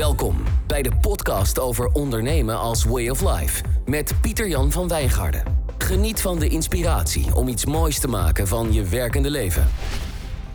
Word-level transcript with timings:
Welkom 0.00 0.36
bij 0.66 0.82
de 0.82 0.90
podcast 1.00 1.58
over 1.58 1.86
ondernemen 1.92 2.58
als 2.58 2.84
way 2.84 3.08
of 3.08 3.20
life 3.20 3.64
met 3.86 4.14
Pieter-Jan 4.20 4.70
van 4.70 4.88
Wijngaarden. 4.88 5.42
Geniet 5.78 6.20
van 6.20 6.38
de 6.38 6.48
inspiratie 6.48 7.34
om 7.34 7.48
iets 7.48 7.66
moois 7.66 8.00
te 8.00 8.08
maken 8.08 8.46
van 8.46 8.72
je 8.72 8.84
werkende 8.84 9.30
leven. 9.30 9.66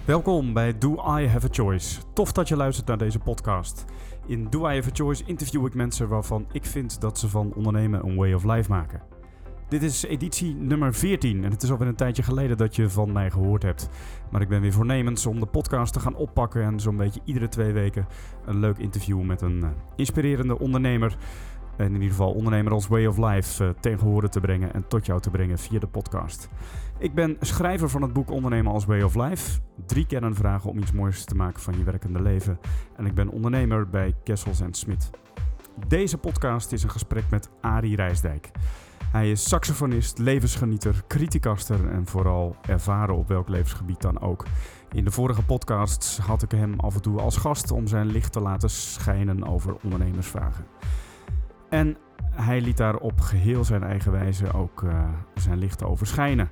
Welkom 0.05 0.54
bij 0.54 0.77
Do 0.77 0.93
I 0.93 1.27
Have 1.27 1.45
a 1.45 1.50
Choice. 1.52 2.00
Tof 2.13 2.31
dat 2.31 2.47
je 2.47 2.55
luistert 2.55 2.88
naar 2.88 2.97
deze 2.97 3.20
podcast. 3.20 3.86
In 4.27 4.47
Do 4.50 4.70
I 4.70 4.73
Have 4.75 4.89
a 4.89 4.93
Choice 4.93 5.23
interview 5.25 5.66
ik 5.66 5.73
mensen 5.73 6.07
waarvan 6.07 6.46
ik 6.52 6.66
vind 6.66 7.02
dat 7.02 7.20
ze 7.20 7.30
van 7.30 7.54
ondernemen 7.55 8.05
een 8.05 8.16
way 8.16 8.34
of 8.34 8.43
life 8.43 8.70
maken. 8.70 9.02
Dit 9.68 9.84
is 9.84 10.04
editie 10.04 10.55
nummer 10.55 10.93
14 10.93 11.43
en 11.43 11.52
het 11.52 11.63
is 11.63 11.71
alweer 11.71 11.88
een 11.88 11.95
tijdje 11.95 12.23
geleden 12.23 12.57
dat 12.57 12.75
je 12.75 12.89
van 12.89 13.11
mij 13.11 13.32
gehoord 13.32 13.64
hebt. 13.64 13.89
Maar 14.32 14.41
ik 14.41 14.47
ben 14.47 14.61
weer 14.61 14.74
voornemens 14.74 15.25
om 15.25 15.39
de 15.39 15.46
podcast 15.46 15.93
te 15.93 16.00
gaan 16.00 16.15
oppakken 16.15 16.64
en 16.64 16.79
zo'n 16.79 16.97
beetje 16.97 17.21
iedere 17.24 17.47
twee 17.47 17.71
weken 17.71 18.07
een 18.46 18.60
leuk 18.60 18.78
interview 18.78 19.21
met 19.21 19.41
een 19.41 19.57
uh, 19.57 19.69
inspirerende 19.96 20.60
ondernemer. 20.60 21.18
En 21.78 21.86
in 21.86 21.93
ieder 21.93 22.10
geval 22.10 22.32
ondernemer 22.32 22.71
als 22.71 22.88
way 22.88 23.05
of 23.05 23.18
life 23.18 23.64
uh, 23.64 23.69
tegen 23.79 24.07
horen 24.07 24.32
te 24.32 24.39
brengen 24.39 24.74
en 24.74 24.88
tot 24.88 25.05
jou 25.05 25.21
te 25.21 25.29
brengen 25.29 25.57
via 25.57 25.79
de 25.79 25.88
podcast. 25.88 26.50
Ik 27.00 27.13
ben 27.13 27.38
schrijver 27.39 27.89
van 27.89 28.02
het 28.02 28.13
boek 28.13 28.32
Ondernemen 28.32 28.71
als 28.71 28.86
Way 28.86 29.02
of 29.02 29.16
Life. 29.16 29.60
Drie 29.86 30.05
kernvragen 30.05 30.69
om 30.69 30.77
iets 30.77 30.91
moois 30.91 31.25
te 31.25 31.36
maken 31.36 31.61
van 31.61 31.77
je 31.77 31.83
werkende 31.83 32.22
leven. 32.22 32.59
En 32.97 33.05
ik 33.05 33.13
ben 33.13 33.30
ondernemer 33.30 33.89
bij 33.89 34.13
Kessels 34.23 34.61
Smit. 34.72 35.09
Deze 35.88 36.17
podcast 36.17 36.72
is 36.72 36.83
een 36.83 36.91
gesprek 36.91 37.23
met 37.30 37.50
Arie 37.61 37.95
Rijsdijk. 37.95 38.52
Hij 39.16 39.31
is 39.31 39.50
saxofonist, 39.50 40.17
levensgenieter, 40.17 41.03
criticaster 41.08 41.89
en 41.89 42.05
vooral 42.05 42.55
ervaren 42.67 43.16
op 43.16 43.28
welk 43.28 43.50
levensgebied 43.50 44.02
dan 44.02 44.22
ook. 44.22 44.45
In 44.91 45.03
de 45.03 45.11
vorige 45.11 45.44
podcasts 45.44 46.17
had 46.17 46.44
ik 46.44 46.52
hem 46.52 46.80
af 46.80 46.95
en 46.95 47.02
toe 47.02 47.19
als 47.19 47.38
gast 47.38 47.71
om 47.71 47.88
zijn 47.88 48.08
licht 48.08 48.31
te 48.31 48.39
laten 48.39 48.69
schijnen 48.69 49.47
over 49.47 49.75
ondernemersvragen. 49.83 50.66
En 51.69 51.97
hij 52.31 52.61
liet 52.61 52.77
daar 52.77 52.95
op 52.95 53.21
geheel 53.21 53.63
zijn 53.63 53.83
eigen 53.83 54.11
wijze 54.11 54.53
ook 54.53 54.81
uh, 54.81 55.09
zijn 55.36 55.58
licht 55.58 55.83
over 55.83 56.08
schijnen. 56.08 56.49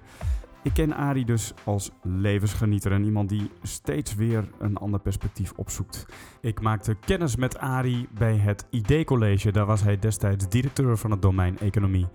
Ik 0.62 0.74
ken 0.74 0.94
Arie 0.94 1.26
dus 1.26 1.54
als 1.64 1.92
levensgenieter 2.02 2.92
en 2.92 3.04
iemand 3.04 3.30
die 3.30 3.52
steeds 3.62 4.16
weer 4.16 4.50
een 4.60 4.78
ander 4.78 5.00
perspectief 5.00 5.52
opzoekt. 5.56 6.06
Ik 6.42 6.62
maakte 6.62 6.96
kennis 6.96 7.36
met 7.36 7.58
Arie 7.58 8.08
bij 8.18 8.36
het 8.36 8.68
ID-college. 8.70 9.52
Daar 9.52 9.66
was 9.66 9.84
hij 9.84 10.00
destijds 10.00 10.50
directeur 10.50 10.98
van 10.98 11.12
het 11.12 11.22
domein 11.22 11.60
economie. 11.60 12.08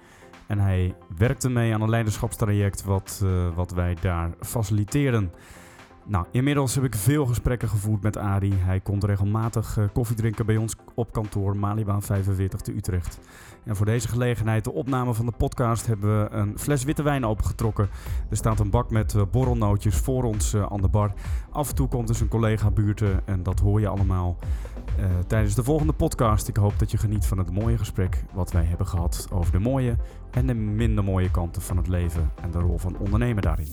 En 0.48 0.58
hij 0.58 0.94
werkte 1.16 1.50
mee 1.50 1.74
aan 1.74 1.80
een 1.80 1.90
leiderschapstraject 1.90 2.84
wat, 2.84 3.20
uh, 3.24 3.48
wat 3.54 3.70
wij 3.70 3.96
daar 4.00 4.30
faciliteerden. 4.40 5.32
Nou, 6.04 6.26
inmiddels 6.30 6.74
heb 6.74 6.84
ik 6.84 6.94
veel 6.94 7.26
gesprekken 7.26 7.68
gevoerd 7.68 8.02
met 8.02 8.16
Arie. 8.16 8.54
Hij 8.54 8.80
komt 8.80 9.04
regelmatig 9.04 9.76
uh, 9.76 9.84
koffie 9.92 10.16
drinken 10.16 10.46
bij 10.46 10.56
ons 10.56 10.76
op 10.94 11.12
kantoor 11.12 11.56
Malibaan 11.56 12.02
45 12.02 12.60
te 12.60 12.74
Utrecht. 12.74 13.18
En 13.68 13.76
voor 13.76 13.86
deze 13.86 14.08
gelegenheid, 14.08 14.64
de 14.64 14.72
opname 14.72 15.14
van 15.14 15.26
de 15.26 15.32
podcast, 15.36 15.86
hebben 15.86 16.22
we 16.22 16.30
een 16.30 16.58
fles 16.58 16.84
witte 16.84 17.02
wijn 17.02 17.24
opengetrokken. 17.24 17.88
Er 18.30 18.36
staat 18.36 18.60
een 18.60 18.70
bak 18.70 18.90
met 18.90 19.14
uh, 19.14 19.22
borrelnootjes 19.30 19.96
voor 19.96 20.24
ons 20.24 20.54
uh, 20.54 20.66
aan 20.70 20.80
de 20.80 20.88
bar. 20.88 21.12
Af 21.50 21.68
en 21.68 21.74
toe 21.74 21.88
komt 21.88 22.06
dus 22.06 22.20
een 22.20 22.28
collega 22.28 22.70
buurten 22.70 23.26
en 23.26 23.42
dat 23.42 23.60
hoor 23.60 23.80
je 23.80 23.88
allemaal 23.88 24.36
tijdens 25.26 25.54
de 25.54 25.64
volgende 25.64 25.92
podcast. 25.92 26.48
Ik 26.48 26.56
hoop 26.56 26.78
dat 26.78 26.90
je 26.90 26.98
geniet 26.98 27.26
van 27.26 27.38
het 27.38 27.50
mooie 27.50 27.78
gesprek 27.78 28.24
wat 28.32 28.52
wij 28.52 28.64
hebben 28.64 28.86
gehad 28.86 29.28
over 29.32 29.52
de 29.52 29.58
mooie 29.58 29.96
en 30.30 30.46
de 30.46 30.54
minder 30.54 31.04
mooie 31.04 31.30
kanten 31.30 31.62
van 31.62 31.76
het 31.76 31.88
leven 31.88 32.32
en 32.42 32.50
de 32.50 32.58
rol 32.58 32.78
van 32.78 32.96
ondernemer 32.98 33.42
daarin. 33.42 33.68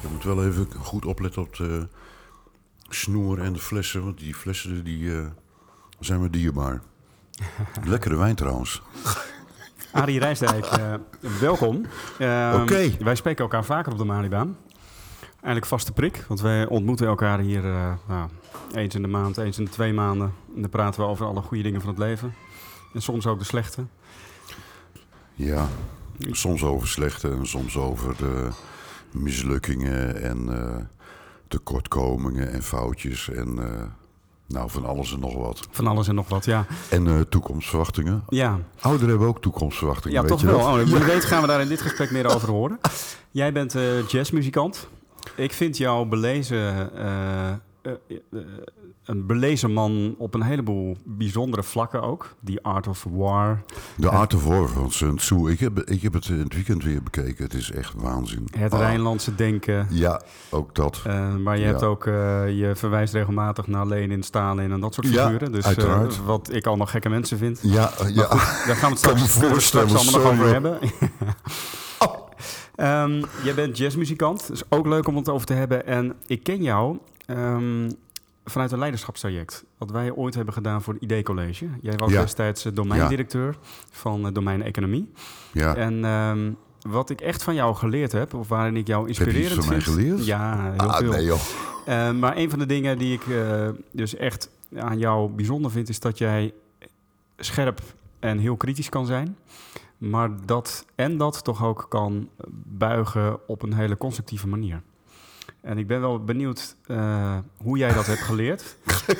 Je 0.00 0.08
moet 0.12 0.24
wel 0.24 0.46
even 0.46 0.66
goed 0.78 1.06
opletten 1.06 1.42
op 1.42 1.56
de 1.56 1.88
snoer 2.88 3.40
en 3.40 3.52
de 3.52 3.58
flessen, 3.58 4.04
want 4.04 4.18
die 4.18 4.34
flessen 4.34 4.84
die, 4.84 4.98
uh, 4.98 5.26
zijn 6.00 6.20
me 6.20 6.30
dierbaar. 6.30 6.82
Lekkere 7.84 8.16
wijn 8.16 8.34
trouwens. 8.34 8.82
Arie 9.92 10.18
Rijsdijk, 10.18 10.78
uh, 10.78 10.94
welkom. 11.40 11.86
Uh. 12.18 12.58
Okay. 12.62 12.96
Wij 13.00 13.14
spreken 13.14 13.42
elkaar 13.42 13.64
vaker 13.64 13.92
op 13.92 13.98
de 13.98 14.04
Malibaan. 14.04 14.56
Eigenlijk 15.32 15.66
vaste 15.66 15.92
prik, 15.92 16.24
want 16.28 16.40
wij 16.40 16.66
ontmoeten 16.66 17.06
elkaar 17.06 17.38
hier 17.38 17.62
nou, 18.08 18.28
eens 18.72 18.94
in 18.94 19.02
de 19.02 19.08
maand, 19.08 19.36
eens 19.36 19.58
in 19.58 19.64
de 19.64 19.70
twee 19.70 19.92
maanden. 19.92 20.32
En 20.54 20.60
dan 20.60 20.70
praten 20.70 21.00
we 21.00 21.06
over 21.06 21.26
alle 21.26 21.40
goede 21.40 21.62
dingen 21.62 21.80
van 21.80 21.90
het 21.90 21.98
leven. 21.98 22.34
En 22.94 23.02
soms 23.02 23.26
ook 23.26 23.38
de 23.38 23.44
slechte. 23.44 23.86
Ja, 25.34 25.68
soms 26.30 26.62
over 26.62 26.88
slechte 26.88 27.30
en 27.30 27.46
soms 27.46 27.76
over 27.76 28.16
de 28.16 28.48
mislukkingen 29.12 30.22
en 30.22 30.48
tekortkomingen 31.48 32.52
en 32.52 32.62
foutjes 32.62 33.30
en 33.30 33.56
uh, 33.58 33.64
nou 34.46 34.70
van 34.70 34.84
alles 34.84 35.12
en 35.12 35.20
nog 35.20 35.34
wat. 35.34 35.68
Van 35.70 35.86
alles 35.86 36.08
en 36.08 36.14
nog 36.14 36.28
wat, 36.28 36.44
ja. 36.44 36.66
En 36.90 37.06
uh, 37.06 37.20
toekomstverwachtingen. 37.20 38.22
Ja. 38.28 38.58
Ouderen 38.80 39.08
hebben 39.08 39.28
ook 39.28 39.40
toekomstverwachtingen. 39.40 40.16
Ja, 40.16 40.22
weet 40.22 40.30
toch 40.30 40.40
je 40.40 40.46
wel. 40.46 40.58
Dat? 40.58 40.66
Oh, 40.66 40.98
wie 40.98 41.04
weet 41.14 41.24
gaan 41.24 41.40
we 41.40 41.46
daar 41.46 41.60
in 41.60 41.68
dit 41.68 41.80
gesprek 41.80 42.10
meer 42.10 42.34
over 42.34 42.50
horen. 42.50 42.78
Jij 43.30 43.52
bent 43.52 43.74
jazzmuzikant. 44.08 44.88
Ik 45.34 45.52
vind 45.52 45.76
jou 45.76 46.06
belezen 46.06 46.90
een 49.04 49.26
belezen 49.26 49.72
man 49.72 50.14
op 50.18 50.34
een 50.34 50.42
heleboel 50.42 50.96
bijzondere 51.04 51.62
vlakken 51.62 52.02
ook. 52.02 52.34
Die 52.40 52.62
Art 52.62 52.86
of 52.86 53.06
War. 53.10 53.62
De 53.96 54.08
Art 54.08 54.34
of 54.34 54.44
War 54.44 54.68
van 54.68 54.90
Sun 54.90 55.16
Tzu. 55.16 55.50
Ik 55.50 55.60
heb, 55.60 55.78
ik 55.78 56.02
heb 56.02 56.12
het 56.12 56.28
in 56.28 56.38
het 56.38 56.54
weekend 56.54 56.84
weer 56.84 57.02
bekeken. 57.02 57.44
Het 57.44 57.54
is 57.54 57.70
echt 57.70 57.94
waanzin. 57.96 58.48
Het 58.50 58.72
ah. 58.72 58.80
Rijnlandse 58.80 59.34
denken. 59.34 59.86
Ja, 59.90 60.22
ook 60.50 60.74
dat. 60.74 61.02
Uh, 61.06 61.36
maar 61.36 61.56
je 61.56 61.62
ja. 61.62 61.68
hebt 61.68 61.82
ook, 61.82 62.04
je 62.04 62.72
verwijst 62.74 63.12
regelmatig 63.12 63.66
naar 63.66 63.86
Lenin, 63.86 64.22
Stalin 64.22 64.72
en 64.72 64.80
dat 64.80 64.94
soort 64.94 65.06
figuren. 65.06 65.48
Ja, 65.48 65.56
dus 65.56 65.66
uiteraard. 65.66 66.24
wat 66.24 66.52
ik 66.52 66.66
al 66.66 66.76
nog 66.76 66.90
gekke 66.90 67.08
mensen 67.08 67.38
vind. 67.38 67.58
Ja, 67.62 67.90
ja. 68.12 68.24
Goed, 68.24 68.66
daar 68.66 68.76
gaan 68.76 68.92
we 68.94 69.08
het 69.08 69.28
straks, 69.30 69.64
straks 69.64 69.94
allemaal 69.94 70.12
nog 70.12 70.32
over 70.32 70.52
hebben. 70.52 70.78
Um, 72.80 73.24
jij 73.44 73.54
bent 73.54 73.78
jazzmuzikant, 73.78 74.46
dus 74.48 74.62
ook 74.68 74.86
leuk 74.86 75.08
om 75.08 75.16
het 75.16 75.28
over 75.28 75.46
te 75.46 75.52
hebben. 75.52 75.86
En 75.86 76.14
ik 76.26 76.42
ken 76.42 76.62
jou 76.62 76.98
um, 77.26 77.88
vanuit 78.44 78.72
een 78.72 78.78
leiderschapstraject. 78.78 79.64
Wat 79.78 79.90
wij 79.90 80.12
ooit 80.12 80.34
hebben 80.34 80.54
gedaan 80.54 80.82
voor 80.82 80.94
het 80.94 81.12
ID-college. 81.12 81.66
Jij 81.80 81.96
was 81.96 82.10
Ja. 82.10 82.20
destijds 82.20 82.66
uh, 82.66 82.74
domeindirecteur 82.74 83.56
van 83.90 84.26
uh, 84.26 84.32
domein 84.32 84.62
economie. 84.62 85.12
Ja. 85.52 85.74
En 85.74 86.04
um, 86.04 86.56
wat 86.80 87.10
ik 87.10 87.20
echt 87.20 87.42
van 87.42 87.54
jou 87.54 87.74
geleerd 87.74 88.12
heb, 88.12 88.34
of 88.34 88.48
waarin 88.48 88.76
ik 88.76 88.86
jou 88.86 89.12
Heb 89.12 89.30
je 89.30 89.48
van 89.48 89.68
mij 89.68 89.80
geleerd? 89.80 90.26
Ja, 90.26 90.70
heel 90.70 90.80
ah, 90.80 90.96
veel. 90.96 91.10
nee 91.10 91.24
joh. 91.24 91.40
Uh, 91.88 92.10
maar 92.10 92.36
een 92.36 92.50
van 92.50 92.58
de 92.58 92.66
dingen 92.66 92.98
die 92.98 93.14
ik 93.14 93.26
uh, 93.26 93.68
dus 93.92 94.16
echt 94.16 94.50
aan 94.76 94.98
jou 94.98 95.30
bijzonder 95.30 95.70
vind... 95.70 95.88
is 95.88 96.00
dat 96.00 96.18
jij 96.18 96.52
scherp 97.38 97.80
en 98.18 98.38
heel 98.38 98.56
kritisch 98.56 98.88
kan 98.88 99.06
zijn... 99.06 99.36
maar 99.98 100.30
dat 100.46 100.86
en 100.94 101.16
dat 101.16 101.44
toch 101.44 101.64
ook 101.64 101.86
kan 101.88 102.28
buigen 102.64 103.48
op 103.48 103.62
een 103.62 103.72
hele 103.72 103.96
constructieve 103.96 104.48
manier. 104.48 104.82
En 105.60 105.78
ik 105.78 105.86
ben 105.86 106.00
wel 106.00 106.24
benieuwd 106.24 106.76
uh, 106.86 107.36
hoe 107.56 107.78
jij 107.78 107.92
dat 107.92 108.06
hebt 108.06 108.20
geleerd. 108.20 108.76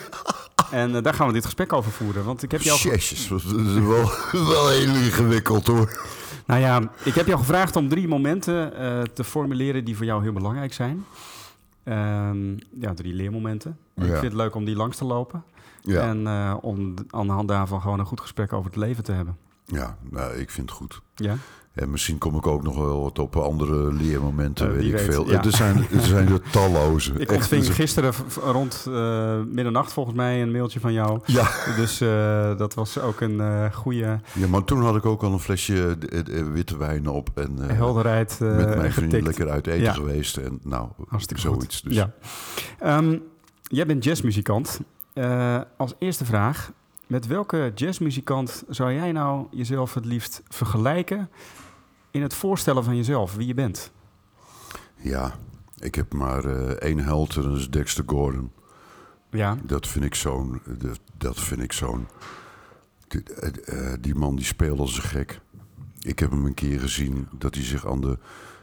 En 0.71 0.91
uh, 0.95 1.03
daar 1.03 1.15
gaan 1.15 1.27
we 1.27 1.33
dit 1.33 1.45
gesprek 1.45 1.73
over 1.73 1.91
voeren. 1.91 2.25
Want 2.25 2.43
ik 2.43 2.51
heb 2.51 2.61
jou. 2.61 2.79
Jezus, 2.79 3.29
dat 3.29 3.43
is 3.43 3.75
wel, 3.75 4.11
wel 4.33 4.69
heel 4.69 4.95
ingewikkeld 4.95 5.67
hoor. 5.67 6.01
Nou 6.47 6.61
ja, 6.61 6.91
ik 7.05 7.15
heb 7.15 7.27
jou 7.27 7.39
gevraagd 7.39 7.77
om 7.77 7.89
drie 7.89 8.09
momenten 8.09 8.73
uh, 8.73 9.03
te 9.03 9.25
formuleren 9.25 9.85
die 9.85 9.97
voor 9.97 10.07
jou 10.07 10.23
heel 10.23 10.33
belangrijk 10.33 10.73
zijn. 10.73 11.05
Um, 11.85 12.59
ja, 12.81 12.95
drie 12.95 13.15
leermomenten. 13.15 13.79
Ja. 13.95 14.03
Ik 14.03 14.11
vind 14.11 14.23
het 14.23 14.33
leuk 14.33 14.55
om 14.55 14.65
die 14.65 14.77
langs 14.77 14.97
te 14.97 15.05
lopen. 15.05 15.45
Ja. 15.83 16.01
En 16.01 16.27
om 16.63 16.95
aan 17.11 17.27
de 17.27 17.33
hand 17.33 17.49
daarvan 17.49 17.81
gewoon 17.81 17.99
een 17.99 18.07
goed 18.07 18.21
gesprek 18.21 18.53
over 18.53 18.71
het 18.71 18.81
leven 18.81 19.05
te 19.05 19.13
hebben. 19.13 19.37
Ja, 19.71 19.97
nou, 20.11 20.35
ik 20.35 20.51
vind 20.51 20.69
het 20.71 20.79
goed. 20.79 21.01
Ja. 21.15 21.37
En 21.73 21.91
misschien 21.91 22.19
kom 22.19 22.37
ik 22.37 22.47
ook 22.47 22.63
nog 22.63 22.77
wel 22.77 23.03
wat 23.03 23.19
op 23.19 23.37
andere 23.37 23.93
leermomenten, 23.93 24.67
Uh, 24.69 24.73
weet 24.73 24.85
ik 24.85 24.93
weet, 24.93 25.01
veel. 25.05 25.31
ja. 25.31 25.43
Er, 25.45 25.53
zijn, 25.57 25.77
er 25.93 26.01
zijn 26.01 26.29
er 26.29 26.41
talloze. 26.51 27.13
Ik 27.19 27.33
ontving 27.33 27.65
zijn- 27.65 27.77
gisteren 27.77 28.13
rond 28.45 28.87
uh, 28.89 29.41
middernacht 29.47 29.93
volgens 29.93 30.17
mij 30.17 30.43
een 30.43 30.51
mailtje 30.53 30.81
van 30.81 30.93
jou. 30.93 31.21
Ja, 31.25 31.49
Dus 31.77 32.01
uh, 32.03 32.57
dat 32.59 32.75
was 32.75 32.99
ook 33.01 33.21
een 33.21 33.39
uh, 33.41 33.73
goede 33.73 34.21
ja, 34.35 34.47
maar 34.49 34.65
toen 34.65 34.83
had 34.83 34.97
ik 34.97 35.07
ook 35.07 35.23
al 35.23 35.33
een 35.33 35.39
flesje 35.39 35.97
eh, 36.11 36.39
eh, 36.39 36.47
witte 36.53 36.77
wijn 36.77 37.09
op. 37.09 37.31
En 37.35 37.59
eh, 37.69 37.77
helderheid. 37.77 38.37
met 38.41 38.77
mijn 38.77 38.93
vrienden 38.93 39.19
getikt. 39.21 39.27
lekker 39.27 39.51
uit 39.51 39.67
eten 39.67 39.83
Ja. 39.83 39.93
geweest. 39.93 40.37
En 40.37 40.59
nou, 40.63 40.89
Hartstikke 41.09 41.43
zoiets. 41.43 41.81
goed. 41.81 41.85
Dus. 41.85 41.95
Ja. 41.97 42.13
Um, 42.97 43.23
jij 43.63 43.87
bent 43.87 44.05
jazzmuzikant. 44.05 44.81
Als 45.77 45.95
eerste 45.99 46.25
vraag. 46.25 46.71
Met 47.09 47.27
welke 47.27 47.73
jazzmuzikant 47.75 48.65
zou 48.69 48.93
jij 48.93 49.13
nou 49.13 49.47
jezelf 49.51 49.95
het 49.95 50.05
liefst 50.05 50.43
vergelijken 50.49 51.31
in 52.11 52.23
het 52.23 52.35
voorstellen 52.35 52.85
van 52.85 52.97
jezelf, 52.97 53.35
wie 53.35 53.47
je 53.47 53.55
bent? 53.55 53.93
Ja, 54.97 55.35
ik 55.79 55.95
heb 55.95 56.13
maar 56.13 56.45
eh, 56.45 56.69
één 56.69 56.99
held 56.99 57.37
en 57.37 57.43
dat 57.43 57.57
is 57.57 57.71
Dexter 57.71 58.05
Gordon. 58.07 58.53
Ja, 59.31 59.57
Dat 59.63 59.87
vind 59.87 60.05
ik 60.05 60.15
zo'n... 60.15 60.61
Dat, 60.79 61.01
dat 61.17 61.41
vind 61.41 61.63
ik 61.63 61.73
zo'n... 61.73 62.09
Die, 63.09 63.23
eh, 63.23 63.93
eh, 63.93 63.99
die 64.01 64.15
man 64.15 64.37
die 64.37 64.45
speelt 64.45 64.79
als 64.79 64.97
een 64.97 65.03
gek. 65.03 65.41
Ik 66.01 66.19
heb 66.19 66.31
hem 66.31 66.45
een 66.45 66.55
keer 66.55 66.81
gezien 66.81 67.29
dat 67.33 67.55
hij 67.55 67.65
zich 67.65 67.87
aan 67.87 68.01
de 68.01 68.19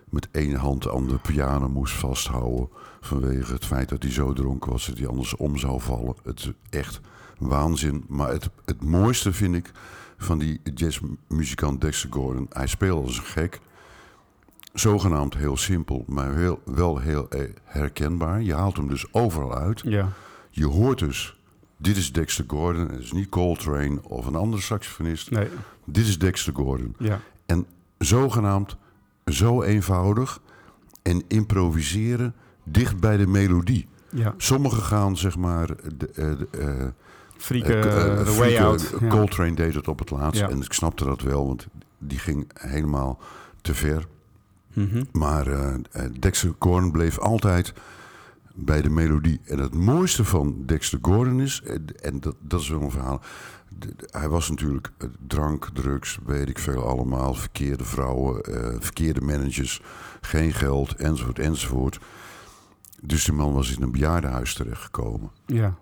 met 0.10 0.28
één 0.32 0.56
hand 0.56 0.90
aan 0.90 1.08
de 1.08 1.18
piano 1.18 1.70
moest 1.70 1.94
vasthouden. 1.94 2.70
Vanwege 3.02 3.54
het 3.54 3.66
feit 3.66 3.90
dat 3.90 4.04
hij 4.04 4.12
zo 4.12 4.34
dronken 4.34 4.72
was 4.72 4.86
dat 4.86 4.98
hij 4.98 5.08
anders 5.08 5.36
om 5.36 5.58
zou 5.58 5.82
vallen. 5.82 6.16
Het 6.24 6.40
is 6.40 6.52
echt 6.70 7.02
waanzin. 7.48 8.06
Maar 8.08 8.30
het, 8.30 8.50
het 8.66 8.84
mooiste 8.84 9.34
vind 9.34 9.56
ik 9.56 9.72
van 10.18 10.40
die 10.40 10.62
jazzmuzikant 10.74 11.82
Dexter 11.82 12.10
Gordon. 12.12 12.46
Hij 12.50 12.68
speelde 12.68 13.06
als 13.06 13.18
een 13.18 13.24
gek. 13.24 13.60
Zogenaamd 14.74 15.36
heel 15.36 15.58
simpel, 15.58 16.04
maar 16.08 16.36
heel, 16.36 16.62
wel 16.66 17.00
heel 17.00 17.30
eh, 17.30 17.42
herkenbaar. 17.64 18.42
Je 18.42 18.54
haalt 18.54 18.78
hem 18.78 18.88
dus 18.88 19.14
overal 19.14 19.56
uit. 19.56 19.82
Ja. 19.86 20.10
Je 20.50 20.66
hoort 20.66 21.00
dus, 21.00 21.40
dit 21.78 21.98
is 21.98 22.12
Dexter 22.12 22.46
Gordon. 22.48 22.90
Het 22.90 23.00
is 23.00 23.12
niet 23.12 23.30
Coltrane 23.30 24.00
of 24.04 24.26
een 24.26 24.36
andere 24.36 24.62
saxofonist. 24.62 25.32
Nee. 25.32 25.48
Dit 25.86 26.08
is 26.08 26.20
Dexter 26.20 26.54
Gordon. 26.54 26.96
Ja. 27.00 27.20
En 27.46 27.66
zogenaamd 27.98 28.78
zo 29.26 29.62
eenvoudig 29.62 30.42
en 31.02 31.24
improviseren 31.28 32.36
dicht 32.64 33.00
bij 33.00 33.18
de 33.18 33.28
melodie. 33.28 33.88
Ja. 34.10 34.34
Sommigen 34.38 34.84
gaan 34.84 35.18
zeg 35.18 35.38
maar... 35.38 35.68
De, 35.98 36.10
eh, 36.16 36.38
de, 36.38 36.94
eh, 37.38 37.42
Freaken, 37.42 37.84
eh, 37.84 38.06
eh, 38.06 38.20
eh, 38.20 38.26
The 38.26 38.36
Way 38.36 38.58
Out. 38.58 38.94
eh, 38.94 39.02
Ja. 39.02 39.08
Coltrane 39.08 39.56
deed 39.56 39.74
het 39.76 39.88
op 39.88 40.00
het 40.00 40.10
laatst. 40.10 40.42
Ja. 40.42 40.50
En 40.50 40.62
ik 40.62 40.74
snapte 40.74 41.06
dat 41.06 41.22
wel, 41.22 41.48
want 41.48 41.68
die 41.98 42.20
ging 42.20 42.48
helemaal 42.54 43.20
te 43.62 43.74
ver. 43.74 44.08
Mhm. 44.74 45.04
Maar 45.12 45.48
eh 45.48 45.74
eh, 45.92 46.12
Dexter 46.20 46.54
Gordon 46.60 46.92
bleef 46.92 47.20
altijd 47.20 47.74
bij 48.54 48.82
de 48.82 48.90
melodie. 48.90 49.40
En 49.46 49.60
het 49.60 49.74
mooiste 49.74 50.26
van 50.26 50.64
Dexter 50.66 51.00
Gordon 51.02 51.42
is, 51.42 51.62
eh, 51.66 51.76
en 52.02 52.20
dat, 52.20 52.36
dat 52.40 52.62
is 52.62 52.70
wel 52.70 52.82
een 52.82 52.92
verhaal. 52.92 53.22
de- 53.78 53.94
de- 53.96 54.08
hij 54.12 54.30
was 54.30 54.50
natuurlijk 54.50 54.92
eh, 54.98 55.08
drank, 55.28 55.70
drugs, 55.74 56.20
weet 56.26 56.50
ik 56.50 56.60
veel 56.60 56.84
allemaal. 56.88 57.34
Verkeerde 57.34 57.84
vrouwen, 57.84 58.42
eh, 58.44 58.76
verkeerde 58.80 59.22
managers, 59.22 59.82
geen 60.22 60.54
geld, 60.54 60.96
enzovoort, 60.96 61.40
enzovoort. 61.40 62.00
Dus 63.02 63.24
die 63.26 63.34
man 63.34 63.54
was 63.54 63.76
in 63.76 63.82
een 63.82 63.92
bejaardenhuis 63.92 64.54
terechtgekomen. 64.54 65.32
Ja. 65.46 65.76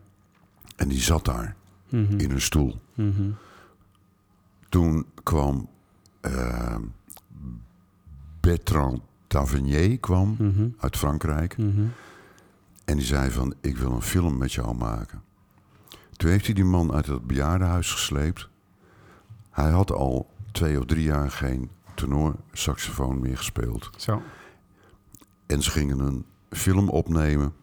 En 0.84 0.90
die 0.90 1.02
zat 1.02 1.26
daar 1.26 1.56
Mhm. 1.90 2.20
in 2.20 2.32
een 2.32 2.42
stoel. 2.42 2.80
Mhm. 2.94 3.30
Toen 4.70 5.06
kwam 5.24 5.70
eh, 6.22 6.76
Bertrand 8.40 9.02
Tavernier 9.28 10.00
kwam 10.00 10.36
Mhm. 10.40 10.68
uit 10.78 10.98
Frankrijk. 10.98 11.56
En 12.86 12.98
die 12.98 13.02
zei 13.06 13.32
van, 13.32 13.54
ik 13.62 13.78
wil 13.78 13.92
een 13.92 14.02
film 14.02 14.38
met 14.38 14.54
jou 14.54 14.76
maken. 14.76 15.22
Toen 16.18 16.30
heeft 16.30 16.46
hij 16.46 16.54
die 16.56 16.64
man 16.66 16.92
uit 16.94 17.06
het 17.08 17.28
bejaardenhuis 17.28 17.92
gesleept. 17.92 18.50
Hij 19.50 19.72
had 19.72 19.92
al 19.92 20.30
twee 20.52 20.80
of 20.80 20.86
drie 20.86 21.04
jaar 21.04 21.32
geen 21.32 21.70
tenorsaxofoon 21.96 23.20
meer 23.20 23.38
gespeeld. 23.38 23.90
Zo. 23.98 24.22
En 25.46 25.62
ze 25.62 25.72
gingen 25.72 26.00
een 26.00 26.26
film 26.50 26.90
opnemen 26.90 27.54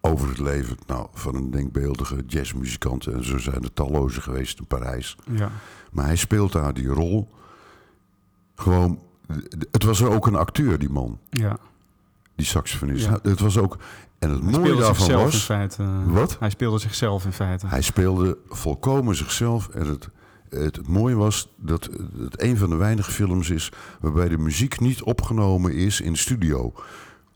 over 0.00 0.28
het 0.28 0.38
leven 0.38 0.76
nou, 0.86 1.06
van 1.12 1.34
een 1.34 1.50
denkbeeldige 1.50 2.22
jazzmuzikant. 2.26 3.06
En 3.06 3.24
zo 3.24 3.38
zijn 3.38 3.62
er 3.62 3.72
talloze 3.72 4.20
geweest 4.20 4.58
in 4.58 4.66
Parijs. 4.66 5.16
Ja. 5.30 5.50
Maar 5.92 6.04
hij 6.04 6.16
speelt 6.16 6.52
daar 6.52 6.74
die 6.74 6.86
rol. 6.88 7.28
Gewoon, 8.54 9.02
het 9.70 9.82
was 9.82 10.02
ook 10.02 10.26
een 10.26 10.36
acteur, 10.36 10.78
die 10.78 10.90
man, 10.90 11.18
Ja. 11.30 11.58
die 12.36 12.46
saxofonist. 12.46 13.04
Ja. 13.04 13.18
Het 13.22 13.40
was 13.40 13.58
ook, 13.58 13.76
en 14.18 14.30
het 14.30 14.42
Hij 14.42 14.50
mooie 14.50 14.74
daarvan 14.76 14.94
zichzelf 14.94 15.20
in 15.20 15.24
was... 15.30 15.42
feite. 15.44 15.84
Wat? 16.06 16.36
Hij 16.38 16.50
speelde 16.50 16.78
zichzelf 16.78 17.24
in 17.24 17.32
feite. 17.32 17.66
Hij 17.66 17.82
speelde 17.82 18.38
volkomen 18.48 19.16
zichzelf. 19.16 19.68
En 19.68 19.86
het, 19.86 20.08
het, 20.48 20.76
het 20.76 20.88
mooie 20.88 21.14
was 21.14 21.48
dat 21.56 21.88
het 22.18 22.42
een 22.42 22.56
van 22.56 22.70
de 22.70 22.76
weinige 22.76 23.10
films 23.10 23.50
is 23.50 23.72
waarbij 24.00 24.28
de 24.28 24.38
muziek 24.38 24.80
niet 24.80 25.02
opgenomen 25.02 25.74
is 25.74 26.00
in 26.00 26.12
de 26.12 26.18
studio. 26.18 26.72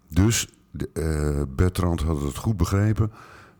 Dus 0.08 0.48
de, 0.72 0.88
eh, 0.92 1.42
Bertrand 1.56 2.00
had 2.02 2.22
het 2.22 2.36
goed 2.36 2.56
begrepen. 2.56 3.12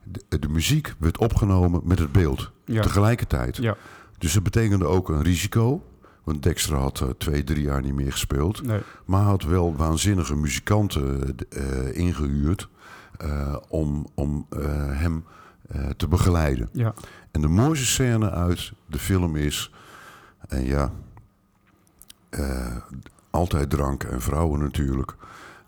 De, 0.04 0.38
de 0.38 0.48
muziek 0.48 0.94
werd 0.98 1.18
opgenomen 1.18 1.80
met 1.84 1.98
het 1.98 2.12
beeld 2.12 2.50
Ja. 2.64 2.82
tegelijkertijd. 2.82 3.56
Ja. 3.56 3.76
Dus 4.18 4.32
dat 4.32 4.42
betekende 4.42 4.84
ook 4.86 5.08
een 5.08 5.22
risico. 5.22 5.82
Want 6.24 6.42
Dexter 6.42 6.76
had 6.76 7.00
eh, 7.00 7.08
twee, 7.18 7.44
drie 7.44 7.62
jaar 7.62 7.82
niet 7.82 7.94
meer 7.94 8.12
gespeeld. 8.12 8.62
Nee. 8.62 8.80
Maar 9.04 9.22
had 9.22 9.42
wel 9.42 9.76
waanzinnige 9.76 10.36
muzikanten 10.36 11.36
eh, 11.48 11.96
ingehuurd 11.96 12.68
eh, 13.18 13.56
om, 13.68 14.06
om 14.14 14.46
eh, 14.50 14.60
hem 14.98 15.24
eh, 15.68 15.88
te 15.96 16.08
begeleiden. 16.08 16.68
Ja. 16.72 16.94
En 17.30 17.40
de 17.40 17.48
mooiste 17.48 17.86
scène 17.86 18.30
uit 18.30 18.72
de 18.86 18.98
film 18.98 19.36
is, 19.36 19.72
en 20.48 20.64
ja, 20.64 20.92
eh, 22.30 22.76
altijd 23.30 23.70
drank 23.70 24.02
en 24.02 24.20
vrouwen 24.20 24.60
natuurlijk. 24.60 25.14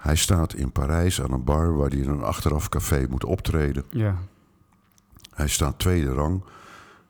Hij 0.05 0.17
staat 0.17 0.55
in 0.55 0.73
Parijs 0.73 1.23
aan 1.23 1.33
een 1.33 1.45
bar 1.45 1.77
waar 1.77 1.89
hij 1.89 1.99
in 1.99 2.09
een 2.09 2.23
achteraf 2.23 2.69
café 2.69 3.07
moet 3.11 3.25
optreden. 3.25 3.85
Ja. 3.91 4.17
Hij 5.35 5.49
staat 5.49 5.79
tweede 5.79 6.13
rang. 6.13 6.43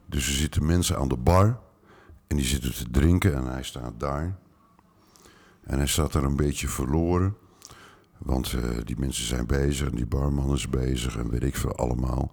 Dus 0.06 0.26
er 0.26 0.34
zitten 0.34 0.66
mensen 0.66 0.98
aan 0.98 1.08
de 1.08 1.16
bar. 1.16 1.58
En 2.26 2.36
die 2.36 2.46
zitten 2.46 2.74
te 2.74 2.90
drinken 2.90 3.34
en 3.34 3.44
hij 3.44 3.62
staat 3.62 3.92
daar. 3.96 4.36
En 5.64 5.78
hij 5.78 5.86
staat 5.86 6.12
daar 6.12 6.22
een 6.22 6.36
beetje 6.36 6.68
verloren. 6.68 7.36
Want 8.18 8.52
eh, 8.52 8.62
die 8.84 8.98
mensen 8.98 9.26
zijn 9.26 9.46
bezig 9.46 9.88
en 9.88 9.96
die 9.96 10.06
barman 10.06 10.52
is 10.52 10.68
bezig 10.68 11.16
en 11.16 11.30
weet 11.30 11.42
ik 11.42 11.56
veel 11.56 11.76
allemaal. 11.76 12.30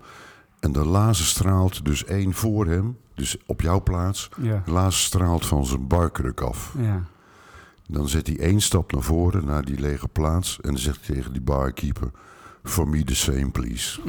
En 0.59 0.71
de 0.71 0.85
lazen 0.85 1.25
straalt 1.25 1.85
dus 1.85 2.05
één 2.05 2.33
voor 2.33 2.65
hem, 2.65 2.97
dus 3.15 3.37
op 3.45 3.61
jouw 3.61 3.83
plaats. 3.83 4.29
Ja. 4.41 4.61
De 4.65 4.71
lazen 4.71 5.01
straalt 5.01 5.45
van 5.45 5.65
zijn 5.65 5.87
barkruk 5.87 6.41
af. 6.41 6.75
Ja. 6.77 7.03
Dan 7.91 8.09
zet 8.09 8.27
hij 8.27 8.39
één 8.39 8.61
stap 8.61 8.91
naar 8.91 9.01
voren, 9.01 9.45
naar 9.45 9.65
die 9.65 9.79
lege 9.79 10.07
plaats. 10.07 10.57
En 10.61 10.69
dan 10.69 10.77
zegt 10.81 11.07
hij 11.07 11.15
tegen 11.15 11.31
die 11.33 11.41
barkeeper... 11.41 12.11
For 12.63 12.87
me 12.87 13.03
the 13.03 13.15
same, 13.15 13.51
please. 13.51 13.99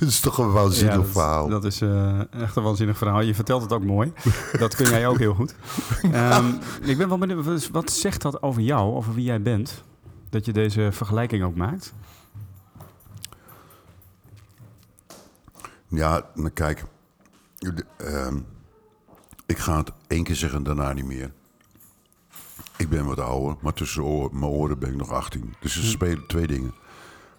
Dat 0.00 0.08
is 0.08 0.20
toch 0.20 0.38
een 0.38 0.52
waanzinnig 0.52 0.94
Ja, 0.94 1.00
dat, 1.02 1.10
verhaal. 1.10 1.48
dat 1.48 1.64
is 1.64 1.80
eh, 1.80 2.32
echt 2.42 2.56
een 2.56 2.62
waanzinnig 2.62 2.98
verhaal. 2.98 3.20
Je 3.20 3.34
vertelt 3.34 3.62
het 3.62 3.72
ook 3.72 3.84
mooi. 3.84 4.12
dat 4.58 4.74
kun 4.76 4.86
jij 4.90 5.06
ook 5.06 5.18
heel 5.18 5.34
goed. 5.34 5.54
Ehm, 6.12 6.46
ik 6.82 6.96
ben 6.98 7.08
wel 7.08 7.18
benieuwd, 7.18 7.68
wat- 7.70 7.90
zegt 7.90 8.22
dat 8.22 8.42
over 8.42 8.62
jou, 8.62 8.94
over 8.94 9.14
wie 9.14 9.24
jij 9.24 9.42
bent? 9.42 9.82
Dat 10.30 10.44
je 10.44 10.52
deze 10.52 10.88
vergelijking 10.92 11.44
ook 11.44 11.54
maakt? 11.54 11.94
Ja, 15.88 16.26
nou 16.34 16.48
kijk. 16.50 16.84
ehm, 17.96 18.38
ik 19.48 19.58
ga 19.58 19.76
het 19.76 19.92
één 20.06 20.24
keer 20.24 20.34
zeggen, 20.36 20.62
daarna 20.62 20.92
niet 20.92 21.04
meer. 21.04 21.32
Ik 22.76 22.88
ben 22.88 23.04
wat 23.04 23.18
ouder, 23.20 23.56
maar 23.60 23.72
tussen 23.72 24.28
mijn 24.32 24.44
oren 24.52 24.78
ben 24.78 24.88
ik 24.90 24.96
nog 24.96 25.10
18. 25.12 25.54
Dus 25.60 25.76
er 25.76 25.82
spelen 25.84 26.26
twee 26.26 26.46
dingen. 26.46 26.74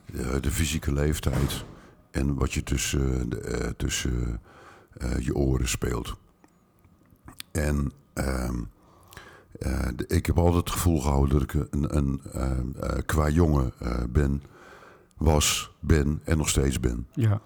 De, 0.06 0.40
de 0.40 0.52
fysieke 0.52 0.94
leeftijd 0.94 1.66
en 2.12 2.36
wat 2.36 2.54
je 2.54 2.64
tussen, 2.64 3.30
de, 3.30 3.40
eh, 3.42 3.70
tussen 3.78 4.42
eh, 4.98 5.18
je 5.20 5.36
oren 5.36 5.68
speelt. 5.68 6.16
En 7.52 7.92
ehm, 8.14 8.56
eh, 9.60 9.88
de- 9.96 10.08
ik 10.08 10.26
heb 10.26 10.38
altijd 10.38 10.56
het 10.64 10.70
gevoel 10.70 11.02
gehouden 11.02 11.40
dat 11.40 11.42
ik 11.42 11.68
een, 11.72 11.98
een 11.98 12.22
qua 13.06 13.30
jongen 13.30 13.74
ben, 14.10 14.44
was, 15.18 15.72
ben 15.80 16.22
en 16.24 16.38
nog 16.38 16.50
steeds 16.50 16.80
ben. 16.80 17.08
Ja. 17.14 17.42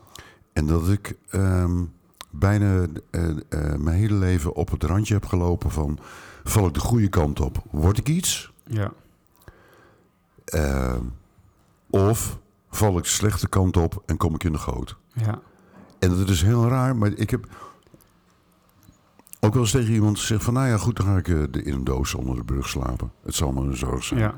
En 0.54 0.66
dat 0.66 0.90
ik 0.90 1.18
ehm, 1.30 1.84
bijna 2.36 2.86
eh, 3.10 3.30
eh, 3.30 3.36
mijn 3.76 3.98
hele 3.98 4.14
leven 4.14 4.54
op 4.56 4.72
het 4.72 4.84
randje 4.84 5.14
heb 5.14 5.26
gelopen 5.26 5.72
van... 5.72 6.00
val 6.44 6.68
ik 6.68 6.74
de 6.74 6.80
goede 6.80 7.08
kant 7.08 7.40
op, 7.40 7.64
word 7.72 7.98
ik 7.98 8.10
iets? 8.10 8.52
Ja. 8.66 8.92
Ehm, 10.46 11.02
of 11.90 12.40
val 12.70 12.98
ik 12.98 13.04
de 13.04 13.10
slechte 13.10 13.50
kant 13.50 13.78
op 13.78 14.04
en 14.06 14.18
kom 14.18 14.36
ik 14.36 14.44
in 14.44 14.52
de 14.52 14.58
goot? 14.58 14.98
Ja. 15.14 15.40
En 16.00 16.10
dat 16.18 16.30
is 16.30 16.42
heel 16.42 16.68
raar, 16.68 16.96
maar 16.96 17.12
ik 17.16 17.30
heb 17.30 17.48
ook 19.40 19.54
wel 19.54 19.62
eens 19.62 19.72
tegen 19.72 19.94
iemand 19.94 20.20
gezegd 20.20 20.44
van... 20.44 20.54
nou 20.54 20.68
ja, 20.68 20.78
goed, 20.78 20.96
dan 20.96 21.06
ga 21.06 21.18
ik 21.18 21.28
eh, 21.28 21.66
in 21.66 21.74
een 21.74 21.84
doos 21.84 22.14
onder 22.14 22.36
de 22.36 22.44
brug 22.44 22.68
slapen. 22.68 23.12
Het 23.24 23.36
zal 23.36 23.52
maar 23.52 23.64
een 23.64 23.78
zorg 23.78 24.04
zijn. 24.04 24.20
Ja. 24.20 24.36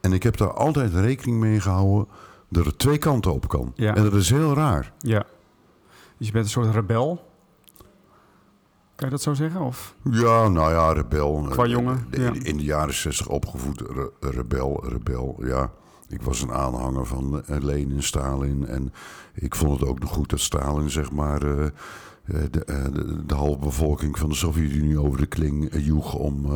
En 0.00 0.12
ik 0.12 0.22
heb 0.22 0.36
daar 0.36 0.52
altijd 0.52 0.94
rekening 0.94 1.38
mee 1.40 1.60
gehouden 1.60 2.08
dat 2.48 2.64
het 2.64 2.78
twee 2.78 2.98
kanten 2.98 3.32
op 3.32 3.48
kan. 3.48 3.72
Ja. 3.74 3.94
En 3.94 4.02
dat 4.02 4.14
is 4.14 4.30
heel 4.30 4.54
raar. 4.54 4.92
Ja. 4.98 5.24
Dus 6.16 6.26
je 6.26 6.32
bent 6.32 6.44
een 6.44 6.50
soort 6.50 6.74
rebel? 6.74 7.27
Kan 8.98 9.08
je 9.08 9.14
dat 9.14 9.22
zo 9.22 9.34
zeggen? 9.34 9.60
Of? 9.60 9.94
Ja, 10.10 10.48
nou 10.48 10.70
ja, 10.72 10.92
rebel. 10.92 11.46
Qua 11.50 11.64
Eh, 11.64 11.70
jongen, 11.70 12.06
de- 12.10 12.20
ja. 12.20 12.32
In 12.42 12.56
de 12.56 12.62
jaren 12.64 12.94
zestig 12.94 13.28
opgevoed, 13.28 13.80
re- 13.80 14.10
rebel, 14.30 14.84
rebel, 14.88 15.40
ja. 15.44 15.72
Ik 16.08 16.22
was 16.22 16.42
een 16.42 16.52
aanhanger 16.52 17.06
van 17.06 17.42
eh, 17.46 17.56
Lenin, 17.60 18.02
Stalin. 18.02 18.66
En 18.66 18.92
ik 19.34 19.54
vond 19.54 19.80
het 19.80 19.88
ook 19.88 19.98
nog 19.98 20.10
goed 20.10 20.30
dat 20.30 20.40
Stalin, 20.40 20.90
zeg 20.90 21.12
maar... 21.12 21.42
eh, 21.42 21.66
de, 22.24 22.48
de, 22.50 23.22
de 23.26 23.34
halve 23.34 23.58
bevolking 23.58 24.18
van 24.18 24.28
de 24.28 24.34
Sovjet-Unie 24.34 25.00
over 25.02 25.18
de 25.18 25.26
kling 25.26 25.68
joeg 25.84 26.14
om, 26.14 26.46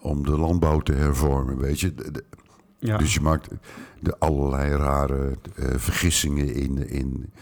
om 0.00 0.24
de 0.24 0.38
landbouw 0.38 0.80
te 0.80 0.92
hervormen, 0.92 1.58
weet 1.58 1.80
je. 1.80 1.94
De- 1.94 2.10
de- 2.10 2.24
Ja. 2.78 2.96
Dus 2.96 3.14
je 3.14 3.20
maakt 3.20 3.48
de 4.00 4.18
allerlei 4.18 4.74
rare 4.74 5.32
vergissingen 5.76 6.54
in, 6.54 6.88
in, 6.88 7.32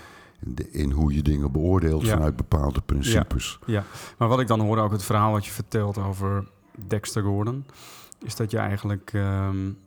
in, 0.45 0.73
in 0.73 0.91
hoe 0.91 1.15
je 1.15 1.23
dingen 1.23 1.53
beoordeelt 1.53 2.03
Ja. 2.07 2.13
vanuit 2.13 2.37
bepaalde 2.37 2.81
principes. 2.81 3.59
Ja, 3.67 3.85
maar 4.19 4.29
wat 4.29 4.41
ik 4.41 4.47
dan 4.47 4.61
hoorde 4.61 4.83
ook 4.83 4.93
het 4.93 5.03
verhaal 5.05 5.33
wat 5.33 5.45
je 5.47 5.51
vertelt 5.53 5.99
over 5.99 6.45
Dexter 6.87 7.23
Gordon, 7.23 7.65
is 8.25 8.37
dat 8.37 8.51
je 8.51 8.59
eigenlijk 8.59 9.13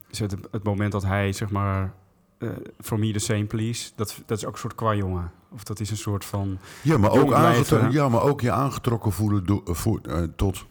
is 0.09 0.19
het, 0.19 0.35
het 0.51 0.63
moment 0.63 0.91
dat 0.91 1.03
hij 1.03 1.31
zeg 1.33 1.49
maar 1.49 1.93
eh 2.37 2.49
for 2.79 2.99
me 2.99 3.11
the 3.11 3.19
same 3.19 3.45
please, 3.45 3.91
dat, 3.95 4.21
dat 4.25 4.37
is 4.37 4.45
ook 4.45 4.53
een 4.53 4.59
soort 4.59 4.75
kwajongen. 4.75 5.31
Of 5.53 5.63
dat 5.63 5.79
is 5.79 5.89
een 5.91 5.97
soort 5.97 6.25
van 6.25 6.57
Ja, 6.83 6.97
maar, 6.97 7.11
ook 7.11 7.33
aangetrokken, 7.33 7.91
ja, 7.91 8.09
maar 8.09 8.21
ook 8.21 8.41
je 8.41 8.51
aangetrokken 8.51 9.11
voelen 9.11 9.45
do- 9.45 9.63
eh, 9.65 9.73
voor, 9.73 9.99
eh, 10.01 10.23
tot, 10.35 10.65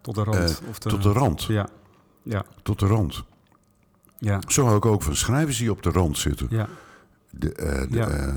tot 0.00 0.14
de 0.14 0.22
rand. 0.24 0.62
of 0.68 0.78
de, 0.78 0.88
tot 0.88 1.02
de 1.02 1.12
rand. 1.12 1.42
Ja, 1.42 1.68
ja, 2.22 2.44
Tot 2.62 2.78
de 2.78 2.86
rand. 2.86 3.24
ja, 4.18 4.40
Zo 4.46 4.64
hou 4.64 4.76
ik 4.76 4.84
ook 4.86 5.02
van 5.02 5.16
schrijvers 5.16 5.58
die 5.58 5.70
op 5.70 5.82
de 5.82 5.90
rand 5.90 6.18
zitten. 6.18 6.46
ja. 6.50 6.68
De, 7.38 7.52
eh, 7.52 7.80
de, 7.90 7.96
Ja. 7.96 8.08
eh, 8.08 8.28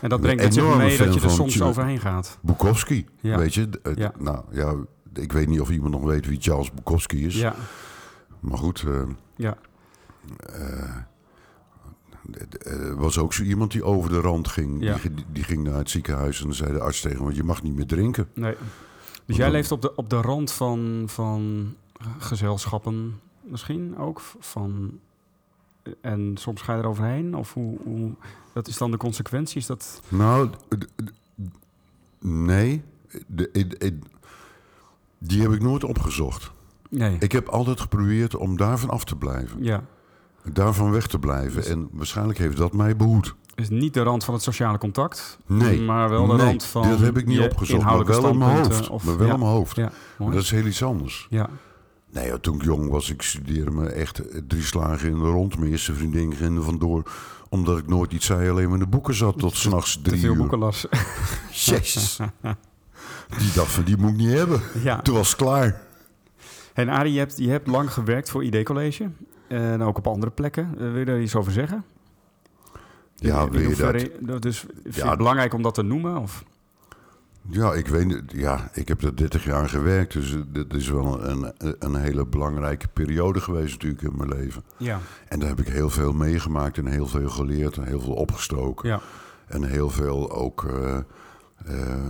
En 0.00 0.08
dat 0.08 0.20
brengt 0.20 0.42
zich 0.42 0.62
enorme 0.62 0.84
mee 0.84 0.98
dat 0.98 1.14
je 1.14 1.20
er 1.20 1.30
soms 1.30 1.62
overheen 1.62 2.00
gaat. 2.00 2.38
Bukowski, 2.42 3.06
Ja. 3.20 3.38
weet 3.38 3.54
je. 3.54 3.68
eh, 3.82 3.94
Ja. 3.94 4.12
Nou 4.18 4.44
ja, 4.50 4.74
ik 5.14 5.32
weet 5.32 5.48
niet 5.48 5.60
of 5.60 5.70
iemand 5.70 5.92
nog 5.92 6.02
weet 6.02 6.26
wie 6.26 6.40
Charles 6.40 6.72
Bukowski 6.72 7.26
is. 7.26 7.34
Ja, 7.34 7.54
Maar 8.40 8.58
goed, 8.58 8.84
ja, 9.36 9.56
was 12.96 13.18
ook 13.18 13.32
zo 13.34 13.42
iemand 13.42 13.72
die 13.72 13.84
over 13.84 14.10
de 14.10 14.20
rand 14.20 14.48
ging. 14.48 14.78
Die, 15.00 15.12
die 15.32 15.44
ging 15.44 15.62
naar 15.64 15.74
het 15.78 15.90
ziekenhuis 15.90 16.38
en 16.40 16.44
dan 16.46 16.54
zei 16.54 16.72
de 16.72 16.80
arts 16.80 17.00
tegen 17.00 17.24
hem, 17.24 17.32
je 17.34 17.42
mag 17.44 17.62
niet 17.62 17.74
meer 17.74 17.86
drinken. 17.86 18.28
nee. 18.34 18.54
Dus 19.26 19.38
Want 19.38 19.38
jij 19.38 19.50
leeft 19.60 19.72
op 19.72 19.82
de, 19.82 19.94
op 19.94 20.10
de 20.10 20.20
rand 20.20 20.52
van, 20.52 21.02
van 21.06 21.74
gezelschappen 22.18 23.20
misschien 23.40 23.98
ook? 23.98 24.20
Van, 24.38 24.98
en 26.00 26.34
soms 26.38 26.62
ga 26.62 26.74
je 26.74 26.80
er 26.80 26.88
overheen? 26.88 27.34
Of 27.34 27.52
hoe, 27.54 27.78
hoe, 27.84 28.10
dat 28.52 28.68
is 28.68 28.78
dan 28.78 28.90
de 28.90 28.96
consequentie? 28.96 29.56
Is 29.60 29.66
dat... 29.66 30.02
Nou, 30.08 30.48
nee. 32.20 32.82
De, 33.26 33.48
de- 33.52 33.66
de- 33.66 33.98
die 35.18 35.42
heb 35.42 35.52
ik 35.52 35.62
nooit 35.62 35.84
opgezocht. 35.84 36.50
Nee. 36.90 37.16
Ik 37.18 37.32
heb 37.32 37.48
altijd 37.48 37.80
geprobeerd 37.80 38.36
om 38.36 38.56
daarvan 38.56 38.90
af 38.90 39.04
te 39.04 39.16
blijven. 39.16 39.64
Ja. 39.64 39.84
Daarvan 40.52 40.90
weg 40.90 41.06
te 41.06 41.18
blijven. 41.18 41.64
En 41.64 41.88
waarschijnlijk 41.92 42.38
heeft 42.38 42.56
dat 42.56 42.72
mij 42.72 42.96
behoed. 42.96 43.34
Dus 43.54 43.68
niet 43.68 43.94
de 43.94 44.02
rand 44.02 44.24
van 44.24 44.34
het 44.34 44.42
sociale 44.42 44.78
contact. 44.78 45.38
Nee. 45.46 45.80
Maar 45.80 46.08
wel 46.08 46.26
de 46.26 46.32
nee, 46.34 46.46
rand 46.46 46.64
van. 46.64 46.88
dat 46.88 46.98
heb 46.98 47.18
ik 47.18 47.26
niet 47.26 47.40
opgezocht. 47.40 47.84
Maar 47.84 48.04
wel 48.04 48.28
in 48.28 48.38
mijn 48.38 48.56
hoofd. 48.56 48.88
Of, 48.88 49.04
maar 49.04 49.18
wel 49.18 49.26
ja, 49.26 49.36
mijn 49.36 49.50
hoofd. 49.50 49.76
Ja, 49.76 49.92
dat 50.18 50.34
is 50.34 50.50
heel 50.50 50.66
iets 50.66 50.82
anders. 50.82 51.26
ja. 51.30 51.48
Nee, 52.12 52.26
ja, 52.26 52.38
toen 52.38 52.54
ik 52.54 52.62
jong 52.62 52.88
was, 52.90 53.10
ik 53.10 53.22
studeerde 53.22 53.70
me 53.70 53.86
echt 53.88 54.18
eh, 54.18 54.40
drie 54.48 54.62
slagen 54.62 55.08
in 55.08 55.18
de 55.18 55.24
rond. 55.30 55.58
Mijn 55.58 55.70
eerste 55.70 55.94
vriendin 55.94 56.34
ging 56.34 56.56
er 56.56 56.62
vandoor. 56.62 57.10
Omdat 57.48 57.78
ik 57.78 57.86
nooit 57.86 58.12
iets 58.12 58.26
zei, 58.26 58.50
alleen 58.50 58.64
maar 58.64 58.78
in 58.78 58.84
de 58.84 58.86
boeken 58.90 59.14
zat 59.14 59.38
tot 59.38 59.56
s'nachts 59.62 59.94
Te 59.94 60.02
drie 60.02 60.20
veel 60.20 60.30
uur. 60.32 60.36
boeken 60.36 60.58
las. 60.58 60.86
Jezus. 61.64 62.18
Die 63.38 63.52
dacht 63.54 63.72
van, 63.72 63.84
die 63.84 63.96
moet 63.96 64.10
ik 64.10 64.16
niet 64.16 64.32
hebben. 64.32 64.60
ja. 64.82 65.00
Toen 65.02 65.14
was 65.14 65.28
het 65.28 65.36
klaar. 65.36 65.80
En 66.74 66.88
Arie, 66.88 67.12
je 67.12 67.18
hebt, 67.18 67.38
je 67.38 67.48
hebt 67.50 67.66
lang 67.66 67.92
gewerkt 67.92 68.30
voor 68.30 68.44
ID 68.44 68.64
College. 68.64 69.10
En 69.48 69.82
ook 69.82 69.98
op 69.98 70.06
andere 70.06 70.32
plekken. 70.32 70.68
Eh, 70.74 70.78
wil 70.78 70.96
je 70.98 71.04
daar 71.04 71.20
iets 71.20 71.34
over 71.36 71.52
zeggen? 71.52 71.84
Ja, 73.16 73.42
In 73.42 73.50
wil 73.50 73.60
je 73.60 73.68
dat? 73.68 73.76
hoeverre- 73.78 74.38
Dus 74.38 74.58
vind 74.82 74.94
je 74.94 75.00
Ja. 75.02 75.08
het 75.08 75.18
belangrijk 75.18 75.54
om 75.54 75.62
dat 75.62 75.74
te 75.74 75.82
noemen? 75.82 76.16
Of? 76.16 76.44
Ja, 77.50 77.72
ik 77.72 77.86
weet. 77.86 78.22
Ja, 78.26 78.70
ik 78.72 78.88
heb 78.88 79.02
er 79.02 79.16
30 79.16 79.44
jaar 79.44 79.68
gewerkt. 79.68 80.12
Dus 80.12 80.36
dit 80.48 80.74
is 80.74 80.88
wel 80.88 81.24
een, 81.28 81.52
een 81.78 81.94
hele 81.94 82.26
belangrijke 82.26 82.88
periode 82.88 83.40
geweest 83.40 83.72
natuurlijk 83.72 84.02
in 84.02 84.16
mijn 84.16 84.28
leven. 84.28 84.62
Ja. 84.76 85.00
En 85.28 85.38
daar 85.38 85.48
heb 85.48 85.60
ik 85.60 85.68
heel 85.68 85.90
veel 85.90 86.12
meegemaakt 86.12 86.78
en 86.78 86.86
heel 86.86 87.06
veel 87.06 87.28
geleerd 87.28 87.76
en 87.76 87.84
heel 87.86 88.00
veel 88.00 88.12
opgestoken. 88.14 88.88
Ja. 88.88 89.00
En 89.46 89.62
heel 89.64 89.90
veel 89.90 90.30
ook 90.32 90.64
eh, 90.64 90.96
eh, 91.64 92.06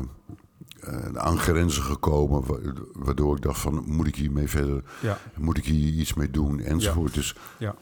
aan 1.15 1.39
grenzen 1.39 1.83
gekomen. 1.83 2.47
wa- 2.47 2.73
Waardoor 2.93 3.37
ik 3.37 3.43
dacht 3.43 3.61
van, 3.61 3.83
moet 3.87 4.07
ik 4.07 4.17
hiermee 4.17 4.49
verder? 4.49 4.83
Ja. 5.01 5.19
Moet 5.37 5.57
ik 5.59 5.65
hier 5.65 5.93
iets 5.93 6.15
mee 6.15 6.31
doen? 6.31 6.61
Enzovoort. 6.61 7.15
Dus 7.15 7.37
Ja. 7.59 7.75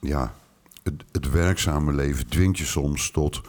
ja, 0.00 0.34
het, 0.82 1.04
het 1.12 1.30
werkzame 1.30 1.92
leven 1.92 2.26
dwingt 2.28 2.58
je 2.58 2.64
soms 2.64 3.10
tot, 3.10 3.40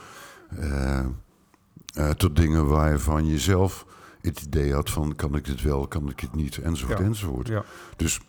eh, 1.95 2.09
tot 2.09 2.35
dingen 2.35 2.67
waarvan 2.67 3.25
je 3.25 3.39
zelf 3.39 3.85
het 4.21 4.41
idee 4.41 4.73
had 4.73 4.89
van... 4.89 5.15
kan 5.15 5.35
ik 5.35 5.45
dit 5.45 5.61
wel, 5.61 5.87
kan 5.87 6.09
ik 6.09 6.19
het 6.19 6.35
niet, 6.35 6.57
enzovoort, 6.57 6.97
Ja. 6.99 7.05
enzovoort. 7.05 7.47
Ja. 7.47 7.63
Dus 7.95 8.19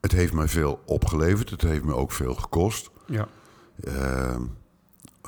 het 0.00 0.12
heeft 0.12 0.32
mij 0.32 0.48
veel 0.48 0.82
opgeleverd. 0.86 1.50
Het 1.50 1.62
heeft 1.62 1.84
me 1.84 1.94
ook 1.94 2.12
veel 2.12 2.34
gekost. 2.34 2.90
Ja. 3.06 3.28
Eh, 3.84 4.36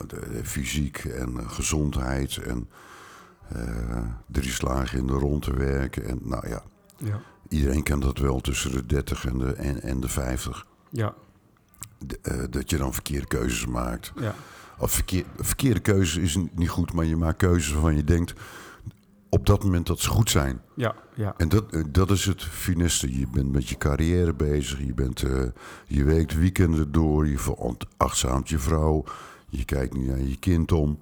de, 0.06 0.28
de 0.32 0.40
fysiek 0.44 0.98
en 1.04 1.50
gezondheid 1.50 2.36
en 2.36 2.68
eh 3.48 4.02
drie 4.26 4.50
slagen 4.50 4.98
in 4.98 5.06
de 5.06 5.12
rond 5.12 5.42
te 5.42 5.56
werken. 5.56 6.04
En 6.08 6.18
nou 6.22 6.48
ja, 6.48 6.62
Ja. 6.96 7.20
iedereen 7.48 7.82
kent 7.82 8.02
dat 8.02 8.18
wel 8.18 8.40
tussen 8.40 8.72
de 8.72 8.86
30 8.86 9.26
en 9.26 9.38
de, 9.38 9.52
en, 9.52 9.82
en 9.82 10.00
de 10.00 10.08
50. 10.08 10.66
Ja. 10.90 11.14
De- 11.98 12.18
eh, 12.22 12.44
dat 12.50 12.70
je 12.70 12.76
dan 12.76 12.92
verkeerde 12.92 13.26
keuzes 13.26 13.66
maakt. 13.66 14.12
Ja. 14.16 14.34
Of 14.78 14.93
verkeer, 14.93 15.25
verkeerde 15.37 15.81
keuzes 15.81 16.16
is 16.16 16.38
niet 16.54 16.69
goed, 16.69 16.93
maar 16.93 17.04
je 17.04 17.16
maakt 17.16 17.37
keuzes 17.37 17.73
waarvan 17.73 17.97
je 17.97 18.04
denkt 18.04 18.35
op 19.35 19.47
dat 19.47 19.64
moment 19.64 19.87
dat 19.87 20.00
ze 20.00 20.09
goed 20.09 20.31
zijn. 20.31 20.61
Ja. 20.75 20.95
Ja. 21.14 21.35
En 21.37 21.49
dat, 21.49 21.64
eh, 21.71 21.83
dat 21.88 22.11
is 22.11 22.25
het 22.25 22.43
fineste. 22.43 23.19
Je 23.19 23.26
bent 23.33 23.52
met 23.52 23.69
je 23.69 23.78
carrière 23.78 24.35
bezig. 24.35 24.78
Je, 24.78 24.95
bent, 24.95 25.23
eh, 25.23 25.43
je 25.87 26.04
werkt 26.04 26.38
weekenden 26.38 26.93
door. 26.93 27.26
Je 27.26 27.38
verachtzaamt 27.38 28.49
je 28.49 28.59
vrouw. 28.59 29.04
Je 29.49 29.64
kijkt 29.64 29.95
niet 29.95 30.07
naar 30.07 30.21
je 30.21 30.38
kind 30.38 30.73
om. 30.73 30.99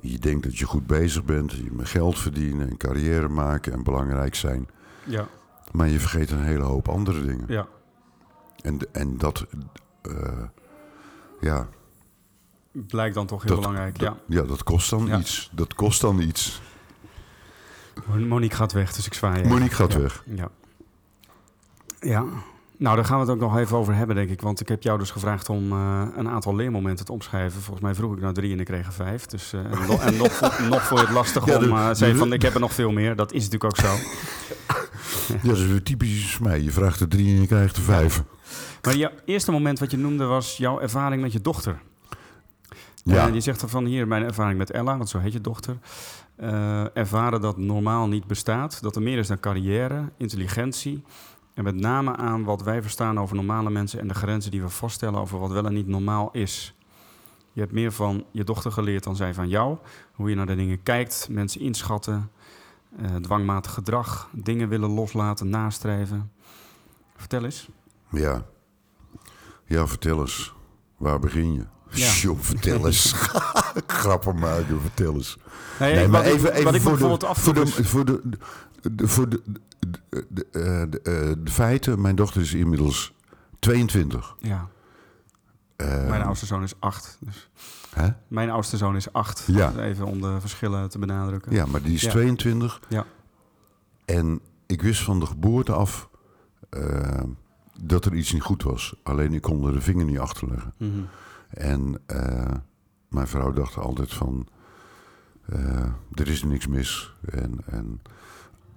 Je 0.00 0.18
denkt 0.18 0.42
dat 0.42 0.58
je 0.58 0.64
goed 0.64 0.86
bezig 0.86 1.24
bent. 1.24 1.52
Je 1.52 1.70
moet 1.72 1.88
geld 1.88 2.18
verdienen 2.18 2.68
en 2.68 2.76
carrière 2.76 3.28
maken 3.28 3.72
en 3.72 3.82
belangrijk 3.82 4.34
zijn. 4.34 4.68
Ja. 5.04 5.28
Maar 5.72 5.88
je 5.88 6.00
vergeet 6.00 6.30
een 6.30 6.44
hele 6.44 6.62
hoop 6.62 6.88
andere 6.88 7.26
dingen. 7.26 7.44
Ja. 7.48 7.66
En, 8.60 8.78
en 8.92 9.18
dat, 9.18 9.46
eh, 10.02 10.42
ja, 11.40 11.68
Blijkt 12.86 13.14
dan 13.14 13.26
toch 13.26 13.42
heel 13.42 13.50
Dat- 13.50 13.60
belangrijk. 13.60 14.00
Ja. 14.00 14.16
ja, 14.26 14.42
dat 14.42 14.62
kost 14.62 14.90
dan 14.90 15.06
Ja. 15.06 15.18
iets. 15.18 15.50
Dat 15.52 15.74
kost 15.74 16.00
dan 16.00 16.20
iets. 16.20 16.60
Monique 18.28 18.56
gaat 18.56 18.72
weg, 18.72 18.92
dus 18.92 19.06
ik 19.06 19.14
zwaai. 19.14 19.44
Monique 19.48 19.74
gaat 19.74 19.92
Ja. 19.92 19.98
weg. 19.98 20.22
Ja. 20.34 20.48
Ja. 22.00 22.24
Nou, 22.76 22.96
daar 22.96 23.04
gaan 23.04 23.14
we 23.16 23.22
het 23.24 23.32
ook 23.34 23.40
nog 23.40 23.56
even 23.58 23.76
over 23.76 23.94
hebben, 23.94 24.16
denk 24.16 24.30
ik. 24.30 24.40
Want 24.40 24.60
ik 24.60 24.68
heb 24.68 24.82
jou 24.82 24.98
dus 24.98 25.10
gevraagd 25.10 25.48
om 25.48 25.72
eh, 25.72 26.02
een 26.16 26.28
aantal 26.28 26.54
leermomenten 26.56 27.04
te 27.04 27.12
omschrijven. 27.12 27.60
Volgens 27.60 27.80
mij 27.84 27.94
vroeg 27.94 28.12
ik 28.14 28.20
nou 28.20 28.34
drie 28.34 28.52
en 28.52 28.60
ik 28.60 28.66
kreeg 28.66 28.86
er 28.86 28.92
vijf. 28.92 29.26
Dus, 29.26 29.52
eh, 29.52 29.60
en, 29.60 29.86
nog, 29.86 30.00
en 30.02 30.16
nog, 30.16 30.40
je 30.90 30.98
het 31.06 31.10
lastig 31.10 31.46
Ja, 31.46 31.56
om... 31.56 31.62
je 31.62 31.94
de- 31.98 32.16
van, 32.16 32.32
ik 32.32 32.42
heb 32.42 32.54
er 32.54 32.60
nog 32.60 32.72
veel 32.72 32.90
meer. 32.92 33.16
Dat 33.16 33.32
is 33.32 33.48
natuurlijk 33.48 33.64
ook 33.64 33.76
zo. 33.86 33.92
Ja, 35.28 35.38
dat 35.48 35.56
is 35.56 35.66
weer 35.66 35.82
typisch 35.82 36.38
mij. 36.38 36.60
Je 36.62 36.70
vraagt 36.70 37.00
er 37.00 37.08
drie 37.08 37.34
en 37.34 37.40
je 37.40 37.46
krijgt 37.46 37.76
er 37.76 37.82
vijf. 37.82 38.22
Maar 38.82 38.96
jouw 38.96 39.10
eerste 39.24 39.50
moment 39.50 39.78
wat 39.78 39.90
je 39.90 39.96
noemde 39.96 40.24
was 40.24 40.56
jouw 40.56 40.80
ervaring 40.80 41.22
met 41.22 41.32
je 41.32 41.40
dochter. 41.40 41.80
Ja, 43.04 43.26
je 43.26 43.40
zegt 43.40 43.62
er 43.62 43.68
van 43.68 43.84
hier, 43.84 44.08
mijn 44.08 44.22
ervaring 44.22 44.58
met 44.58 44.70
Ella, 44.70 44.96
want 44.96 45.08
zo 45.08 45.18
heet 45.18 45.32
je 45.32 45.40
dochter. 45.40 45.78
eh, 46.36 46.96
ervaren 46.96 47.40
dat 47.40 47.56
normaal 47.56 48.06
niet 48.08 48.26
bestaat. 48.26 48.82
Dat 48.82 48.96
er 48.96 49.02
meer 49.02 49.18
is 49.18 49.26
dan 49.26 49.40
carrière, 49.40 50.12
intelligentie. 50.16 51.02
En 51.54 51.64
met 51.64 51.74
name 51.74 52.16
aan 52.16 52.44
wat 52.44 52.62
wij 52.62 52.82
verstaan 52.82 53.20
over 53.20 53.36
normale 53.36 53.70
mensen 53.70 54.00
en 54.00 54.08
de 54.08 54.14
grenzen 54.14 54.50
die 54.50 54.62
we 54.62 54.68
vaststellen 54.68 55.20
over 55.20 55.38
wat 55.38 55.50
wel 55.50 55.66
en 55.66 55.72
niet 55.72 55.86
normaal 55.86 56.28
is. 56.32 56.74
Je 57.52 57.60
hebt 57.60 57.72
meer 57.72 57.92
van 57.92 58.24
je 58.30 58.44
dochter 58.44 58.72
geleerd 58.72 59.04
dan 59.04 59.16
zij 59.16 59.34
van 59.34 59.48
jou. 59.48 59.78
Hoe 60.12 60.28
je 60.30 60.34
naar 60.36 60.46
de 60.46 60.54
dingen 60.56 60.82
kijkt, 60.82 61.28
mensen 61.30 61.60
inschatten, 61.60 62.30
eh, 62.98 63.14
dwangmatig 63.16 63.72
gedrag, 63.72 64.28
dingen 64.32 64.68
willen 64.68 64.90
loslaten, 64.90 65.48
nastreven. 65.48 66.32
Vertel 67.16 67.44
eens. 67.44 67.68
ja. 68.10 68.42
Ja, 69.66 69.86
vertel 69.86 70.20
eens. 70.20 70.54
Waar 70.96 71.18
begin 71.18 71.54
je? 71.54 71.64
Ja. 71.96 72.34
Vertel 72.40 72.86
eens. 72.86 73.12
Grappen 73.86 74.38
maken, 74.38 74.80
vertel 74.80 75.14
eens. 75.14 75.36
Nee, 75.80 75.94
Nee, 75.94 76.08
maar 76.08 76.22
even, 76.22 76.52
even 76.52 76.80
voor, 76.80 76.96
de, 77.18 77.34
voor, 77.34 77.54
de, 77.54 77.66
voor, 77.84 78.04
de, 78.04 78.20
de, 78.92 79.08
voor 79.08 79.28
de, 79.28 79.42
de, 79.80 80.26
de, 80.28 80.46
eh, 80.50 80.82
de, 80.90 81.00
eh, 81.02 81.32
de 81.44 81.50
feiten. 81.50 82.00
Mijn 82.00 82.16
dochter 82.16 82.40
is 82.40 82.54
inmiddels 82.54 83.12
22. 83.58 84.34
Ja, 84.38 84.68
Eh, 85.76 86.08
mijn 86.08 86.22
oudste 86.22 86.46
zoon 86.46 86.62
is 86.62 86.74
acht. 86.78 87.18
Dus. 87.20 87.50
hè? 87.94 88.08
Mijn 88.28 88.50
oudste 88.50 88.76
zoon 88.76 88.96
is 88.96 89.12
acht. 89.12 89.44
Ja. 89.46 89.72
Even 89.78 90.06
om 90.06 90.20
de 90.20 90.36
verschillen 90.40 90.88
te 90.88 90.98
benadrukken. 90.98 91.52
Ja, 91.52 91.66
maar 91.66 91.82
die 91.82 91.94
is 91.94 92.02
Ja. 92.02 92.10
22. 92.10 92.80
Ja. 92.88 93.06
En 94.04 94.40
ik 94.66 94.82
wist 94.82 95.02
van 95.02 95.20
de 95.20 95.26
geboorte 95.26 95.72
af 95.72 96.08
dat 97.82 98.04
er 98.04 98.14
iets 98.14 98.32
niet 98.32 98.42
goed 98.42 98.62
was. 98.62 98.94
Alleen 99.02 99.32
ik 99.34 99.42
kon 99.42 99.66
er 99.66 99.72
de 99.72 99.80
vinger 99.80 100.04
niet 100.04 100.18
achter 100.18 100.48
leggen. 100.48 100.72
Mhm. 100.76 100.98
En 101.54 102.00
eh, 102.06 102.54
mijn 103.08 103.26
vrouw 103.26 103.52
dacht 103.52 103.76
altijd 103.76 104.12
van, 104.14 104.48
eh, 105.46 105.86
er 106.12 106.28
is 106.28 106.42
niks 106.42 106.66
mis. 106.66 107.14
En, 107.30 107.58
en 107.66 108.02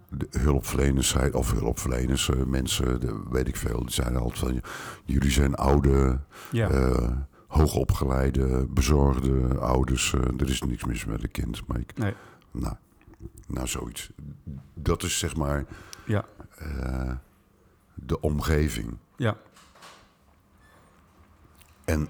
de 0.10 0.28
hulpverleners 0.40 1.10
zeiden, 1.10 1.40
of 1.40 1.52
hulpverleners, 1.52 2.30
eh, 2.30 2.44
mensen, 2.44 3.00
de, 3.00 3.24
weet 3.30 3.48
ik 3.48 3.56
veel, 3.56 3.80
die 3.80 3.92
zeiden 3.92 4.22
altijd 4.22 4.40
van, 4.40 4.62
jullie 5.06 5.32
zijn 5.32 5.56
oude, 5.56 6.20
Ja. 6.52 6.70
eh, 6.70 7.12
hoogopgeleide, 7.48 8.68
bezorgde 8.70 9.58
ouders. 9.60 10.14
er 10.14 10.50
is 10.50 10.62
niks 10.62 10.84
mis 10.86 11.06
met 11.06 11.24
een 11.24 11.32
kind. 11.32 11.68
Maar 11.68 11.80
ik, 11.80 11.98
Nee. 11.98 12.14
nou, 12.52 12.76
nou, 13.48 13.68
zoiets. 13.68 14.12
Dat 14.74 15.04
is 15.04 15.20
zeg 15.20 15.36
maar 15.36 15.66
Ja. 16.06 16.26
de 17.94 18.20
omgeving. 18.22 18.98
Ja. 19.16 19.38
En 21.86 22.08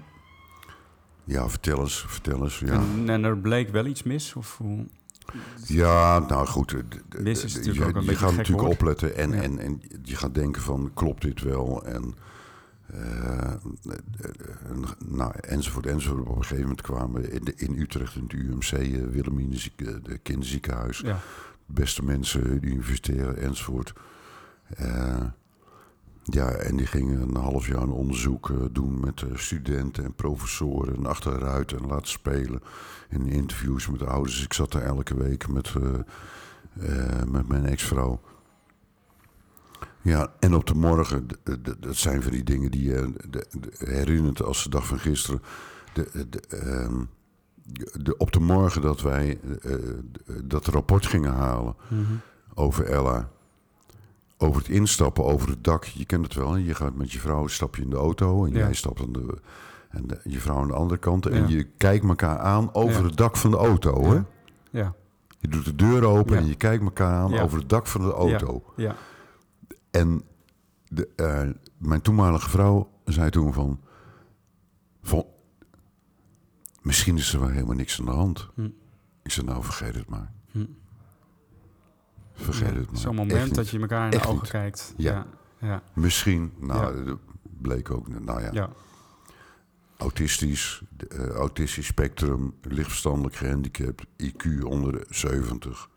ja, 1.28 1.48
vertel 1.48 1.80
eens, 1.80 2.04
vertel 2.08 2.42
eens. 2.44 2.58
Ja, 2.58 2.72
En, 2.72 3.08
en 3.08 3.24
er 3.24 3.38
bleek 3.38 3.68
wel 3.70 3.86
iets 3.86 4.02
mis? 4.02 4.34
Of 4.34 4.56
hoe? 4.58 4.86
ja 5.66 6.18
nou 6.18 6.46
goed. 6.46 6.72
eh, 6.72 6.80
Mis 7.20 7.44
is 7.44 7.54
natuurlijk 7.54 7.84
je, 7.84 7.90
ook 7.90 7.96
een 7.96 8.04
je 8.10 8.16
gaat 8.16 8.36
natuurlijk 8.36 8.60
woord. 8.66 8.72
opletten 8.72 9.16
en, 9.16 9.30
Ja. 9.32 9.42
en, 9.42 9.58
en 9.58 9.82
je 10.02 10.16
gaat 10.16 10.34
denken 10.34 10.62
van, 10.62 10.90
klopt 10.94 11.22
dit 11.22 11.40
wel? 11.42 11.84
En, 11.86 12.14
en, 14.68 14.84
nou, 15.06 15.32
enzovoort, 15.40 15.86
enzovoort. 15.86 16.20
Op 16.28 16.36
een 16.36 16.42
gegeven 16.42 16.62
moment 16.62 16.80
kwamen 16.82 17.20
we 17.22 17.30
in, 17.30 17.44
de, 17.44 17.52
in 17.56 17.78
Utrecht 17.80 18.14
in 18.16 18.22
het 18.22 18.32
UMC, 18.32 18.72
uh, 18.72 19.06
Wilhelmine 19.10 19.56
ziek- 19.56 19.80
eh, 19.80 19.94
de 20.02 20.18
kinderziekenhuis. 20.18 20.98
Ja. 20.98 21.18
beste 21.66 22.04
mensen, 22.04 22.60
de 22.60 22.66
universitair 22.66 23.38
enzovoort. 23.38 23.92
Eh, 24.76 25.16
ja, 26.30 26.50
en 26.50 26.76
die 26.76 26.86
gingen 26.86 27.20
een 27.20 27.36
half 27.36 27.66
jaar 27.66 27.82
een 27.82 27.90
onderzoek 27.90 28.50
eh, 28.50 28.56
doen 28.70 29.00
met 29.00 29.22
eh, 29.22 29.28
studenten 29.36 30.04
en 30.04 30.14
professoren 30.14 30.96
en 30.96 31.06
achteruit 31.06 31.72
en 31.72 31.86
laten 31.86 32.08
spelen. 32.08 32.62
In 33.08 33.26
interviews 33.26 33.88
met 33.88 33.98
de 33.98 34.06
ouders. 34.06 34.44
Ik 34.44 34.52
zat 34.52 34.72
daar 34.72 34.82
elke 34.82 35.16
week 35.16 35.48
met, 35.48 35.74
eh, 36.78 37.22
met 37.26 37.48
mijn 37.48 37.66
ex-vrouw. 37.66 38.20
Ja, 40.02 40.32
en 40.40 40.54
op 40.54 40.66
de 40.66 40.74
morgen, 40.74 41.26
dat 41.78 41.96
zijn 41.96 42.22
van 42.22 42.32
die 42.32 42.44
dingen 42.44 42.70
die 42.70 42.82
je 42.84 43.12
herinnert 43.78 44.42
als 44.42 44.62
de 44.62 44.70
dag 44.70 44.86
van 44.86 44.98
gisteren. 44.98 45.42
De, 45.92 46.28
de, 46.28 46.40
ehm, 46.40 47.04
de, 48.02 48.16
op 48.16 48.32
de 48.32 48.40
morgen 48.40 48.82
dat 48.82 49.00
wij 49.00 49.40
dat 50.44 50.66
rapport 50.66 51.06
gingen 51.06 51.32
halen 51.32 51.74
Mhm. 51.88 52.02
over 52.54 52.84
Ella. 52.84 53.28
Over 54.38 54.60
het 54.62 54.70
instappen 54.70 55.24
over 55.24 55.48
het 55.48 55.64
dak. 55.64 55.84
Je 55.84 56.04
kent 56.04 56.24
het 56.24 56.34
wel. 56.34 56.56
Je 56.56 56.74
gaat 56.74 56.94
met 56.94 57.12
je 57.12 57.18
vrouw 57.18 57.46
stap 57.46 57.76
je 57.76 57.82
in 57.82 57.90
de 57.90 57.96
auto. 57.96 58.44
En 58.44 58.52
Ja. 58.52 58.58
jij 58.58 58.74
stapt 58.74 59.00
aan 59.00 59.12
de, 59.12 59.38
en 59.90 60.06
de- 60.06 60.20
je 60.24 60.40
vrouw 60.40 60.56
aan 60.56 60.66
de 60.68 60.74
andere 60.74 61.00
kant. 61.00 61.26
En 61.26 61.40
Ja. 61.42 61.48
je 61.56 61.64
kijkt 61.76 62.04
elkaar 62.04 62.38
aan 62.38 62.74
over 62.74 63.00
Ja. 63.00 63.06
het 63.06 63.16
dak 63.16 63.36
van 63.36 63.50
de 63.50 63.56
auto. 63.56 64.02
Hè? 64.12 64.20
Ja. 64.70 64.94
Je 65.40 65.48
doet 65.48 65.64
de 65.64 65.74
deur 65.74 66.04
open 66.04 66.36
en 66.36 66.46
je 66.46 66.54
kijkt 66.54 66.82
elkaar 66.84 67.12
aan 67.14 67.38
over 67.38 67.58
het 67.58 67.68
dak 67.68 67.86
van 67.86 68.00
de 68.00 68.12
auto. 68.12 68.62
Ja. 68.76 68.96
En 69.90 70.22
de, 70.88 71.08
eh, 71.16 71.48
mijn 71.78 72.00
toenmalige 72.00 72.50
vrouw 72.50 72.90
zei 73.04 73.30
toen 73.30 73.52
van, 73.52 73.80
van... 75.02 75.24
Misschien 76.82 77.16
is 77.16 77.32
er 77.32 77.40
wel 77.40 77.48
helemaal 77.48 77.74
niks 77.76 77.98
aan 78.00 78.04
de 78.06 78.10
hand. 78.12 78.48
Hm. 78.54 78.68
Ik 79.22 79.30
zei, 79.30 79.46
nou 79.46 79.64
vergeet 79.64 79.94
het 79.94 80.08
maar. 80.08 80.32
Hm. 80.50 80.64
Vergeet 82.38 82.74
het 82.74 82.90
maar. 82.90 83.00
Zo'n 83.00 83.14
moment 83.14 83.54
dat 83.54 83.68
je 83.68 83.80
elkaar 83.80 84.04
in 84.04 84.10
de 84.10 84.16
Echt 84.16 84.26
ogen 84.26 84.40
niet. 84.42 84.50
kijkt. 84.50 84.94
Ja. 84.96 85.26
Ja. 85.60 85.82
Misschien, 85.92 86.52
nou, 86.58 87.04
dat 87.04 87.18
bleek 87.60 87.90
ook, 87.90 88.08
nou 88.24 88.42
ja, 88.42 88.48
ja. 88.52 88.68
autistisch, 89.96 90.82
eh, 91.08 91.28
autistisch 91.28 91.86
spectrum, 91.86 92.54
lichtverstandelijk 92.62 93.36
gehandicapt, 93.36 94.04
IQ 94.22 94.62
onder 94.64 94.92
de 94.92 95.04
70. 95.08 95.88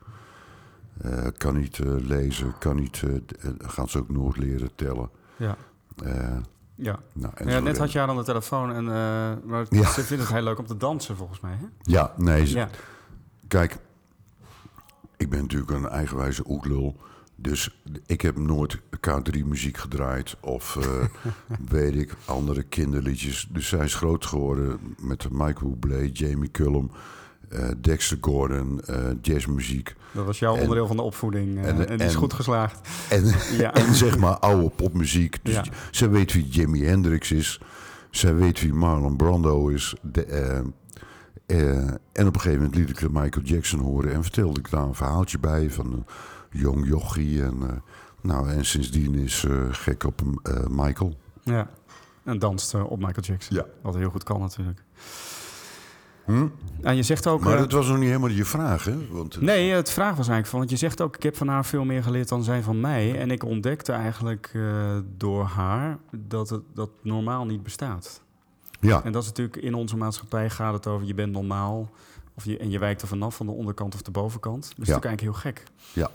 Eh, 1.02 1.28
kan 1.38 1.58
niet 1.58 1.80
eh, 1.80 1.92
lezen, 1.98 2.54
kan 2.60 2.76
niet, 2.76 3.04
gaan 3.60 3.88
ze 3.90 3.98
ook 3.98 4.10
nooit 4.10 4.38
leren 4.38 4.76
tellen. 4.76 5.10
ja. 5.36 5.58
Ja. 6.76 7.00
nou, 7.14 7.34
Ja, 7.50 7.60
net 7.60 7.78
had 7.78 7.92
je 7.92 8.00
haar 8.00 8.08
aan 8.08 8.18
de 8.18 8.24
telefoon 8.24 8.74
en 8.74 8.84
maar 9.46 9.66
Ja. 9.70 9.90
ze 9.92 10.04
vindt 10.04 10.24
het 10.24 10.32
heel 10.34 10.42
leuk 10.44 10.60
om 10.60 10.66
te 10.66 10.78
dansen 10.78 11.16
volgens 11.18 11.40
mij. 11.40 11.52
Hè? 11.60 11.66
Ja, 11.82 12.14
nee, 12.18 12.46
ze- 12.46 12.58
Ja. 12.58 12.70
kijk, 13.48 13.78
ik 15.22 15.30
ben 15.30 15.42
natuurlijk 15.42 15.72
een 15.72 15.88
eigenwijze 15.88 16.44
oetlul. 16.48 16.96
Dus 17.36 17.82
ik 18.06 18.22
heb 18.22 18.38
nooit 18.38 18.78
K3-muziek 19.08 19.78
gedraaid 19.78 20.36
of 20.42 20.76
eh, 20.78 20.86
weet 21.78 21.96
ik, 21.96 22.16
andere 22.26 22.64
kinderliedjes. 22.64 23.48
Dus 23.52 23.68
zij 23.68 23.84
is 23.86 23.96
groot 23.96 24.26
geworden 24.26 24.80
met 25.00 25.28
Michael 25.32 25.70
Bublé, 25.70 26.10
Jamie 26.14 26.52
Cullum, 26.52 26.92
eh, 27.50 27.70
Dexter 27.82 28.18
Gordon, 28.22 28.82
eh, 28.82 28.96
jazzmuziek. 29.22 29.96
Dat 30.12 30.26
was 30.26 30.40
jouw 30.40 30.56
En- 30.56 30.62
onderdeel 30.62 30.88
van 30.88 30.96
de 30.96 31.02
opvoeding 31.02 31.64
en, 31.66 31.88
en- 31.90 31.98
die 31.98 32.08
is 32.08 32.16
goed 32.16 32.34
geslaagd. 32.34 32.88
En, 33.10 33.26
Ja. 33.64 33.74
en 33.74 33.94
zeg 33.96 34.18
maar 34.18 34.38
oude 34.40 34.70
popmuziek. 34.70 35.38
Dus 35.44 35.54
Ja. 35.54 35.64
zij 35.92 36.10
weet 36.10 36.34
wie 36.34 36.48
Jimi 36.48 36.84
Hendrix 36.86 37.32
is. 37.32 37.62
Zij 38.12 38.36
weet 38.36 38.62
wie 38.62 38.74
Marlon 38.74 39.16
Brando 39.16 39.68
is. 39.68 39.96
De, 40.02 40.62
eh, 41.52 41.78
en 42.12 42.28
op 42.28 42.36
een 42.36 42.42
gegeven 42.42 42.64
moment 42.64 42.76
liet 42.76 42.90
ik 42.90 43.12
Michael 43.12 43.46
Jackson 43.46 43.80
horen. 43.80 44.14
En 44.14 44.22
vertelde 44.22 44.60
ik 44.60 44.70
daar 44.70 44.84
een 44.84 44.96
verhaaltje 44.96 45.40
bij 45.40 45.70
van 45.70 45.94
een 45.94 46.06
jong 46.50 46.88
jochie. 46.88 47.44
En, 47.44 47.58
eh, 47.62 47.76
nou, 48.22 48.50
en 48.50 48.66
sindsdien 48.66 49.16
is 49.16 49.44
eh, 49.44 49.54
gek 49.72 50.04
op 50.04 50.22
Michael. 50.70 51.18
Ja. 51.44 51.70
En 52.24 52.40
danst 52.40 52.74
op 52.74 53.00
Michael 53.00 53.26
Jackson. 53.26 53.58
Ja. 53.58 53.66
Wat 53.82 53.96
heel 53.96 54.10
goed 54.10 54.24
kan 54.24 54.40
natuurlijk. 54.40 54.84
Hm? 56.26 56.48
En 56.82 56.96
je 56.96 57.04
zegt 57.04 57.28
ook... 57.28 57.42
Maar 57.42 57.58
dat 57.58 57.72
was 57.72 57.88
nog 57.88 57.98
niet 57.98 58.08
helemaal 58.08 58.30
je 58.30 58.46
vraag, 58.46 58.86
hè? 58.86 59.08
Want, 59.10 59.42
Nee, 59.42 59.72
het 59.72 59.92
vraag 59.92 60.10
was 60.16 60.28
eigenlijk 60.28 60.48
van, 60.48 60.60
want 60.60 60.72
je 60.72 60.78
zegt 60.78 61.02
ook, 61.02 61.16
ik 61.16 61.24
heb 61.24 61.38
van 61.38 61.48
haar 61.48 61.66
veel 61.66 61.84
meer 61.84 62.04
geleerd 62.04 62.30
dan 62.30 62.44
zij 62.44 62.62
van 62.62 62.80
mij. 62.80 63.20
En 63.20 63.32
ik 63.32 63.44
ontdekte 63.44 63.92
eigenlijk 63.92 64.58
door 65.18 65.44
haar 65.44 65.98
dat 66.12 66.50
het 66.50 66.64
dat 66.74 66.90
normaal 67.02 67.46
niet 67.46 67.64
bestaat. 67.64 68.22
Ja, 68.82 69.04
En 69.04 69.12
dat 69.12 69.22
is 69.22 69.28
natuurlijk 69.28 69.58
in 69.58 69.74
onze 69.74 69.98
maatschappij 69.98 70.50
gaat 70.50 70.74
het 70.74 70.88
over, 70.88 71.08
je 71.08 71.14
bent 71.14 71.32
normaal. 71.32 71.90
Of 72.34 72.46
je, 72.46 72.58
en 72.58 72.70
je 72.70 72.80
wijkt 72.80 73.02
er 73.02 73.08
vanaf 73.08 73.36
van 73.36 73.46
de 73.46 73.52
onderkant 73.52 73.94
of 73.94 74.02
de 74.02 74.12
bovenkant. 74.12 74.62
Dat 74.62 74.70
is 74.80 74.88
Ja. 74.88 74.94
natuurlijk 74.94 75.06
eigenlijk 75.06 75.44
heel 75.44 75.52
gek. 75.54 75.64
ja. 75.94 76.10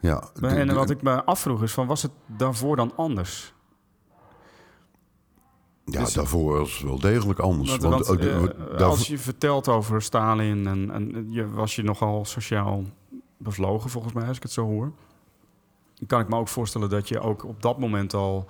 Ja, 0.00 0.28
de- 0.34 0.46
en 0.46 0.66
de- 0.66 0.74
wat 0.74 0.90
ik 0.90 1.02
me 1.02 1.24
afvroeg 1.24 1.62
is 1.62 1.72
van, 1.72 1.86
was 1.86 2.02
het 2.02 2.10
daarvoor 2.26 2.76
dan 2.76 2.92
anders? 2.96 3.54
ja 5.84 6.00
dus- 6.00 6.12
daarvoor 6.12 6.58
was 6.58 6.72
het 6.72 6.82
wel 6.82 6.98
degelijk 6.98 7.38
anders. 7.38 7.70
Want, 7.70 7.82
Want, 7.82 8.06
want, 8.06 8.20
de- 8.20 8.30
eh, 8.30 8.40
daarvoor- 8.42 8.82
als 8.84 9.06
je 9.06 9.18
vertelt 9.18 9.68
over 9.68 10.02
Stalin 10.02 10.66
en, 10.66 10.90
en 10.90 11.26
je, 11.32 11.50
was 11.50 11.76
je 11.76 11.82
nogal 11.82 12.24
sociaal 12.24 12.84
bevlogen 13.36 13.90
volgens 13.90 14.12
mij, 14.12 14.26
als 14.28 14.36
ik 14.36 14.42
het 14.42 14.52
zo 14.52 14.64
hoor. 14.64 14.92
Dan 15.94 16.06
kan 16.06 16.20
ik 16.20 16.28
me 16.28 16.36
ook 16.36 16.48
voorstellen 16.48 16.90
dat 16.90 17.08
je 17.08 17.20
ook 17.20 17.44
op 17.44 17.62
dat 17.62 17.78
moment 17.78 18.14
al 18.14 18.46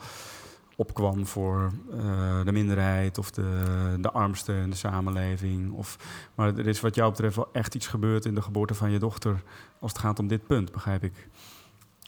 opkwam 0.76 1.26
voor 1.26 1.72
eh, 1.90 2.44
de 2.44 2.52
minderheid 2.52 3.18
of 3.18 3.30
de, 3.30 3.96
de 4.00 4.10
armsten 4.10 4.54
in 4.54 4.70
de 4.70 4.76
samenleving. 4.76 5.72
Of, 5.72 5.98
maar 6.34 6.56
er 6.56 6.66
is 6.66 6.80
wat 6.80 6.94
jou 6.94 7.10
betreft 7.10 7.36
wel 7.36 7.48
echt 7.52 7.74
iets 7.74 7.86
gebeurd 7.86 8.24
in 8.24 8.34
de 8.34 8.42
geboorte 8.42 8.74
van 8.74 8.90
je 8.90 8.98
dochter 8.98 9.42
als 9.80 9.92
het 9.92 10.00
gaat 10.00 10.18
om 10.18 10.26
dit 10.26 10.46
punt, 10.46 10.72
begrijp 10.72 11.02
ik. 11.04 11.28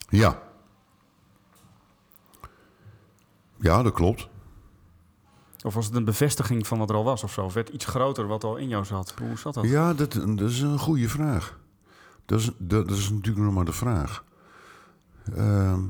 Ja. 0.09 0.42
Ja, 3.57 3.83
dat 3.83 3.92
klopt. 3.92 4.28
Of 5.64 5.74
was 5.74 5.87
het 5.87 5.94
een 5.94 6.04
bevestiging 6.04 6.66
van 6.66 6.78
wat 6.78 6.90
er 6.90 6.96
al 6.96 7.04
was 7.04 7.24
of 7.24 7.33
zo? 7.33 7.44
Of 7.44 7.54
werd 7.54 7.68
iets 7.68 7.85
groter 7.85 8.26
wat 8.26 8.44
al 8.44 8.57
in 8.57 8.68
jou 8.68 8.85
zat? 8.85 9.14
Hoe 9.18 9.38
zat 9.38 9.54
dat? 9.54 9.64
Ja, 9.64 9.94
dat, 9.94 10.12
dat 10.12 10.50
is 10.50 10.61
een 10.61 10.78
goede 10.78 11.09
vraag. 11.09 11.59
Dat 12.26 12.40
is, 12.40 12.50
dat, 12.59 12.88
dat 12.88 12.96
is 12.96 13.11
natuurlijk 13.11 13.44
nog 13.44 13.54
maar 13.54 13.64
de 13.64 13.72
vraag. 13.72 14.24
Ehm, 15.35 15.81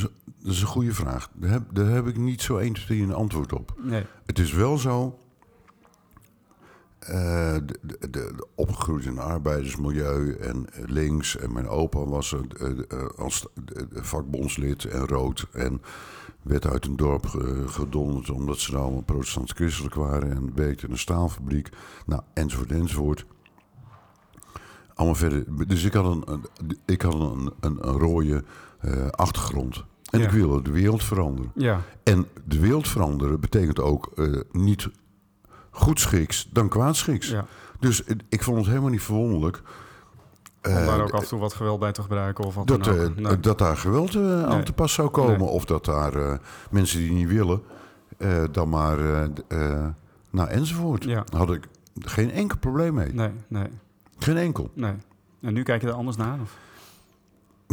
dat, 0.00 0.10
is, 0.44 0.60
een 0.60 0.66
goede 0.66 0.94
vraag. 0.94 1.30
Daar 1.34 1.50
heb, 1.50 1.62
daar 1.72 1.86
heb 1.90 2.06
ik 2.06 2.16
niet 2.16 2.42
zo 2.42 2.56
1, 2.56 2.72
2, 2.72 3.02
een 3.02 3.12
antwoord 3.14 3.52
op. 3.52 3.74
Nee. 3.82 4.04
Het 4.26 4.38
is 4.38 4.52
wel 4.52 4.78
zo. 4.78 5.18
eh, 6.98 7.56
de, 7.82 8.10
de, 8.10 8.46
opgegroeid 8.54 9.04
in 9.04 9.10
een 9.10 9.18
arbeidersmilieu 9.18 10.32
en 10.36 10.66
links. 10.86 11.36
En 11.36 11.52
mijn 11.52 11.68
opa 11.68 12.04
was 12.04 12.32
eh, 12.34 12.68
eh, 12.68 13.06
als 13.16 13.46
vakbondslid 13.92 14.84
en 14.84 15.06
rood. 15.06 15.46
En 15.52 15.82
werd 16.42 16.66
uit 16.66 16.86
een 16.86 16.96
dorp 16.96 17.26
ge- 17.26 17.64
gedonderd 17.66 18.30
omdat 18.30 18.58
ze 18.58 18.70
nou 18.72 18.82
allemaal 18.84 19.02
protestants-christelijk 19.02 19.94
waren. 19.94 20.30
En 20.30 20.54
werkte 20.54 20.86
in 20.86 20.92
een 20.92 20.98
staalfabriek. 20.98 21.68
Nou, 22.06 22.22
enzovoort, 22.34 22.70
enzovoort. 22.72 23.24
Allemaal 25.02 25.20
verder. 25.20 25.44
Dus 25.68 25.84
ik 25.84 25.92
had 25.92 26.04
een, 26.04 26.24
ik 26.86 27.02
had 27.02 27.14
een, 27.14 27.52
een, 27.60 27.78
een 27.80 27.98
rode 27.98 28.44
eh, 28.80 29.06
achtergrond. 29.10 29.84
En 30.10 30.18
Ja. 30.20 30.24
ik 30.26 30.30
wilde 30.32 30.62
de 30.62 30.70
wereld 30.70 31.04
veranderen. 31.04 31.50
Ja, 31.54 31.80
En 32.02 32.26
de 32.44 32.60
wereld 32.60 32.88
veranderen 32.88 33.40
betekent 33.40 33.80
ook 33.80 34.12
eh, 34.16 34.40
niet 34.52 34.88
goedschiks 35.70 36.48
dan 36.52 36.68
kwaadschiks. 36.68 37.28
ja. 37.28 37.46
Dus 37.80 38.04
eh, 38.04 38.16
ik 38.28 38.42
vond 38.42 38.56
het 38.58 38.66
helemaal 38.66 38.90
niet 38.90 39.02
verwonderlijk 39.02 39.62
Om 40.66 40.70
eh, 40.72 40.86
daar 40.86 41.00
ook 41.02 41.10
af 41.10 41.22
en 41.22 41.28
toe 41.28 41.38
wat 41.38 41.54
geweld 41.54 41.80
bij 41.80 41.92
te 41.92 42.02
gebruiken 42.02 42.44
of 42.44 42.54
wat 42.54 42.66
dat, 42.66 42.84
dan 42.84 42.94
ook. 42.94 43.16
eh, 43.16 43.22
Nee. 43.24 43.40
dat 43.40 43.58
daar 43.58 43.76
geweld 43.76 44.14
eh, 44.14 44.42
aan 44.44 44.48
Nee. 44.56 44.62
te 44.62 44.72
pas 44.72 44.92
zou 44.92 45.08
komen. 45.08 45.38
Nee. 45.38 45.48
Of 45.48 45.64
dat 45.64 45.84
daar 45.84 46.14
eh, 46.14 46.38
mensen 46.70 46.98
die 46.98 47.12
niet 47.12 47.28
willen, 47.28 47.62
eh, 48.18 48.42
dan 48.50 48.68
maar, 48.68 48.98
eh, 48.98 49.22
eh, 49.48 49.86
nou 50.30 50.48
enzovoort. 50.48 51.04
Ja. 51.04 51.24
Daar 51.30 51.40
had 51.40 51.50
ik 51.52 51.68
geen 52.00 52.30
enkel 52.30 52.58
probleem 52.58 52.94
mee. 52.94 53.12
Nee, 53.14 53.30
nee, 53.48 53.66
Geen 54.22 54.36
enkel. 54.36 54.70
nee. 54.74 54.94
En 55.40 55.54
nu 55.54 55.62
kijk 55.62 55.82
je 55.82 55.88
er 55.88 55.92
anders 55.94 56.16
naar? 56.16 56.38
Of? 56.40 56.56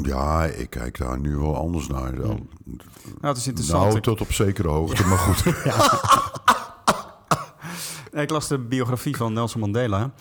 Ja, 0.04 0.44
ik 0.46 0.70
kijk 0.70 0.98
daar 0.98 1.20
nu 1.20 1.38
wel 1.38 1.56
anders 1.56 1.88
naar. 1.88 2.16
Dan. 2.16 2.48
Nou, 2.66 2.78
het 3.20 3.38
is 3.38 3.48
interessant. 3.48 3.88
Nou, 3.88 4.02
tot 4.02 4.22
op 4.22 4.32
zekere 4.32 4.68
hoogte, 4.68 5.06
maar 5.06 5.18
goed. 5.18 5.46
ik 8.22 8.30
las 8.30 8.48
de 8.48 8.58
biografie 8.58 9.18
van 9.18 9.34
Nelson 9.34 9.60
Mandela. 9.60 10.12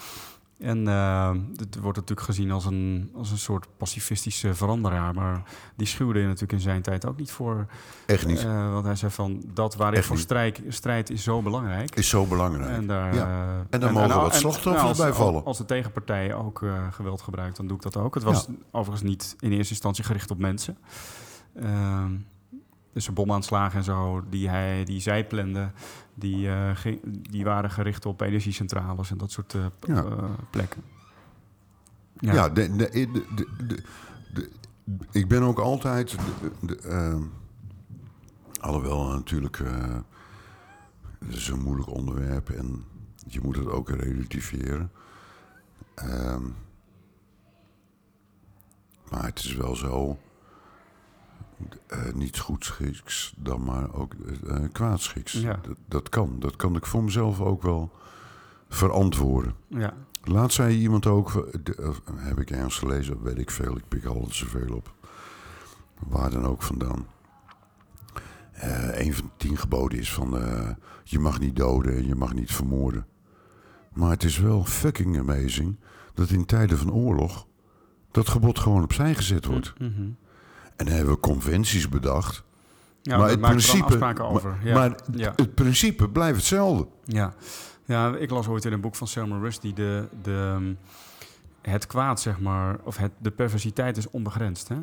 En 0.59 0.88
uh, 0.88 1.31
het 1.57 1.79
wordt 1.79 1.99
natuurlijk 1.99 2.27
gezien 2.27 2.51
als 2.51 2.64
een, 2.64 3.11
als 3.14 3.31
een 3.31 3.38
soort 3.38 3.66
pacifistische 3.77 4.55
veranderaar. 4.55 5.14
Maar 5.14 5.42
die 5.77 5.87
schuwde 5.87 6.18
je 6.18 6.25
natuurlijk 6.25 6.53
in 6.53 6.61
zijn 6.61 6.83
tijd 6.83 7.07
ook 7.07 7.18
niet 7.18 7.31
voor. 7.31 7.66
Echt 8.07 8.27
niet. 8.27 8.44
Uh, 8.44 8.73
want 8.73 8.85
hij 8.85 8.94
zei 8.94 9.12
van, 9.12 9.42
dat 9.55 9.75
waar 9.75 9.94
ik 9.94 10.05
voor 10.05 10.18
strijd, 10.18 10.61
strijd 10.68 11.11
is 11.11 11.23
zo 11.23 11.42
belangrijk. 11.42 11.94
Is 11.94 12.09
zo 12.09 12.27
belangrijk. 12.27 12.71
En 12.71 12.87
daar, 12.87 13.14
ja. 13.14 13.27
uh, 13.27 13.57
en 13.71 13.81
daar 13.81 13.92
mogen 13.92 14.11
en, 14.11 14.21
wat 14.21 14.35
slachtoffers 14.35 14.99
nou, 14.99 15.11
bij 15.11 15.12
vallen. 15.12 15.44
Als 15.44 15.59
de 15.59 15.64
tegenpartij 15.64 16.35
ook 16.35 16.64
geweld 16.90 17.23
gebruikt, 17.23 17.57
dan 17.57 17.66
doe 17.66 17.77
ik 17.77 17.83
dat 17.83 17.97
ook. 17.97 18.14
Het 18.14 18.25
was 18.25 18.47
ja. 18.47 18.55
overigens 18.71 19.11
niet 19.11 19.37
in 19.40 19.53
eerste 19.53 19.73
instantie 19.73 20.05
gericht 20.05 20.31
op 20.31 20.38
mensen. 20.38 20.79
Dus 22.92 23.05
de 23.07 23.12
bomaanslagen 23.12 23.79
en 23.79 23.85
zo, 23.85 24.23
die, 24.29 24.49
hij, 24.49 24.85
die 24.85 25.01
zij 25.01 25.27
plande, 25.27 25.71
die, 26.19 26.47
uh, 26.47 26.71
die 27.31 27.45
waren 27.45 27.71
gericht 27.71 28.07
op 28.07 28.21
energiecentrales 28.21 29.11
en 29.11 29.19
dat 29.19 29.31
soort 29.31 29.53
ja. 29.53 30.05
uh, 30.05 30.25
plekken. 30.51 30.83
Ja, 32.19 32.33
ja 32.33 32.49
de, 32.49 32.77
de, 32.77 33.83
de, 34.35 34.51
ik 35.11 35.29
ben 35.29 35.43
ook 35.43 35.59
altijd. 35.59 36.17
Ehm, 36.83 37.23
alhoewel 38.61 39.09
natuurlijk. 39.09 39.59
het 41.19 41.35
is 41.35 41.49
een 41.49 41.63
moeilijk 41.63 41.91
onderwerp 41.91 42.51
en 42.51 42.85
je 43.27 43.41
moet 43.41 43.57
het 43.57 43.69
ook 43.69 43.91
relativeren. 43.91 44.91
Ehm, 45.95 46.43
maar 49.11 49.25
het 49.25 49.39
is 49.39 49.55
wel 49.55 49.77
zo 49.77 50.19
uh, 51.92 52.12
niet 52.14 52.38
goedschiks, 52.38 53.35
dan 53.37 53.64
maar 53.64 53.94
ook 53.94 54.14
uh, 54.44 54.57
kwaadschiks. 54.73 55.33
Ja. 55.33 55.61
Dat, 55.62 55.77
dat, 55.88 56.09
kan. 56.09 56.37
Dat 56.38 56.57
kan 56.57 56.77
ik 56.77 56.87
voor 56.87 57.05
mezelf 57.05 57.40
ook 57.40 57.62
wel 57.62 57.90
verantwoorden. 58.68 59.55
Ja. 59.66 59.94
Laat 60.23 60.53
zei 60.53 60.79
iemand 60.79 61.07
ook, 61.07 61.49
de, 61.62 61.94
heb 62.16 62.40
ik 62.40 62.51
ergens 62.51 62.79
gelezen, 62.79 63.23
weet 63.23 63.38
ik 63.38 63.51
veel, 63.51 63.77
ik 63.77 63.88
pik 63.88 64.05
altijd 64.05 64.35
zoveel 64.35 64.75
op. 64.75 64.94
Waar 65.99 66.31
dan 66.31 66.47
ook 66.47 66.62
vandaan. 66.62 67.07
Uh, 68.64 68.99
een 69.01 69.14
van 69.14 69.25
de 69.25 69.31
tien 69.37 69.57
geboden 69.57 69.99
is 69.99 70.12
van 70.12 70.31
je 71.05 71.18
mag 71.18 71.40
niet 71.40 71.57
doden 71.57 71.97
en 71.97 72.07
je 72.07 72.14
mag 72.14 72.35
niet 72.35 72.53
vermoorden. 72.53 73.07
Maar 73.92 74.11
het 74.11 74.25
is 74.25 74.38
wel 74.38 74.64
fucking 74.64 75.18
amazing 75.18 75.77
dat 76.14 76.31
in 76.31 76.44
tijden 76.44 76.79
van 76.79 76.92
oorlog 76.92 77.47
dat 78.11 78.29
gebod 78.29 78.59
gewoon 78.59 78.83
opzij 78.83 79.14
gezet 79.14 79.44
wordt. 79.44 79.75
Mm 79.79 79.92
-hmm. 79.94 80.16
En 80.79 80.85
dan 80.87 80.95
hebben 80.95 81.14
we 81.14 81.21
conventies 81.21 81.88
bedacht. 81.88 82.43
Ja, 83.03 83.19
maar 83.19 83.29
het 83.29 83.41
principe, 83.41 84.14
over. 84.23 84.51
Maar, 84.51 84.67
Ja. 84.67 84.75
maar 84.75 84.97
Ja. 85.14 85.33
het 85.37 85.55
principe 85.55 86.09
blijft 86.09 86.37
hetzelfde. 86.37 86.87
Ja. 87.05 87.35
ja, 87.85 88.17
ik 88.17 88.31
las 88.31 88.49
ooit 88.49 88.64
in 88.64 88.73
een 88.73 88.81
boek 88.81 88.95
van 88.95 89.07
Selma 89.07 89.38
Rushdie... 89.38 89.73
De, 89.73 90.09
de, 90.23 90.75
het 91.62 91.87
kwaad, 91.87 92.21
zeg 92.21 92.41
maar, 92.41 92.79
of 92.85 92.97
het, 92.97 93.12
de 93.19 93.31
perversiteit 93.31 93.97
is 93.97 94.11
onbegrensd, 94.11 94.69
hè? 94.69 94.77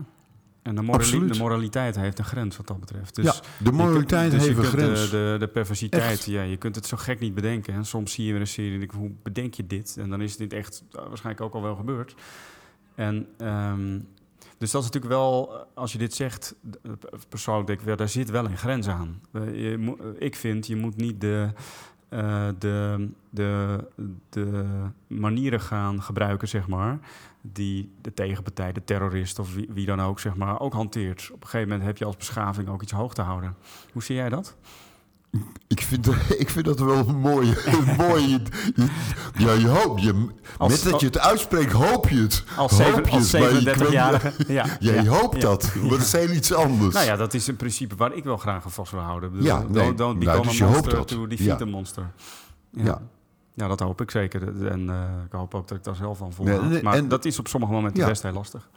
En 0.62 0.76
de, 0.76 0.82
morali 0.82 1.28
de 1.28 1.38
moraliteit 1.38 1.96
heeft 1.96 2.20
een 2.20 2.26
grens 2.26 2.58
wat 2.58 2.68
dat 2.68 2.80
betreft. 2.80 3.16
Dus 3.16 3.26
ja, 3.26 3.34
de 3.64 3.72
moraliteit 3.72 4.30
kunt, 4.30 4.42
dus 4.42 4.50
heeft 4.50 4.60
een 4.60 4.80
grens. 4.80 5.10
De, 5.10 5.10
de, 5.10 5.36
de 5.40 5.48
perversiteit, 5.48 6.04
Echt. 6.04 6.26
ja, 6.26 6.42
je 6.42 6.58
kunt 6.58 6.76
het 6.76 6.86
zo 6.86 6.98
gek 6.98 7.20
niet 7.20 7.34
bedenken. 7.34 7.74
En 7.74 7.86
soms 7.86 8.14
zie 8.14 8.26
je 8.26 8.32
weer 8.32 8.42
een 8.42 8.48
serie 8.48 8.74
en 8.74 8.80
denk 8.80 8.92
hoe 8.92 9.12
bedenk 9.24 9.54
je 9.54 9.68
dit? 9.68 9.98
En 9.98 10.10
dan 10.10 10.22
is 10.22 10.38
dit 10.38 10.54
echt 10.54 10.84
uh, 10.92 11.02
waarschijnlijk 11.08 11.46
ook 11.46 11.54
al 11.54 11.62
wel 11.62 11.76
gebeurd. 11.76 12.16
En 12.96 13.28
um, 13.38 14.08
dus 14.58 14.72
dat 14.72 14.82
is 14.82 14.88
natuurlijk 14.88 15.14
wel, 15.14 15.54
als 15.74 15.92
je 15.92 15.98
dit 15.98 16.14
zegt, 16.14 16.56
persoonlijk 17.30 17.68
denk 17.68 17.82
ik, 17.82 17.98
daar 17.98 18.10
zit 18.10 18.30
wel 18.30 18.46
een 18.46 18.58
grens 18.58 18.88
aan. 18.88 19.22
Je 19.32 20.14
ik 20.18 20.36
vind, 20.36 20.68
je 20.68 20.76
moet 20.76 20.96
niet 20.96 21.22
de, 21.22 21.50
uh, 22.10 22.48
de, 22.60 23.10
de, 23.30 23.84
de 24.30 24.64
manieren 25.08 25.62
gaan 25.62 26.02
gebruiken, 26.02 26.48
zeg 26.48 26.68
maar, 26.68 27.00
die 27.42 27.92
de 28.02 28.14
tegenpartij, 28.14 28.72
de 28.72 28.84
terrorist 28.84 29.40
of 29.40 29.54
wie, 29.54 29.70
wie 29.74 29.86
dan 29.86 30.02
ook, 30.02 30.20
zeg 30.20 30.36
maar, 30.36 30.60
ook 30.60 30.74
hanteert. 30.74 31.30
Op 31.34 31.42
een 31.42 31.50
gegeven 31.50 31.70
moment 31.70 31.88
heb 31.88 31.98
je 31.98 32.06
als 32.06 32.18
beschaving 32.18 32.70
ook 32.70 32.82
iets 32.82 32.92
hoog 32.92 33.14
te 33.14 33.22
houden. 33.22 33.56
Hoe 33.92 34.04
zie 34.04 34.16
jij 34.16 34.30
dat? 34.30 34.56
Ik 35.68 35.82
vind, 35.82 36.08
ik 36.44 36.50
vind 36.50 36.66
dat 36.66 36.80
wel 36.80 37.08
een 37.08 37.16
mooie. 37.20 37.54
Een 37.78 37.96
mooie 37.98 38.42
ja, 39.38 39.52
je 39.54 39.68
hoopt. 39.68 40.02
Je, 40.02 40.28
Als- 40.58 40.72
met 40.84 40.92
dat 40.92 41.00
je 41.00 41.06
het 41.06 41.20
uitspreekt, 41.20 41.72
hoop 41.72 42.10
je 42.10 42.16
het. 42.22 42.44
Als, 42.58 42.72
als 42.72 42.78
het, 42.78 43.12
maar 43.12 43.20
je 43.54 43.64
kunt- 43.64 43.78
37-jarige. 43.78 44.34
Ja, 44.54 44.66
Ja, 44.80 44.94
je 44.94 44.94
ja, 44.94 45.04
hoopt 45.06 45.36
ja. 45.36 45.42
dat. 45.42 45.72
Maar 45.82 45.90
dat 45.90 46.00
is 46.00 46.12
heel 46.12 46.30
iets 46.32 46.54
anders. 46.54 46.94
Nou 46.94 47.06
ja, 47.06 47.16
dat 47.16 47.34
is 47.34 47.48
een 47.48 47.56
principe 47.56 47.96
waar 47.96 48.14
ik 48.14 48.24
wel 48.24 48.38
graag 48.38 48.64
aan 48.66 48.72
vast 48.72 48.92
wil 48.92 49.00
houden. 49.02 49.30
Ik 49.30 49.36
bedoel, 49.36 49.48
Ja, 49.48 49.60
nee, 49.60 49.68
don't, 49.72 49.98
don't 49.98 50.20
nou, 50.24 50.38
become 50.38 50.52
dus 50.52 50.62
a 50.62 50.66
monster 50.68 51.06
to 51.06 51.28
defeat 51.28 51.60
Ja. 51.60 51.66
a 51.66 51.70
monster. 51.70 52.12
Ja. 52.72 53.02
Ja. 53.54 53.68
dat 53.68 53.80
hoop 53.80 54.02
ik 54.02 54.12
zeker. 54.12 54.68
En 54.72 54.90
eh, 54.90 54.96
ik 55.26 55.32
hoop 55.32 55.54
ook 55.56 55.68
dat 55.68 55.78
ik 55.78 55.84
daar 55.84 55.96
zelf 55.96 56.18
van 56.18 56.34
voel. 56.34 56.46
Nee, 56.46 56.60
nee, 56.60 56.84
maar 56.84 56.94
en- 56.94 57.08
dat 57.08 57.26
is 57.26 57.40
op 57.40 57.48
sommige 57.48 57.72
momenten 57.74 58.02
Ja. 58.04 58.08
best 58.10 58.24
heel 58.24 58.32
lastig. 58.34 58.70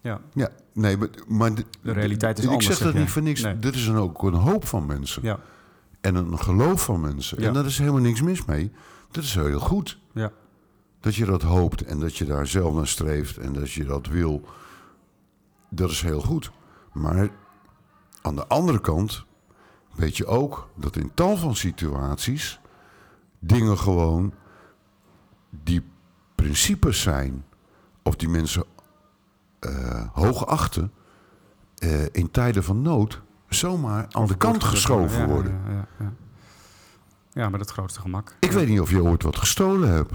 Ja, 0.00 0.20
Ja, 0.34 0.48
nee, 0.72 0.96
maar, 0.96 1.08
maar 1.26 1.54
de, 1.54 1.64
De 1.82 1.92
realiteit 1.92 2.38
is 2.38 2.44
ik 2.44 2.50
anders, 2.50 2.66
zeg 2.66 2.76
zeg 2.76 2.84
dat 2.84 2.94
jij. 2.94 3.02
niet 3.02 3.12
voor 3.12 3.22
niks. 3.22 3.40
Nee. 3.42 3.58
Dit 3.58 3.74
is 3.74 3.86
een, 3.86 3.96
ook 3.96 4.22
een 4.22 4.34
hoop 4.34 4.66
van 4.66 4.86
mensen. 4.86 5.22
ja, 5.22 5.38
En 6.00 6.14
een 6.14 6.38
geloof 6.38 6.84
van 6.84 7.00
mensen. 7.00 7.40
Ja. 7.40 7.46
En 7.46 7.52
daar 7.52 7.64
is 7.64 7.78
helemaal 7.78 8.00
niks 8.00 8.22
mis 8.22 8.44
mee. 8.44 8.72
Dat 9.10 9.24
is 9.24 9.34
heel 9.34 9.60
goed. 9.60 9.98
ja. 10.12 10.32
Dat 11.00 11.14
je 11.14 11.24
dat 11.24 11.42
hoopt 11.42 11.82
en 11.82 12.00
dat 12.00 12.16
je 12.16 12.24
daar 12.24 12.46
zelf 12.46 12.74
naar 12.74 12.86
streeft 12.86 13.36
en 13.36 13.52
dat 13.52 13.72
je 13.72 13.84
dat 13.84 14.06
wil. 14.06 14.48
Dat 15.68 15.90
is 15.90 16.02
heel 16.02 16.20
goed. 16.20 16.50
Maar 16.92 17.30
aan 18.22 18.36
de 18.36 18.46
andere 18.46 18.80
kant 18.80 19.24
weet 19.94 20.16
je 20.16 20.26
ook 20.26 20.68
dat 20.74 20.96
in 20.96 21.10
tal 21.14 21.36
van 21.36 21.56
situaties 21.56 22.60
dingen 23.38 23.78
gewoon 23.78 24.32
die 25.50 25.82
principes 26.34 27.00
zijn 27.00 27.44
of 28.02 28.16
die 28.16 28.28
mensen 28.28 28.64
eh, 29.58 30.08
hoog 30.12 30.46
achten 30.46 30.92
eh, 31.74 32.04
in 32.12 32.30
tijden 32.30 32.64
van 32.64 32.82
nood 32.82 33.22
zomaar 33.48 34.06
aan 34.10 34.26
de 34.26 34.36
kant 34.36 34.64
geschoven 34.64 35.26
worden. 35.28 35.60
Ja, 35.68 36.12
ja, 37.32 37.48
met 37.48 37.60
het 37.60 37.70
grootste 37.70 38.00
gemak. 38.00 38.34
Ik 38.40 38.52
weet 38.52 38.68
niet 38.68 38.80
of 38.80 38.90
je 38.90 39.02
ooit 39.02 39.22
wat 39.22 39.36
gestolen 39.36 39.92
hebt. 39.92 40.12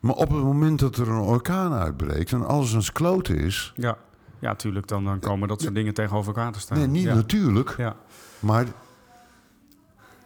Maar 0.00 0.14
op 0.14 0.28
het 0.30 0.42
moment 0.42 0.78
dat 0.78 0.96
er 0.96 1.08
een 1.08 1.20
orkaan 1.20 1.72
uitbreekt 1.72 2.32
en 2.32 2.46
alles 2.46 2.74
aan 2.74 2.82
kloten 2.92 3.36
is. 3.38 3.72
Ja, 3.76 3.96
ja 4.38 4.54
tuurlijk. 4.54 4.86
Dan, 4.86 5.04
dan 5.04 5.18
komen 5.18 5.48
dat 5.48 5.60
soort 5.62 5.74
dingen 5.74 5.94
tegenover 5.94 6.34
elkaar 6.36 6.52
te 6.52 6.60
staan. 6.60 6.78
Nee, 6.78 6.86
niet 6.86 7.02
ja. 7.02 7.14
natuurlijk. 7.14 7.74
Ja, 7.76 7.96
Maar 8.38 8.66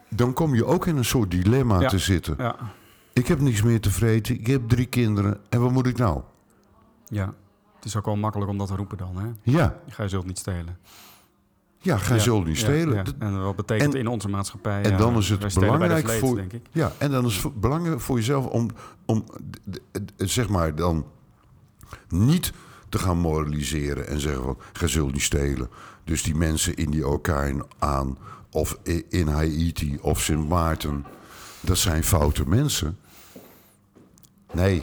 dan 0.09 0.33
kom 0.33 0.55
je 0.55 0.65
ook 0.65 0.87
in 0.87 0.97
een 0.97 1.05
soort 1.05 1.31
dilemma 1.31 1.81
Ja. 1.81 1.89
te 1.89 1.99
zitten. 1.99 2.35
ja, 2.39 2.57
Ik 3.13 3.27
heb 3.27 3.41
niks 3.41 3.63
meer 3.63 3.81
te 3.81 3.91
vreten, 3.91 4.35
ik 4.35 4.47
heb 4.47 4.69
drie 4.69 4.87
kinderen. 4.87 5.41
En 5.49 5.61
wat 5.61 5.71
moet 5.73 5.87
ik 5.87 5.97
nou? 5.99 6.23
ja. 7.09 7.33
Het 7.77 7.85
is 7.85 7.97
ook 7.97 8.05
wel 8.07 8.17
makkelijk 8.17 8.51
om 8.51 8.59
dat 8.59 8.67
te 8.67 8.77
roepen 8.77 8.97
dan, 8.97 9.17
hè? 9.17 9.27
Ja, 9.43 9.77
Gij 9.89 10.09
zult 10.09 10.27
niet 10.27 10.39
stelen. 10.39 10.79
Ja 11.87 11.97
ga 11.99 12.15
Ja, 12.15 12.21
zult 12.21 12.47
niet 12.47 12.59
stelen. 12.59 13.05
En 13.19 13.43
wat 13.43 13.57
betekent 13.57 13.95
En- 13.95 14.01
in 14.01 14.07
onze 14.07 14.29
maatschappij? 14.29 14.83
en 14.83 14.97
dan 14.97 15.17
is 15.17 15.29
het 15.29 15.55
belangrijk 15.55 16.05
vleet, 16.07 16.19
voor- 16.19 16.37
denk 16.37 16.53
ik. 16.53 16.67
Ja, 16.73 16.93
en 16.99 17.11
dan 17.11 17.25
is 17.27 17.43
het 17.43 17.61
belangrijk 17.61 18.01
voor 18.01 18.17
jezelf 18.17 18.47
om, 18.47 18.69
om 19.05 19.25
zeg 20.17 20.49
maar 20.49 20.75
dan 20.75 21.07
niet 22.09 22.53
te 22.89 22.99
gaan 22.99 23.19
moraliseren 23.19 24.07
en 24.09 24.21
zeggen 24.21 24.43
van, 24.43 24.59
gij 24.73 24.89
zult 24.89 25.13
niet 25.13 25.23
stelen. 25.23 25.69
Dus 26.05 26.23
die 26.23 26.35
mensen 26.35 26.75
in 26.77 26.91
die 26.91 27.07
orkaan 27.09 27.63
aan, 27.79 28.19
of 28.51 28.79
in 29.09 29.29
Haiti 29.29 29.99
of 30.01 30.21
Sint 30.21 30.49
Maarten, 30.49 31.05
dat 31.61 31.79
zijn 31.79 32.05
foute 32.05 32.49
mensen. 32.49 32.99
Nee, 34.53 34.83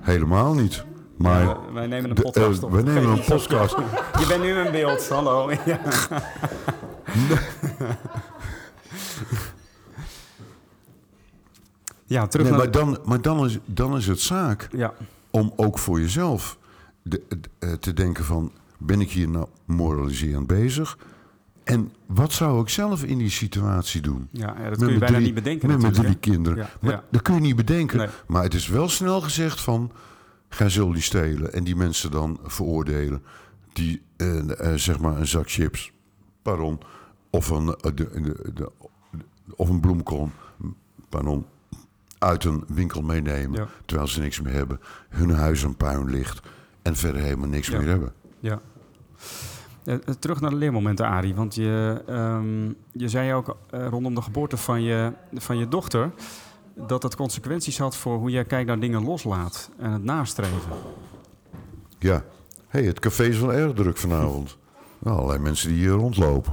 helemaal 0.00 0.54
niet. 0.54 0.84
Maar 1.18 1.42
Ja, 1.42 1.58
wij 1.72 1.86
nemen 1.86 2.10
een 2.10 2.16
de- 2.16 2.22
podcast 2.22 2.58
eh, 2.58 2.64
op. 2.64 2.70
we 2.72 2.82
nemen 2.82 3.08
een 3.10 3.24
podcast. 3.34 3.76
Je 4.18 4.24
bent 4.28 4.42
nu 4.42 4.58
in 4.60 4.72
beeld, 4.72 5.08
hallo. 5.08 5.50
Ja. 5.64 5.80
Ja, 12.06 12.26
terug 12.26 12.46
Nee, 12.46 12.56
naar... 12.56 12.64
maar 12.64 12.72
dan, 12.72 12.98
maar 13.04 13.20
dan, 13.22 13.44
is, 13.44 13.58
dan 13.64 13.96
is 13.96 14.06
het 14.06 14.20
zaak 14.20 14.68
Ja, 14.72 14.94
om 15.30 15.52
ook 15.56 15.78
voor 15.78 16.00
jezelf 16.00 16.58
de, 17.02 17.22
de- 17.28 17.38
eh, 17.58 17.72
te 17.72 17.92
denken 17.92 18.24
van... 18.24 18.52
ben 18.78 19.00
ik 19.00 19.10
hier 19.10 19.28
nou 19.28 19.46
moraliserend 19.64 20.46
bezig? 20.46 20.98
En 21.64 21.92
wat 22.06 22.32
zou 22.32 22.60
ik 22.60 22.68
zelf 22.68 23.04
in 23.04 23.18
die 23.18 23.30
situatie 23.30 24.00
doen? 24.00 24.28
ja, 24.30 24.54
ja, 24.58 24.68
dat 24.68 24.70
Met 24.70 24.78
kun 24.78 24.88
je 24.92 24.98
bijna 24.98 25.14
drie- 25.14 25.24
niet 25.26 25.34
bedenken 25.34 25.68
Met 25.68 25.80
mijn 25.80 25.92
drie 25.92 26.06
hè? 26.08 26.14
kinderen. 26.14 26.68
Maar. 26.80 27.02
Dat 27.10 27.22
kun 27.22 27.34
je 27.34 27.40
niet 27.40 27.56
bedenken. 27.56 27.98
Nee. 27.98 28.08
Maar 28.26 28.42
het 28.42 28.54
is 28.54 28.68
wel 28.68 28.88
snel 28.88 29.20
gezegd 29.20 29.60
van... 29.60 29.90
ga 30.48 30.68
zul 30.68 30.92
die 30.92 31.02
stelen 31.02 31.52
en 31.52 31.64
die 31.64 31.76
mensen 31.76 32.10
dan 32.10 32.38
veroordelen... 32.44 33.22
die 33.72 34.02
eh, 34.16 34.60
eh, 34.72 34.74
zeg 34.78 34.98
maar 34.98 35.16
een 35.16 35.26
zak 35.26 35.50
chips, 35.50 35.92
pardon... 36.42 36.80
of 37.30 37.50
een, 37.50 37.66
eh, 37.68 37.90
de, 37.94 38.20
de, 38.22 38.50
de- 38.54 38.70
of 39.56 39.68
een 39.68 39.80
bloemkool, 39.80 40.30
pardon... 41.08 41.46
uit 42.18 42.44
een 42.44 42.64
winkel 42.68 43.02
meenemen... 43.02 43.60
Ja. 43.60 43.66
terwijl 43.84 44.08
ze 44.08 44.20
niks 44.20 44.40
meer 44.40 44.52
hebben. 44.52 44.80
Hun 45.08 45.30
huis 45.30 45.62
een 45.62 45.76
puin 45.76 46.10
ligt... 46.10 46.40
en 46.82 46.96
verder 46.96 47.20
helemaal 47.22 47.48
niks 47.48 47.68
Ja. 47.68 47.78
meer 47.78 47.88
hebben. 47.88 48.12
Ja. 48.40 48.60
Terug 50.18 50.40
naar 50.40 50.50
de 50.50 50.56
leermomenten, 50.56 51.06
Arie. 51.06 51.34
Want 51.34 51.54
je, 51.54 52.02
ehm, 52.06 52.66
je 52.92 53.08
zei 53.08 53.32
ook 53.34 53.56
rondom 53.70 54.14
de 54.14 54.22
geboorte 54.22 54.56
van 54.56 54.82
je, 54.82 55.12
van 55.34 55.58
je 55.58 55.68
dochter... 55.68 56.10
dat 56.86 57.02
het 57.02 57.16
consequenties 57.16 57.78
had 57.78 57.96
voor 57.96 58.18
hoe 58.18 58.30
jij 58.30 58.44
kijkt 58.44 58.66
naar 58.68 58.80
dingen 58.80 59.04
loslaat 59.04 59.70
en 59.78 59.90
het 59.92 60.04
nastreven. 60.04 60.72
Ja. 61.98 62.24
hey, 62.68 62.82
het 62.84 62.98
café 63.00 63.24
is 63.24 63.38
wel 63.38 63.52
erg 63.52 63.72
druk 63.72 63.96
vanavond. 63.96 64.56
Nou, 64.98 65.16
allerlei 65.16 65.42
mensen 65.42 65.68
die 65.68 65.78
hier 65.78 65.90
rondlopen. 65.90 66.52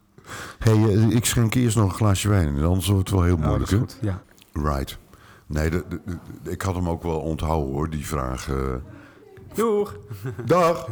hey, 0.58 0.72
eh, 0.84 1.10
ik 1.10 1.24
schenk 1.24 1.54
eerst 1.54 1.76
nog 1.76 1.84
een 1.90 1.96
glaasje 1.96 2.28
wijn 2.28 2.56
in, 2.56 2.64
anders 2.64 2.86
wordt 2.88 3.08
het 3.10 3.18
wel 3.18 3.26
heel 3.26 3.36
Nou, 3.36 3.48
moeilijk. 3.48 3.70
dat 3.70 3.88
is 3.88 3.94
hè? 4.00 4.10
goed. 4.10 4.22
Ja. 4.52 4.70
Right. 4.70 4.98
Nee, 5.46 5.70
de, 5.70 5.84
de- 5.88 6.00
de- 6.42 6.50
ik 6.50 6.62
had 6.62 6.74
hem 6.74 6.88
ook 6.88 7.02
wel 7.02 7.20
onthouden 7.20 7.72
hoor, 7.72 7.90
die 7.90 8.06
vraag. 8.06 8.48
eh. 8.50 8.74
Doeg! 9.54 9.96
Dag! 10.46 10.88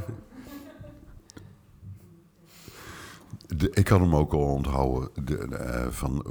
Ik 3.70 3.88
had 3.88 4.00
hem 4.00 4.14
ook 4.16 4.32
al 4.32 4.40
onthouden. 4.40 5.08
De, 5.14 5.48
de, 5.48 5.56
eh, 5.56 5.86
van, 5.90 6.24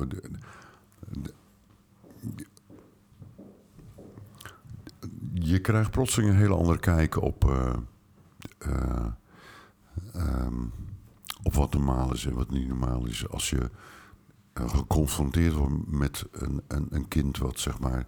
je 5.34 5.60
krijgt 5.60 5.92
plotseling 5.92 6.32
een 6.32 6.38
hele 6.38 6.56
andere 6.56 6.80
kijk 6.80 7.22
op, 7.22 7.50
eh, 7.50 7.74
eh, 8.58 9.06
ehm, 10.14 10.54
op 11.44 11.54
wat 11.54 11.74
normaal 11.74 12.14
is 12.14 12.26
en 12.26 12.34
wat 12.34 12.50
niet 12.50 12.68
normaal 12.68 13.06
is. 13.06 13.30
Als 13.30 13.50
je 13.50 13.70
eh, 14.54 14.70
geconfronteerd 14.70 15.54
wordt 15.54 15.88
met 15.88 16.26
een, 16.32 16.62
een, 16.68 16.88
een 16.90 17.08
kind 17.08 17.38
wat 17.38 17.60
zeg 17.60 17.80
maar 17.80 18.08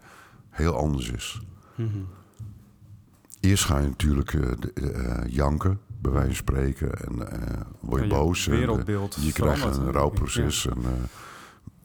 heel 0.49 0.75
anders 0.77 1.11
is. 1.11 1.41
Mhm. 1.75 1.97
Eerst 3.39 3.63
ga 3.65 3.79
je 3.79 3.87
natuurlijk 3.87 4.31
de- 4.31 5.23
janken, 5.27 5.79
bij 6.01 6.11
wijze 6.11 6.27
van 6.27 6.35
spreken. 6.35 6.91
En 7.05 7.15
word 7.79 8.01
je 8.01 8.07
Ja, 8.07 8.15
je 8.15 8.21
boos. 8.21 8.47
en, 8.47 8.53
wereldbeeld 8.57 9.17
je 9.21 9.31
krijgt 9.31 9.77
een 9.77 9.91
rouwproces. 9.91 10.67
En, 10.67 10.77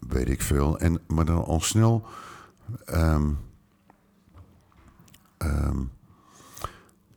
weet 0.07 0.29
ik 0.29 0.41
veel. 0.41 0.79
En, 0.79 0.99
maar 1.07 1.25
dan 1.25 1.45
al 1.45 1.59
snel... 1.61 2.05
ehm, 2.85 3.29
ehm, 5.37 5.77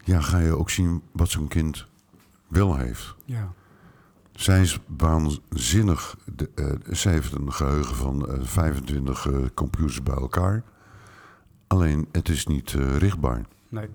ja, 0.04 0.20
ga 0.20 0.38
je 0.38 0.56
ook 0.58 0.70
zien 0.70 1.02
wat 1.12 1.28
zo'n 1.28 1.48
kind 1.48 1.86
wel 2.48 2.76
heeft. 2.76 3.14
Ja. 3.24 3.52
Zij 4.32 4.60
is 4.60 4.78
waanzinnig. 4.86 6.16
De, 6.34 6.50
eh, 6.54 6.72
zij 6.90 7.12
heeft 7.12 7.32
een 7.32 7.52
geheugen 7.52 7.96
van 7.96 8.28
eh, 8.28 8.38
25 8.42 9.26
eh, 9.26 9.38
computers 9.54 10.02
bij 10.02 10.14
elkaar. 10.14 10.62
Alleen, 11.66 12.08
het 12.12 12.28
is 12.28 12.46
niet 12.46 12.74
eh, 12.74 12.96
richtbaar. 12.96 13.46
Nee. 13.68 13.88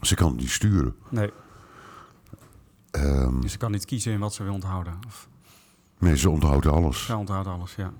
Ze 0.00 0.14
kan 0.14 0.28
het 0.30 0.40
niet 0.40 0.50
sturen. 0.50 0.94
Nee. 1.08 1.32
Ehm, 2.90 3.40
Dus 3.40 3.52
ze 3.52 3.58
kan 3.58 3.70
niet 3.70 3.84
kiezen 3.84 4.12
in 4.12 4.18
wat 4.20 4.34
ze 4.34 4.42
wil 4.42 4.52
onthouden. 4.54 4.98
Of, 5.06 5.28
nee, 6.00 6.16
ze 6.16 6.30
onthoudt 6.30 6.66
alles. 6.66 7.04
zij 7.04 7.14
onthoudt 7.14 7.48
alles, 7.48 7.74
ja. 7.74 7.92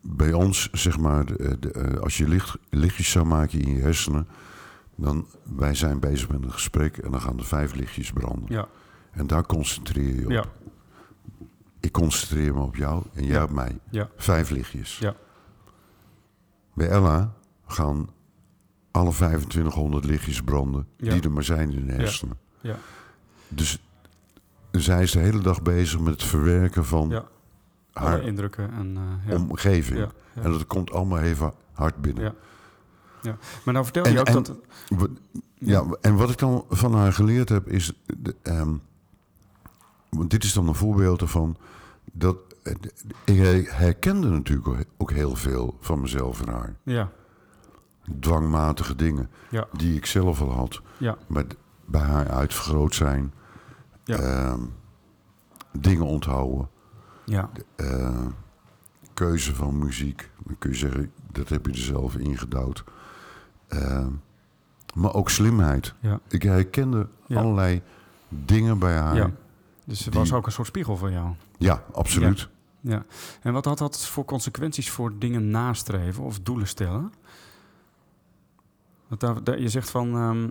Bij 0.00 0.32
ons, 0.32 0.68
zeg 0.72 0.98
maar, 0.98 1.24
de, 1.24 1.56
de, 1.60 1.70
eh, 1.72 2.00
als 2.00 2.16
je 2.16 2.28
licht, 2.28 2.58
lichtjes 2.70 3.10
zou 3.10 3.26
maken 3.26 3.60
in 3.60 3.74
je 3.74 3.80
hersenen... 3.82 4.26
dan 4.96 5.26
wij 5.42 5.74
zijn 5.74 6.00
bezig 6.00 6.28
met 6.28 6.42
een 6.42 6.52
gesprek 6.52 6.96
en 6.96 7.10
dan 7.10 7.20
gaan 7.20 7.38
er 7.38 7.44
vijf 7.44 7.74
lichtjes 7.74 8.12
branden. 8.12 8.44
Ja. 8.48 8.68
En 9.10 9.26
daar 9.26 9.46
concentreer 9.46 10.14
je 10.14 10.24
op. 10.24 10.30
Ja. 10.30 10.44
Ik 11.80 11.92
concentreer 11.92 12.54
me 12.54 12.60
op 12.60 12.76
jou 12.76 13.02
en 13.14 13.24
jij 13.24 13.34
Ja. 13.36 13.42
op 13.42 13.50
mij. 13.50 13.78
Ja. 13.90 14.08
Vijf 14.16 14.50
lichtjes. 14.50 14.98
Ja. 14.98 15.14
Bij 16.74 16.88
Ella 16.88 17.32
gaan 17.66 18.08
alle 18.90 19.10
2500 19.12 20.04
lichtjes 20.04 20.42
branden 20.42 20.86
die 20.96 21.20
er 21.22 21.32
maar 21.32 21.44
zijn 21.44 21.72
in 21.72 21.86
de 21.86 21.92
hersenen. 21.92 22.38
Ja. 22.60 22.76
Dus 23.48 23.78
zij 24.72 25.02
is 25.02 25.10
de 25.10 25.18
hele 25.18 25.40
dag 25.40 25.62
bezig 25.62 26.00
met 26.00 26.12
het 26.12 26.22
verwerken 26.24 26.84
van 26.84 27.08
Ja. 27.08 27.24
Haar 27.92 28.22
indrukken 28.22 28.72
en... 28.72 28.96
eh, 28.96 29.32
ja. 29.32 29.40
omgeving. 29.40 30.08
En 30.34 30.50
dat 30.52 30.66
komt 30.66 30.90
allemaal 30.90 31.18
even 31.18 31.52
hard 31.72 31.96
binnen. 31.96 32.24
Ja. 32.24 32.34
Ja. 33.22 33.36
Maar 33.64 33.74
nou 33.74 33.84
vertel 33.84 34.08
je 34.08 34.20
ook 34.20 34.26
en- 34.26 34.32
dat... 34.34 34.52
Ja, 35.54 35.84
en 36.00 36.16
wat 36.16 36.30
ik 36.30 36.38
dan 36.38 36.64
van 36.70 36.94
haar 36.94 37.12
geleerd 37.12 37.48
heb 37.48 37.68
is... 37.68 37.92
De, 38.18 38.34
ehm, 38.42 38.72
want 40.08 40.30
dit 40.30 40.44
is 40.44 40.52
dan 40.52 40.68
een 40.68 40.74
voorbeeld 40.74 41.20
ervan... 41.20 41.56
dat 42.12 42.36
ik 43.24 43.68
herkende 43.70 44.28
natuurlijk 44.28 44.86
ook- 44.96 45.10
heel 45.10 45.36
veel 45.36 45.76
van 45.80 46.00
mezelf 46.00 46.40
en 46.46 46.52
haar. 46.52 46.74
Ja. 46.82 47.10
Dwangmatige 48.20 48.96
dingen 48.96 49.30
Ja. 49.50 49.66
die 49.72 49.96
ik 49.96 50.06
zelf 50.06 50.40
al 50.40 50.50
had. 50.52 50.80
Ja. 50.98 51.16
Maar 51.26 51.44
bij 51.84 52.00
haar 52.00 52.30
uitvergroot 52.30 52.94
zijn. 52.94 53.32
Ja. 54.04 54.16
ehm, 54.18 54.60
dingen 55.78 56.06
onthouden. 56.06 56.68
Ja. 57.24 57.50
eh, 57.76 58.26
keuze 59.14 59.54
van 59.54 59.78
muziek. 59.78 60.30
Dan 60.44 60.58
kun 60.58 60.70
je 60.70 60.76
zeggen, 60.76 61.12
dat 61.32 61.48
heb 61.48 61.66
je 61.66 61.72
er 61.72 61.78
zelf 61.78 62.16
ingedouwd. 62.16 62.84
Ehm, 63.68 64.10
maar 64.94 65.14
ook 65.14 65.30
slimheid. 65.30 65.94
Ja. 66.00 66.20
Ik 66.28 66.42
herkende 66.42 67.08
Ja. 67.26 67.40
allerlei 67.40 67.82
dingen 68.28 68.78
bij 68.78 68.96
haar. 68.96 69.14
Ja. 69.14 69.22
Ja, 69.22 69.30
Dus 69.84 70.02
ze 70.02 70.10
Die- 70.10 70.18
was 70.18 70.32
ook 70.32 70.46
een 70.46 70.52
soort 70.52 70.66
spiegel 70.66 70.96
voor 70.96 71.10
jou. 71.10 71.34
absoluut. 71.92 72.48
Ja. 72.80 73.04
En 73.42 73.52
wat 73.52 73.64
had 73.64 73.78
dat 73.78 74.06
voor 74.06 74.24
consequenties 74.24 74.90
voor 74.90 75.18
dingen 75.18 75.50
nastreven 75.50 76.24
of 76.24 76.40
doelen 76.40 76.68
stellen? 76.68 77.12
Want 79.08 79.20
daar, 79.20 79.44
daar- 79.44 79.60
je 79.60 79.68
zegt 79.68 79.90
van 79.90 80.14
ehm, 80.14 80.48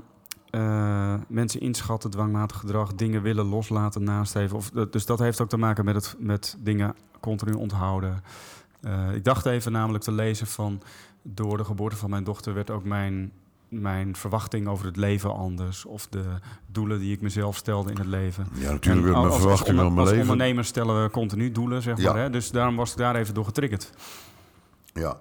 eh, 0.51 1.13
mensen 1.27 1.59
inschatten, 1.61 2.09
dwangmatig 2.09 2.57
gedrag, 2.59 2.93
dingen 2.93 3.21
willen 3.21 3.45
loslaten, 3.45 4.03
nastreven. 4.03 4.57
Of, 4.57 4.69
dus 4.69 5.05
dat 5.05 5.19
heeft 5.19 5.41
ook 5.41 5.49
te 5.49 5.57
maken 5.57 5.85
met, 5.85 5.95
het, 5.95 6.15
met 6.19 6.57
dingen 6.59 6.95
continu 7.19 7.53
onthouden. 7.53 8.23
Eh, 8.81 9.13
ik 9.15 9.23
dacht 9.23 9.45
even 9.45 9.71
namelijk 9.71 10.03
te 10.03 10.11
lezen 10.11 10.47
van 10.47 10.81
door 11.21 11.57
de 11.57 11.63
geboorte 11.63 11.95
van 11.95 12.09
mijn 12.09 12.23
dochter 12.23 12.53
werd 12.53 12.69
ook 12.69 12.83
mijn, 12.83 13.31
mijn 13.69 14.15
verwachting 14.15 14.67
over 14.67 14.85
het 14.85 14.97
leven 14.97 15.33
anders. 15.35 15.85
Of 15.85 16.07
de 16.07 16.23
doelen 16.67 16.99
die 16.99 17.13
ik 17.13 17.21
mezelf 17.21 17.55
stelde 17.55 17.91
in 17.91 17.97
het 17.97 18.05
leven. 18.07 18.47
Ja, 18.53 18.71
natuurlijk 18.71 19.03
weer 19.05 19.13
mijn 19.13 19.15
als- 19.25 19.33
als 19.33 19.41
verwachting 19.41 19.75
van 19.77 19.85
mijn 19.85 19.99
als 19.99 20.09
leven. 20.09 20.21
ondernemer 20.31 20.65
stellen 20.65 21.03
we 21.03 21.09
continu 21.09 21.51
doelen, 21.51 21.81
zeg 21.81 21.97
Ja. 21.97 22.11
maar. 22.13 22.21
Hè? 22.21 22.29
Dus 22.29 22.51
daarom 22.51 22.75
was 22.75 22.91
ik 22.91 22.97
daar 22.97 23.15
even 23.15 23.33
door 23.33 23.45
getriggerd. 23.45 23.91
Ja. 24.93 25.17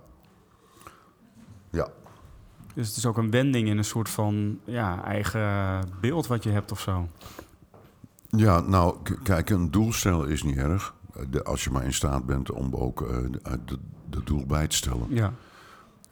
Ja. 1.71 1.89
Dus 2.75 2.89
het 2.89 2.97
is 2.97 3.07
ook 3.07 3.17
een 3.17 3.31
wending 3.31 3.69
in 3.69 3.79
een 3.79 3.85
soort 3.85 4.09
van 4.09 4.59
ja, 4.65 5.05
eigen 5.05 5.81
beeld 6.01 6.27
wat 6.27 6.43
je 6.43 6.51
hebt 6.51 6.73
of 6.73 6.81
zo. 6.81 7.09
ja, 8.29 8.61
nou, 8.61 8.97
kijk, 9.23 9.51
een 9.51 9.71
doel 9.71 9.93
stellen 9.93 10.29
is 10.29 10.43
niet 10.43 10.57
erg. 10.57 10.95
De, 11.31 11.45
als 11.45 11.65
je 11.65 11.71
maar 11.71 11.85
in 11.85 11.93
staat 11.95 12.27
bent 12.27 12.51
om 12.51 12.75
ook 12.75 13.03
eh, 13.03 13.17
de, 13.31 13.59
de, 13.65 13.79
de 14.11 14.23
doel 14.25 14.47
bij 14.47 14.67
te 14.67 14.77
stellen. 14.77 15.07
Ja, 15.09 15.33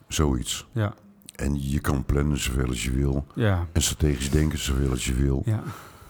Zoiets. 0.07 0.67
ja, 0.71 0.93
En 1.35 1.69
je 1.69 1.79
kan 1.79 2.05
plannen 2.05 2.37
zoveel 2.37 2.67
als 2.67 2.83
je 2.83 2.91
wil. 2.91 3.25
ja, 3.35 3.67
En 3.71 3.81
strategisch 3.81 4.29
denken 4.29 4.59
zoveel 4.59 4.89
als 4.89 5.05
je 5.05 5.13
wil. 5.13 5.41
ja, 5.45 5.63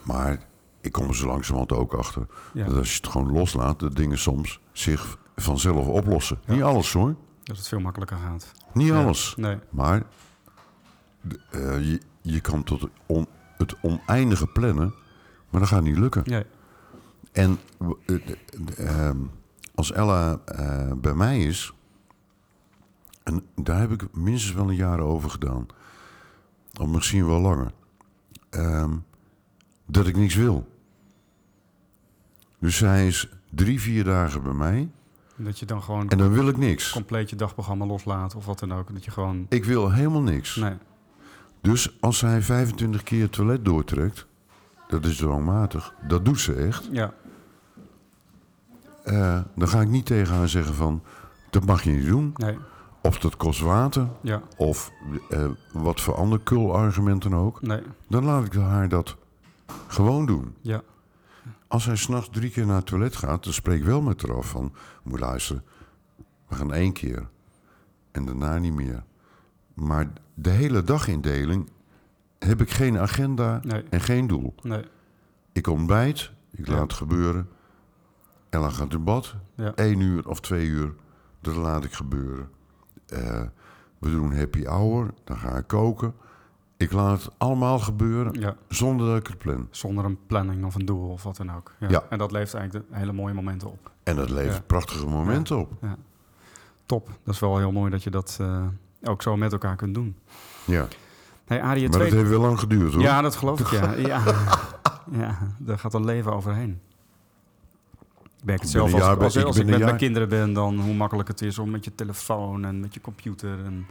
Maar 0.03 0.39
ik 0.81 0.91
kom 0.91 1.07
er 1.07 1.15
zo 1.15 1.27
langzamerhand 1.27 1.71
ook 1.71 1.93
achter. 1.93 2.27
ja. 2.53 2.65
Dat 2.65 2.77
als 2.77 2.89
je 2.91 2.97
het 3.01 3.07
gewoon 3.11 3.31
loslaat, 3.31 3.79
dat 3.79 3.95
dingen 3.95 4.17
soms 4.17 4.59
zich 4.71 5.17
vanzelf 5.35 5.87
oplossen. 5.87 6.39
Ja. 6.45 6.53
Niet 6.53 6.63
alles 6.63 6.93
hoor. 6.93 7.15
Dat 7.43 7.57
het 7.57 7.67
veel 7.67 7.79
makkelijker 7.79 8.17
gaat. 8.17 8.51
Niet 8.73 8.87
Ja. 8.87 9.03
alles. 9.03 9.33
Nee, 9.37 9.57
Maar 9.69 10.03
eh, 11.49 11.89
je, 11.91 12.01
je 12.21 12.39
kan 12.39 12.63
tot 12.63 12.81
het 12.81 12.91
on- 13.05 13.27
het 13.57 13.75
oneindige 13.81 14.47
plannen, 14.47 14.93
maar 15.49 15.59
dat 15.59 15.69
gaat 15.69 15.83
niet 15.83 15.97
lukken. 15.97 16.23
nee, 16.25 16.43
En 17.31 17.57
eh, 18.05 18.15
eh, 18.77 19.07
ehm, 19.07 19.17
als 19.75 19.91
Ella 19.91 20.39
eh, 20.45 20.91
bij 20.93 21.13
mij 21.13 21.39
is, 21.43 21.73
en 23.23 23.43
daar 23.55 23.79
heb 23.79 23.91
ik 23.91 24.13
minstens 24.15 24.53
wel 24.55 24.69
een 24.69 24.75
jaar 24.75 24.99
over 24.99 25.29
gedaan, 25.29 25.65
of 26.81 26.87
misschien 26.87 27.25
wel 27.27 27.39
langer, 27.39 27.71
ehm, 28.49 28.91
dat 29.85 30.07
ik 30.07 30.15
niks 30.15 30.35
wil. 30.35 30.67
Dus 32.59 32.77
zij 32.77 33.07
is 33.07 33.29
drie, 33.49 33.81
vier 33.81 34.03
dagen 34.03 34.43
bij 34.43 34.53
mij 34.53 34.89
dat 35.35 35.59
je 35.59 35.65
dan 35.65 35.83
gewoon 35.83 36.09
en 36.09 36.17
dan 36.17 36.31
wil 36.31 36.47
ik 36.47 36.57
niks. 36.57 36.91
compleet 36.91 37.29
je 37.29 37.35
dagprogramma 37.35 37.85
loslaat 37.85 38.35
of 38.35 38.45
wat 38.45 38.59
dan 38.59 38.73
ook. 38.73 38.93
Dat 38.93 39.05
je 39.05 39.11
gewoon... 39.11 39.45
Ik 39.49 39.65
wil 39.65 39.91
helemaal 39.91 40.21
niks. 40.21 40.55
Nee, 40.55 40.73
Dus 41.61 41.97
als 42.01 42.17
zij 42.17 42.41
25 42.41 43.03
keer 43.03 43.21
het 43.21 43.31
toilet 43.31 43.65
doortrekt, 43.65 44.25
dat 44.87 45.05
is 45.05 45.17
dwangmatig, 45.17 45.93
dat 46.07 46.25
doet 46.25 46.39
ze 46.39 46.53
echt. 46.53 46.89
ja, 46.91 47.13
eh, 49.03 49.41
dan 49.55 49.67
ga 49.67 49.81
ik 49.81 49.87
niet 49.89 50.05
tegen 50.05 50.35
haar 50.35 50.49
zeggen 50.49 50.73
van, 50.75 51.03
dat 51.49 51.65
mag 51.65 51.83
je 51.83 51.91
niet 51.91 52.05
doen. 52.07 52.33
nee, 52.35 52.57
Of 53.01 53.19
dat 53.19 53.37
kost 53.37 53.59
water, 53.61 54.07
ja, 54.21 54.41
of 54.57 54.91
eh, 55.29 55.45
wat 55.73 56.01
voor 56.01 56.15
ander 56.15 56.39
kul 56.39 56.75
argument 56.75 57.21
dan 57.23 57.35
ook. 57.35 57.61
nee, 57.61 57.81
Dan 58.07 58.23
laat 58.23 58.45
ik 58.45 58.53
haar 58.53 58.89
dat 58.89 59.15
gewoon 59.87 60.25
doen. 60.25 60.55
ja, 60.61 60.81
Als 61.67 61.85
hij 61.85 61.95
s'nachts 61.95 62.29
drie 62.31 62.49
keer 62.49 62.65
naar 62.65 62.75
het 62.75 62.85
toilet 62.85 63.15
gaat, 63.15 63.43
dan 63.43 63.53
spreek 63.53 63.79
ik 63.79 63.85
wel 63.85 64.01
met 64.01 64.21
haar 64.21 64.35
af 64.37 64.49
van... 64.49 64.73
Moet 65.03 65.19
luisteren, 65.19 65.63
we 66.47 66.55
gaan 66.55 66.73
één 66.73 66.93
keer. 66.93 67.27
En 68.11 68.25
daarna 68.25 68.57
niet 68.57 68.73
meer. 68.73 69.03
Maar 69.73 70.07
de 70.41 70.49
hele 70.49 70.83
dagindeling 70.83 71.69
heb 72.39 72.61
ik 72.61 72.69
geen 72.69 72.97
agenda 72.97 73.59
nee, 73.63 73.83
en 73.89 74.01
geen 74.01 74.27
doel. 74.27 74.55
nee, 74.61 74.83
Ik 75.51 75.67
ontbijt, 75.67 76.31
ik 76.51 76.67
Ja. 76.67 76.71
laat 76.73 76.81
het 76.81 76.93
gebeuren. 76.93 77.49
Ella 78.49 78.69
gaat 78.69 78.93
in 78.93 79.03
bad, 79.03 79.35
ja, 79.55 79.73
één 79.75 79.99
uur 79.99 80.27
of 80.29 80.39
twee 80.41 80.65
uur, 80.67 80.93
dat 81.41 81.55
laat 81.55 81.83
ik 81.83 81.93
gebeuren. 81.93 82.49
eh, 83.07 83.41
we 83.99 84.09
doen 84.09 84.35
happy 84.35 84.63
hour, 84.63 85.13
dan 85.23 85.37
ga 85.37 85.57
ik 85.57 85.67
koken. 85.67 86.13
Ik 86.77 86.91
laat 86.91 87.23
het 87.23 87.33
allemaal 87.37 87.79
gebeuren 87.79 88.33
Ja, 88.39 88.55
zonder 88.67 89.07
dat 89.07 89.17
ik 89.17 89.27
het 89.27 89.37
plan. 89.37 89.67
zonder 89.71 90.05
een 90.05 90.19
planning 90.27 90.65
of 90.65 90.75
een 90.75 90.85
doel 90.85 91.09
of 91.09 91.23
wat 91.23 91.37
dan 91.37 91.51
ook. 91.51 91.73
Ja. 91.79 92.03
En 92.09 92.17
dat 92.17 92.31
levert 92.31 92.53
eigenlijk 92.53 92.89
de 92.89 92.95
hele 92.97 93.11
mooie 93.11 93.33
momenten 93.33 93.71
op. 93.71 93.91
En 94.03 94.15
dat 94.15 94.29
levert 94.29 94.67
prachtige 94.67 95.05
momenten 95.07 95.57
op. 95.59 95.71
Top. 96.85 97.07
Dat 97.23 97.33
is 97.33 97.39
wel 97.39 97.57
heel 97.57 97.71
mooi 97.71 97.91
dat 97.91 98.03
je 98.03 98.09
dat 98.09 98.37
eh, 98.41 98.67
ook 99.03 99.21
zo 99.21 99.37
met 99.37 99.51
elkaar 99.51 99.75
kunt 99.75 99.93
doen. 99.93 100.15
Ja. 100.65 100.87
Hey, 101.45 101.61
Maar 101.61 101.89
dat 101.89 102.01
heeft 102.01 102.29
wel 102.29 102.41
lang 102.41 102.59
geduurd 102.59 102.93
hoor. 102.93 103.01
Ja, 103.01 103.21
dat 103.21 103.35
geloof 103.35 103.59
ik, 103.59 103.67
ja. 103.67 103.93
ja. 104.07 104.21
ja, 105.11 105.37
daar 105.57 105.79
gaat 105.79 105.93
een 105.93 106.05
leven 106.05 106.33
overheen. 106.33 106.81
Ik 108.37 108.45
merk 108.45 108.59
het 108.59 108.69
zelf 108.69 108.93
als, 108.93 109.03
als, 109.03 109.35
ik 109.35 109.45
als 109.45 109.57
ik 109.57 109.65
met 109.65 109.79
mijn 109.79 109.97
kinderen 109.97 110.29
ben, 110.29 110.53
dan 110.53 110.79
hoe 110.79 110.93
makkelijk 110.93 111.27
het 111.27 111.41
is 111.41 111.59
om 111.59 111.69
met 111.69 111.85
je 111.85 111.95
telefoon 111.95 112.65
en 112.65 112.79
met 112.79 112.93
je 112.93 113.01
computer 113.01 113.65
en 113.65 113.85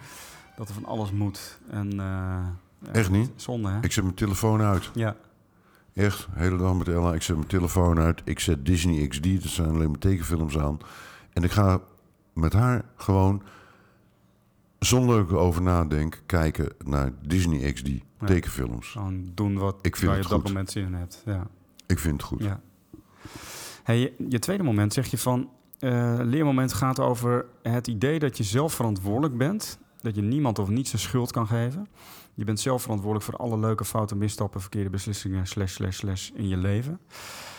dat 0.57 0.69
er 0.69 0.75
van 0.75 0.85
alles 0.85 1.11
moet. 1.11 1.59
En, 1.71 2.01
eh, 2.01 2.93
Echt 2.93 3.11
niet? 3.11 3.31
Zonde, 3.37 3.69
hè? 3.69 3.79
Ik 3.81 3.93
zet 3.93 4.05
mijn 4.05 4.17
telefoon 4.17 4.61
uit. 4.61 4.91
Ja, 4.95 5.17
Echt, 5.99 6.27
hele 6.33 6.57
dag 6.57 6.75
met 6.75 6.89
Ella. 6.89 7.13
Ik 7.13 7.23
zet 7.23 7.37
mijn 7.37 7.49
telefoon 7.49 7.99
uit. 7.99 8.21
Ik 8.25 8.41
zet 8.41 8.67
Disney 8.67 9.07
XD, 9.07 9.43
dat 9.43 9.51
zijn 9.51 9.69
alleen 9.69 9.91
maar 9.91 9.99
tekenfilms 9.99 10.59
aan. 10.59 10.79
En 11.33 11.43
ik 11.43 11.51
ga 11.51 11.81
met 12.33 12.53
haar 12.53 12.85
gewoon, 12.97 13.43
zonder 14.79 15.17
dat 15.17 15.25
ik 15.25 15.31
erover 15.31 15.63
nadenk, 15.63 16.23
kijken 16.27 16.69
naar 16.85 17.13
Disney 17.23 17.73
XD, 17.73 17.89
tekenfilms. 18.27 18.89
gewoon 18.89 19.31
doen 19.35 19.59
wat 19.59 19.79
Ik 19.83 19.97
vind 19.97 20.11
waar 20.11 20.19
je 20.19 20.25
op 20.25 20.31
dat 20.31 20.43
moment 20.43 20.71
zin 20.71 20.85
in 20.85 20.95
hebt. 20.95 21.23
Ja. 21.25 21.47
Ik 21.87 21.99
vind 21.99 22.13
het 22.13 22.23
goed. 22.23 22.43
Ja. 22.43 22.61
Hey, 23.83 24.15
je, 24.29 24.39
tweede 24.39 24.63
moment 24.63 24.93
zeg 24.93 25.07
je 25.07 25.19
van... 25.19 25.51
eh, 25.79 26.19
leermoment 26.23 26.73
gaat 26.73 27.01
over 27.01 27.47
het 27.63 27.87
idee 27.87 28.19
dat 28.19 28.37
je 28.37 28.43
zelf 28.43 28.75
verantwoordelijk 28.75 29.37
bent. 29.37 29.79
Dat 30.01 30.15
je 30.15 30.23
niemand 30.23 30.59
of 30.59 30.69
niets 30.69 30.93
een 30.93 30.99
schuld 30.99 31.33
kan 31.33 31.47
geven. 31.47 31.89
Je 32.35 32.45
bent 32.45 32.61
zelf 32.61 32.83
verantwoordelijk 32.83 33.31
voor 33.31 33.37
alle 33.39 33.59
leuke 33.59 33.85
fouten, 33.85 34.19
misstappen, 34.19 34.61
verkeerde 34.61 34.91
beslissingen... 34.91 35.47
slash, 35.47 35.73
slash, 35.73 35.97
slash 35.97 36.31
in 36.35 36.49
je 36.49 36.57
leven. 36.57 37.01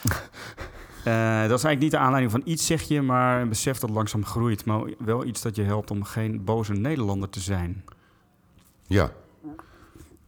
Eh, 1.04 1.40
dat 1.48 1.58
is 1.58 1.64
eigenlijk 1.64 1.80
niet 1.80 1.92
de 1.92 1.98
aanleiding 1.98 2.32
van 2.32 2.42
iets, 2.46 2.66
zeg 2.66 2.82
je... 2.82 3.02
maar 3.02 3.42
een 3.42 3.50
besef 3.50 3.78
dat 3.80 3.90
langzaam 3.90 4.26
groeit. 4.26 4.66
Maar 4.66 4.82
wel 5.00 5.26
iets 5.26 5.42
dat 5.42 5.56
je 5.56 5.64
helpt 5.64 5.92
om 5.92 6.04
geen 6.04 6.44
boze 6.44 6.74
Nederlander 6.74 7.30
te 7.30 7.40
zijn. 7.40 7.84
Ja, 8.88 9.12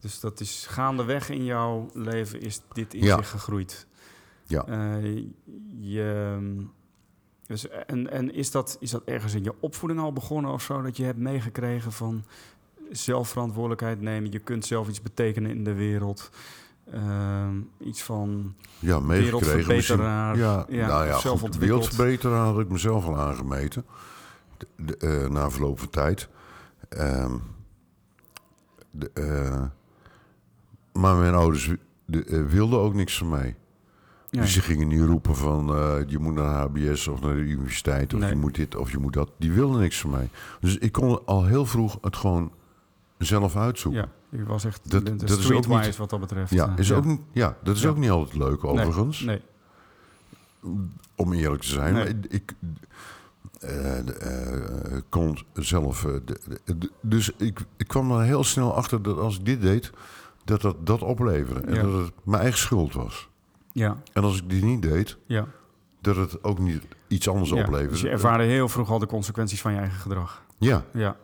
Dus 0.00 0.20
dat 0.20 0.40
is 0.40 0.66
gaandeweg 0.68 1.28
in 1.30 1.44
jouw 1.44 1.88
leven 1.92 2.40
is 2.40 2.60
dit 2.72 2.94
in 2.94 3.02
Ja. 3.04 3.16
zich 3.16 3.28
gegroeid. 3.30 3.86
Ja. 4.46 4.64
Eh, 4.66 5.16
je, 5.80 6.38
dus, 7.46 7.68
en 7.68 8.10
en 8.10 8.34
is, 8.34 8.50
dat, 8.50 8.76
is 8.80 8.90
dat 8.90 9.02
ergens 9.04 9.34
in 9.34 9.44
je 9.44 9.54
opvoeding 9.60 10.00
al 10.00 10.12
begonnen 10.12 10.52
of 10.52 10.62
zo? 10.62 10.82
Dat 10.82 10.96
je 10.96 11.04
hebt 11.04 11.18
meegekregen 11.18 11.92
van 11.92 12.24
zelfverantwoordelijkheid 12.90 14.00
nemen. 14.00 14.32
Je 14.32 14.38
kunt 14.38 14.64
zelf 14.64 14.88
iets 14.88 15.02
betekenen 15.02 15.50
in 15.50 15.64
de 15.64 15.72
wereld. 15.74 16.30
Ehm, 16.90 17.56
iets 17.78 18.02
van 18.02 18.54
ja 18.78 19.06
wereldverbeteraar. 19.06 20.36
Ja, 20.36 20.66
Ja, 20.68 20.86
nou 20.86 21.06
ja, 21.06 21.18
zelf 21.18 21.40
goed, 21.40 21.56
wereldverbeteraar 21.56 22.44
had 22.46 22.58
ik 22.60 22.68
mezelf 22.68 23.06
al 23.06 23.18
aangemeten. 23.18 23.84
De, 24.56 24.66
de, 24.76 24.96
eh, 24.96 25.28
na 25.30 25.50
verloop 25.50 25.78
van 25.78 25.90
tijd. 25.90 26.28
Ehm, 26.88 27.32
de, 28.90 29.10
eh, 29.14 29.62
maar 30.92 31.16
mijn 31.16 31.34
ouders 31.34 31.70
de, 32.04 32.24
eh, 32.24 32.42
wilden 32.44 32.78
ook 32.78 32.94
niks 32.94 33.18
van 33.18 33.28
mij. 33.28 33.56
Ja, 34.30 34.40
Dus 34.40 34.52
die 34.52 34.62
gingen 34.62 34.88
niet 34.88 35.00
roepen 35.00 35.36
van 35.36 35.66
je 36.06 36.18
moet 36.18 36.34
naar 36.34 36.54
HBS 36.54 37.08
of 37.08 37.20
naar 37.20 37.34
de 37.34 37.40
universiteit 37.40 38.14
of 38.14 38.20
Nee. 38.20 38.30
je 38.30 38.36
moet 38.36 38.54
dit 38.54 38.76
of 38.76 38.90
je 38.90 38.98
moet 38.98 39.12
dat. 39.12 39.30
Die 39.38 39.52
wilden 39.52 39.80
niks 39.80 40.00
van 40.00 40.10
mij. 40.10 40.28
Dus 40.60 40.78
ik 40.78 40.92
kon 40.92 41.26
al 41.26 41.44
heel 41.44 41.66
vroeg 41.66 41.98
het 42.00 42.16
gewoon 42.16 42.52
zelf 43.18 43.56
uitzoeken. 43.56 44.00
ja, 44.02 44.08
was 44.46 44.64
echt 44.64 44.90
Dat- 44.90 45.06
de, 45.06 45.16
dat 45.16 45.28
is 45.38 45.50
ook 45.52 45.66
niet- 45.66 45.96
wat 45.96 46.10
dat 46.10 46.20
betreft. 46.20 46.50
Ja, 46.52 46.66
eh, 46.68 46.72
is 46.76 46.88
ja. 46.88 46.94
Ook, 46.96 47.04
ja 47.32 47.56
dat 47.62 47.76
is 47.76 47.82
Ja. 47.82 47.88
ook 47.88 47.96
niet 47.96 48.10
altijd 48.10 48.36
leuk 48.36 48.64
overigens, 48.64 49.20
Nee, 49.20 49.40
om 51.16 51.32
eerlijk 51.32 51.62
te 51.62 51.68
zijn. 51.68 51.94
Nee. 51.94 52.04
Maar 52.04 52.14
ik 52.28 52.52
eh, 53.60 53.68
de, 54.04 54.12
eh, 54.12 55.00
kon 55.08 55.38
zelf... 55.52 56.00
de- 56.00 56.22
de- 56.64 56.78
de- 56.78 56.90
dus 57.00 57.30
ik, 57.36 57.60
ik 57.76 57.88
kwam 57.88 58.10
er 58.12 58.22
heel 58.22 58.44
snel 58.44 58.74
achter 58.74 59.02
dat 59.02 59.18
als 59.18 59.38
ik 59.38 59.44
dit 59.44 59.60
deed, 59.60 59.90
dat 60.44 60.60
dat, 60.60 60.86
dat 60.86 61.02
opleverde. 61.02 61.60
En 61.60 61.74
Ja. 61.74 61.82
dat 61.82 61.92
het 62.04 62.12
mijn 62.22 62.42
eigen 62.42 62.58
schuld 62.60 62.92
was. 62.94 63.28
ja, 63.72 63.96
En 64.12 64.22
als 64.22 64.36
ik 64.42 64.50
die 64.50 64.64
niet 64.64 64.82
deed, 64.82 65.16
ja. 65.26 65.46
dat 66.00 66.16
het 66.16 66.44
ook 66.44 66.58
niet 66.58 66.82
iets 67.08 67.28
anders 67.28 67.50
ja. 67.50 67.56
opleverde. 67.62 67.88
Dus 67.92 68.00
je 68.00 68.08
ervaarde 68.08 68.44
heel 68.44 68.68
vroeg 68.68 68.90
al 68.90 68.98
de 68.98 69.06
consequenties 69.06 69.60
van 69.60 69.72
je 69.72 69.78
eigen 69.78 70.00
gedrag. 70.00 70.42
Ja, 70.58 70.84
Ja. 70.92 71.16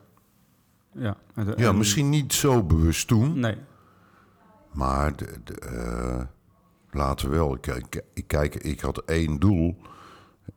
Ja, 0.92 1.16
en 1.35 1.46
ja 1.57 1.68
en- 1.68 1.79
misschien 1.79 2.09
niet 2.09 2.33
zo 2.33 2.62
bewust 2.62 3.09
toen, 3.09 3.40
Nee, 3.40 3.57
maar 4.72 5.16
de, 5.16 5.40
de, 5.44 5.55
eh, 5.55 6.20
later 6.90 7.31
wel. 7.31 7.55
Ik, 7.55 7.66
ik, 7.66 8.03
ik, 8.14 8.27
kijk, 8.29 8.55
ik 8.55 8.81
had 8.81 8.98
één 8.98 9.38
doel, 9.38 9.77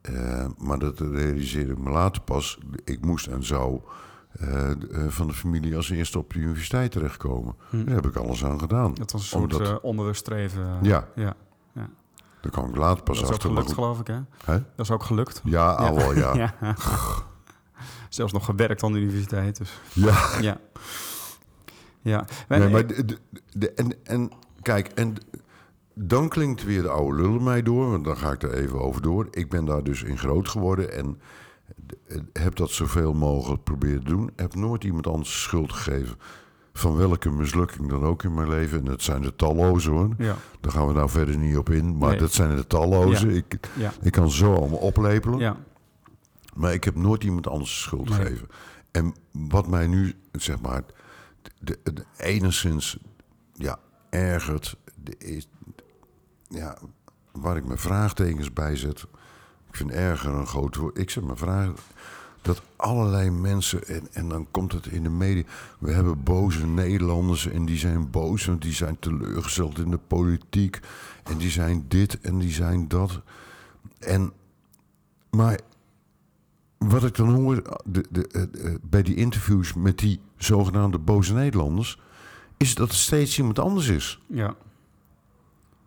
eh, 0.02 0.46
maar 0.58 0.80
dat 0.80 1.00
realiseerde 1.00 1.72
ik 1.72 1.78
me 1.80 1.89
later 1.89 2.22
pas. 2.22 2.60
Ik 2.84 3.06
moest 3.06 3.28
en 3.28 3.44
zou 3.44 3.82
eh, 4.32 4.70
van 5.08 5.28
de 5.28 5.34
familie 5.34 5.76
als 5.76 5.89
eerste 5.89 6.17
op 6.20 6.34
de 6.34 6.39
universiteit 6.39 6.91
terechtkomen. 6.91 7.56
Hm. 7.70 7.86
Daar 7.86 7.96
heb 7.96 8.06
ik 8.06 8.15
alles 8.15 8.46
aan 8.46 8.60
gedaan. 8.60 8.94
dat 8.94 9.12
was 9.12 9.22
een 9.22 9.28
soort 9.28 9.54
Omdat- 9.54 9.82
onbewust 9.82 10.20
streven. 10.20 10.78
Ja, 10.82 11.08
ja. 11.15 11.36
daar 12.41 12.52
kwam 12.52 12.70
ik 12.70 12.76
later 12.76 13.04
pas 13.04 13.15
Dat 13.20 13.24
is 13.24 13.30
ook 13.30 13.36
achter. 13.36 13.50
gelukt, 13.50 13.74
geloof 13.74 14.00
ik, 14.00 14.08
hè? 14.08 14.20
Hè? 14.46 14.54
Dat 14.76 14.86
is 14.86 14.91
ook 14.91 15.04
gelukt. 15.04 15.41
Ja, 15.44 15.72
al 15.72 15.96
wel, 15.96 16.13
ja. 16.15 16.34
ja. 16.41 16.56
Ja. 18.12 18.15
Zelfs 18.17 18.34
nog 18.34 18.45
gewerkt 18.45 18.84
aan 18.84 18.93
de 18.93 19.00
universiteit, 19.00 19.58
dus 19.58 19.80
ja. 20.41 20.58
Ja. 22.02 22.26
Nee, 22.47 22.69
maar 22.69 22.88
de, 22.88 23.06
de, 23.06 23.17
de- 23.54 23.71
en, 23.71 23.93
en 24.04 24.32
kijk, 24.62 24.88
en 24.88 25.15
dan 25.93 26.30
klinkt 26.30 26.63
weer 26.63 26.82
de 26.82 26.89
oude 26.89 27.21
lullen 27.21 27.43
mij 27.43 27.62
door, 27.62 27.89
want 27.91 28.04
dan 28.06 28.17
ga 28.17 28.32
ik 28.32 28.43
er 28.43 28.54
even 28.54 28.80
over 28.82 29.02
door. 29.02 29.28
Ik 29.32 29.50
ben 29.50 29.65
daar 29.65 29.84
dus 29.84 30.04
in 30.04 30.17
groot 30.17 30.47
geworden 30.50 30.93
en 30.93 31.19
heb 32.34 32.56
dat 32.56 32.69
zoveel 32.69 33.13
mogelijk 33.13 33.63
proberen 33.63 34.00
te 34.04 34.10
doen. 34.10 34.30
Heb 34.36 34.56
nooit 34.56 34.84
iemand 34.84 35.08
anders 35.08 35.41
schuld 35.41 35.74
gegeven. 35.74 36.15
Van 36.74 36.95
welke 36.97 37.30
mislukking 37.30 37.89
dan 37.89 38.04
ook 38.04 38.24
in 38.24 38.34
mijn 38.34 38.50
leven. 38.50 38.80
En 38.80 38.86
dat 38.86 39.02
zijn 39.02 39.21
de 39.21 39.36
talloze 39.36 39.89
hoor. 39.89 40.10
Ja, 40.17 40.36
Daar 40.62 40.71
gaan 40.71 40.88
we 40.88 40.93
nou 40.93 41.10
verder 41.10 41.38
niet 41.38 41.58
op 41.58 41.69
in. 41.69 41.97
Maar 41.97 42.10
Nee. 42.10 42.19
dat 42.19 42.32
zijn 42.34 42.56
de 42.56 42.67
talloze. 42.67 43.28
Ja. 43.30 43.36
Ik, 43.36 43.60
ja, 43.76 43.93
ik 44.02 44.12
kan 44.12 44.30
zo 44.32 44.54
allemaal 44.56 44.80
oplepelen. 44.80 45.39
Maar 46.53 46.73
ik 46.73 46.83
heb 46.83 46.95
nooit 46.95 47.23
iemand 47.23 47.47
anders 47.47 47.81
schuld 47.81 48.09
Nee. 48.09 48.19
gegeven. 48.19 48.47
En 48.91 49.15
wat 49.31 49.67
mij 49.67 49.87
nu, 49.87 50.15
zeg 50.31 50.61
maar, 50.61 50.83
de, 51.59 51.79
de, 51.83 52.05
enigszins 52.17 52.97
ja, 53.53 53.79
ergert, 54.09 54.77
de, 54.95 55.17
is, 55.17 55.47
ja, 56.47 56.77
waar 57.31 57.57
ik 57.57 57.65
mijn 57.65 57.79
vraagtekens 57.79 58.53
bij 58.53 58.75
zet. 58.75 59.05
Ik 59.67 59.75
vind 59.75 59.91
erger 59.91 60.33
een 60.33 60.47
groot 60.47 60.75
woord. 60.75 60.97
Ik 60.97 61.09
zet 61.09 61.23
mijn 61.23 61.37
vragen. 61.37 61.75
Dat 62.41 62.61
allerlei 62.75 63.29
mensen, 63.29 63.87
en, 63.87 64.07
en 64.11 64.29
dan 64.29 64.47
komt 64.51 64.71
het 64.71 64.85
in 64.85 65.03
de 65.03 65.09
media. 65.09 65.43
We 65.79 65.91
hebben 65.91 66.23
boze 66.23 66.65
Nederlanders 66.65 67.47
en 67.47 67.65
die 67.65 67.77
zijn 67.77 68.09
boos, 68.09 68.45
want 68.45 68.61
die 68.61 68.73
zijn 68.73 68.99
teleurgesteld 68.99 69.77
in 69.77 69.91
de 69.91 69.99
politiek. 70.07 70.79
En 71.23 71.37
die 71.37 71.49
zijn 71.49 71.85
dit 71.87 72.19
en 72.21 72.37
die 72.37 72.51
zijn 72.51 72.87
dat. 72.87 73.21
En, 73.99 74.33
maar 75.29 75.59
wat 76.89 77.04
ik 77.04 77.15
dan 77.15 77.30
hoor 77.34 77.80
de, 77.86 78.06
de, 78.10 78.28
eh, 78.28 78.41
eh, 78.41 78.76
bij 78.82 79.02
die 79.04 79.15
interviews 79.15 79.74
met 79.74 79.98
die 79.98 80.20
zogenaamde 80.38 81.00
boze 81.00 81.34
Nederlanders, 81.34 82.00
is 82.58 82.76
dat 82.76 82.88
het 82.88 82.98
steeds 82.98 83.38
iemand 83.38 83.60
anders 83.60 83.88
is. 83.88 84.20
ja. 84.28 84.56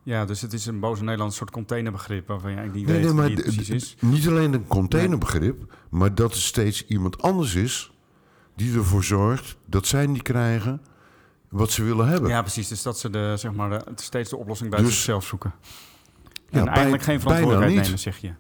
Ja, 0.03 0.25
dus 0.25 0.41
het 0.41 0.53
is 0.53 0.67
een 0.67 0.81
boze 0.81 1.03
Nederlands 1.05 1.37
soort 1.37 1.51
containerbegrip 1.51 2.27
waarvan 2.27 2.51
je 2.51 2.57
eigenlijk 2.57 2.87
niet 2.87 2.95
Nee, 2.97 3.05
weet 3.05 3.15
nee, 3.15 3.21
maar 3.21 3.27
wie 3.37 3.37
het 3.47 3.55
precies 3.55 3.71
is. 3.71 3.97
niet 4.01 4.29
alleen 4.29 4.53
een 4.53 4.67
containerbegrip, 4.67 5.75
maar 5.91 6.15
dat 6.15 6.33
het 6.33 6.43
steeds 6.43 6.87
iemand 6.87 7.23
anders 7.23 7.55
is 7.55 7.93
die 8.57 8.75
ervoor 8.77 9.05
zorgt 9.05 9.57
dat 9.67 9.87
zij 9.87 10.07
niet 10.07 10.23
krijgen 10.23 10.81
wat 11.49 11.71
ze 11.71 11.83
willen 11.85 12.09
hebben. 12.09 12.31
Ja, 12.31 12.41
precies. 12.41 12.69
Dus 12.69 12.83
dat 12.83 12.99
ze 12.99 13.11
de, 13.11 13.35
zeg 13.37 13.53
maar, 13.53 13.71
de, 13.71 13.85
steeds 13.95 14.31
de 14.31 14.37
oplossing 14.37 14.71
buiten 14.71 14.91
Dus- 14.93 15.01
zichzelf 15.03 15.25
zoeken. 15.27 15.53
Ja, 16.51 16.59
en 16.59 16.65
bij- 16.65 16.73
eigenlijk 16.73 17.03
geen 17.03 17.21
verantwoordelijkheid 17.21 17.83
nemen, 17.83 17.99
zeg 17.99 18.19
je. 18.19 18.33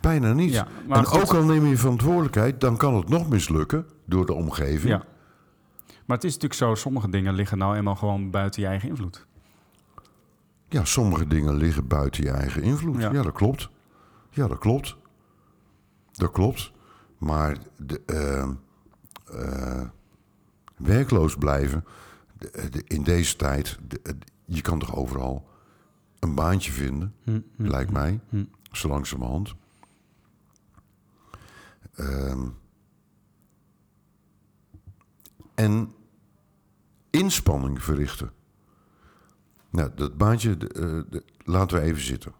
Bijna 0.00 0.32
niet. 0.32 0.52
Ja, 0.52 0.66
maar 0.88 0.98
en 0.98 1.04
goed. 1.04 1.20
ook 1.22 1.34
al 1.34 1.44
neem 1.44 1.66
je 1.66 1.76
verantwoordelijkheid, 1.76 2.60
dan 2.60 2.76
kan 2.76 2.94
het 2.94 3.08
nog 3.08 3.28
mislukken 3.28 3.86
door 4.04 4.26
de 4.26 4.32
omgeving. 4.34 4.92
Ja. 4.92 5.02
Maar 6.06 6.16
het 6.16 6.24
is 6.26 6.32
natuurlijk 6.38 6.60
zo, 6.60 6.74
sommige 6.74 7.08
dingen 7.10 7.34
liggen 7.34 7.58
nou 7.58 7.76
eenmaal 7.76 7.96
gewoon 7.96 8.30
buiten 8.30 8.62
je 8.62 8.68
eigen 8.68 8.88
invloed. 8.88 9.26
Ja, 10.68 10.84
sommige 10.84 11.26
dingen 11.26 11.54
liggen 11.56 11.86
buiten 11.86 12.24
je 12.24 12.30
eigen 12.30 12.62
invloed. 12.62 13.00
Ja. 13.00 13.12
Ja, 13.12 13.22
dat 13.22 13.32
klopt. 13.32 13.68
Ja, 14.30 14.46
dat 14.46 14.58
klopt. 14.58 14.96
Dat 16.12 16.30
klopt. 16.30 16.72
Maar 17.18 17.56
de, 17.76 18.02
eh, 18.06 18.48
eh, 19.42 19.86
werkloos 20.76 21.36
blijven 21.36 21.84
de- 22.38 22.68
de- 22.70 22.82
in 22.86 23.02
deze 23.02 23.36
tijd, 23.36 23.78
je 24.44 24.60
kan 24.60 24.78
toch 24.78 24.96
overal 24.96 25.48
een 26.18 26.34
baantje 26.34 26.72
vinden, 26.72 27.14
Hm, 27.24 27.40
hm, 27.56 27.66
lijkt 27.66 27.90
mij, 27.92 28.20
hm. 28.28 28.44
zo 28.72 28.88
langzamerhand. 28.88 29.54
Ehm 31.98 32.46
en 35.54 35.92
inspanning 37.10 37.82
verrichten. 37.82 38.30
Nou, 39.70 39.90
dat 39.94 40.16
baantje 40.16 40.56
de, 40.56 40.68
eh, 40.68 41.10
de- 41.12 41.24
laten 41.44 41.76
we 41.78 41.84
even 41.84 42.02
zitten. 42.02 42.32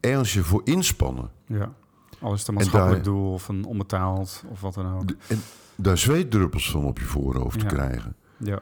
Ergens 0.00 0.32
je 0.32 0.42
voor 0.42 0.60
inspannen. 0.64 1.30
Ja. 1.46 1.72
Al 2.20 2.32
is 2.32 2.38
het 2.38 2.48
een 2.48 2.54
En 2.54 2.60
maatschappelijk 2.60 3.04
daar- 3.04 3.12
doel 3.14 3.32
of 3.32 3.48
een 3.48 3.64
onbetaald 3.64 4.44
of 4.48 4.60
wat 4.60 4.74
dan 4.74 4.94
ook. 4.94 5.08
de- 5.08 5.16
en 5.28 5.40
daar 5.76 5.98
zweetdruppels 5.98 6.70
van 6.70 6.84
op 6.84 6.98
je 6.98 7.04
voorhoofd 7.04 7.60
Ja. 7.60 7.68
te 7.68 7.74
krijgen. 7.74 8.16
Ja, 8.36 8.60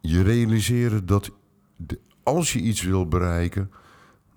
Je 0.00 0.22
realiseren 0.22 1.06
dat 1.06 1.30
de- 1.76 2.00
als 2.22 2.52
je 2.52 2.58
iets 2.60 2.82
wil 2.82 3.08
bereiken, 3.08 3.70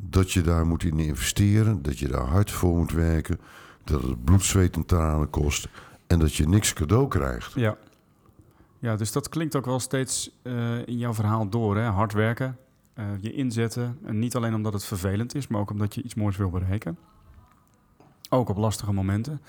dat 0.10 0.32
je 0.32 0.41
daar 0.41 0.66
moet 0.66 0.84
in 0.84 0.99
investeren, 0.99 1.82
dat 1.82 1.99
je 1.99 2.08
daar 2.08 2.28
hard 2.28 2.51
voor 2.51 2.78
moet 2.78 2.91
werken, 2.91 3.39
dat 3.84 4.01
het 4.01 4.24
bloed, 4.24 4.43
zweet 4.43 4.76
en 4.76 4.86
tranen 4.86 5.30
kost 5.30 5.68
en 6.08 6.20
dat 6.20 6.36
je 6.36 6.47
niks 6.47 6.74
cadeau 6.74 7.08
krijgt. 7.08 7.53
ja. 7.53 7.78
Ja, 8.80 8.95
dus 8.95 9.12
dat 9.12 9.30
klinkt 9.30 9.56
ook 9.56 9.66
wel 9.66 9.80
steeds 9.80 10.32
eh, 10.41 10.88
in 10.88 10.97
jouw 10.97 11.14
verhaal 11.14 11.49
door. 11.49 11.78
Hè? 11.78 11.84
Hard 11.84 12.14
werken, 12.14 12.58
eh, 12.93 13.06
je 13.20 13.34
inzetten. 13.34 13.97
En 14.03 14.20
niet 14.20 14.36
alleen 14.36 14.53
omdat 14.53 14.74
het 14.74 14.86
vervelend 14.86 15.36
is, 15.36 15.47
maar 15.47 15.60
ook 15.62 15.72
omdat 15.72 15.95
je 15.95 16.03
iets 16.03 16.16
moois 16.16 16.38
wil 16.38 16.49
bereiken. 16.49 16.97
Ook 18.30 18.49
op 18.49 18.58
lastige 18.58 18.93
momenten. 18.93 19.41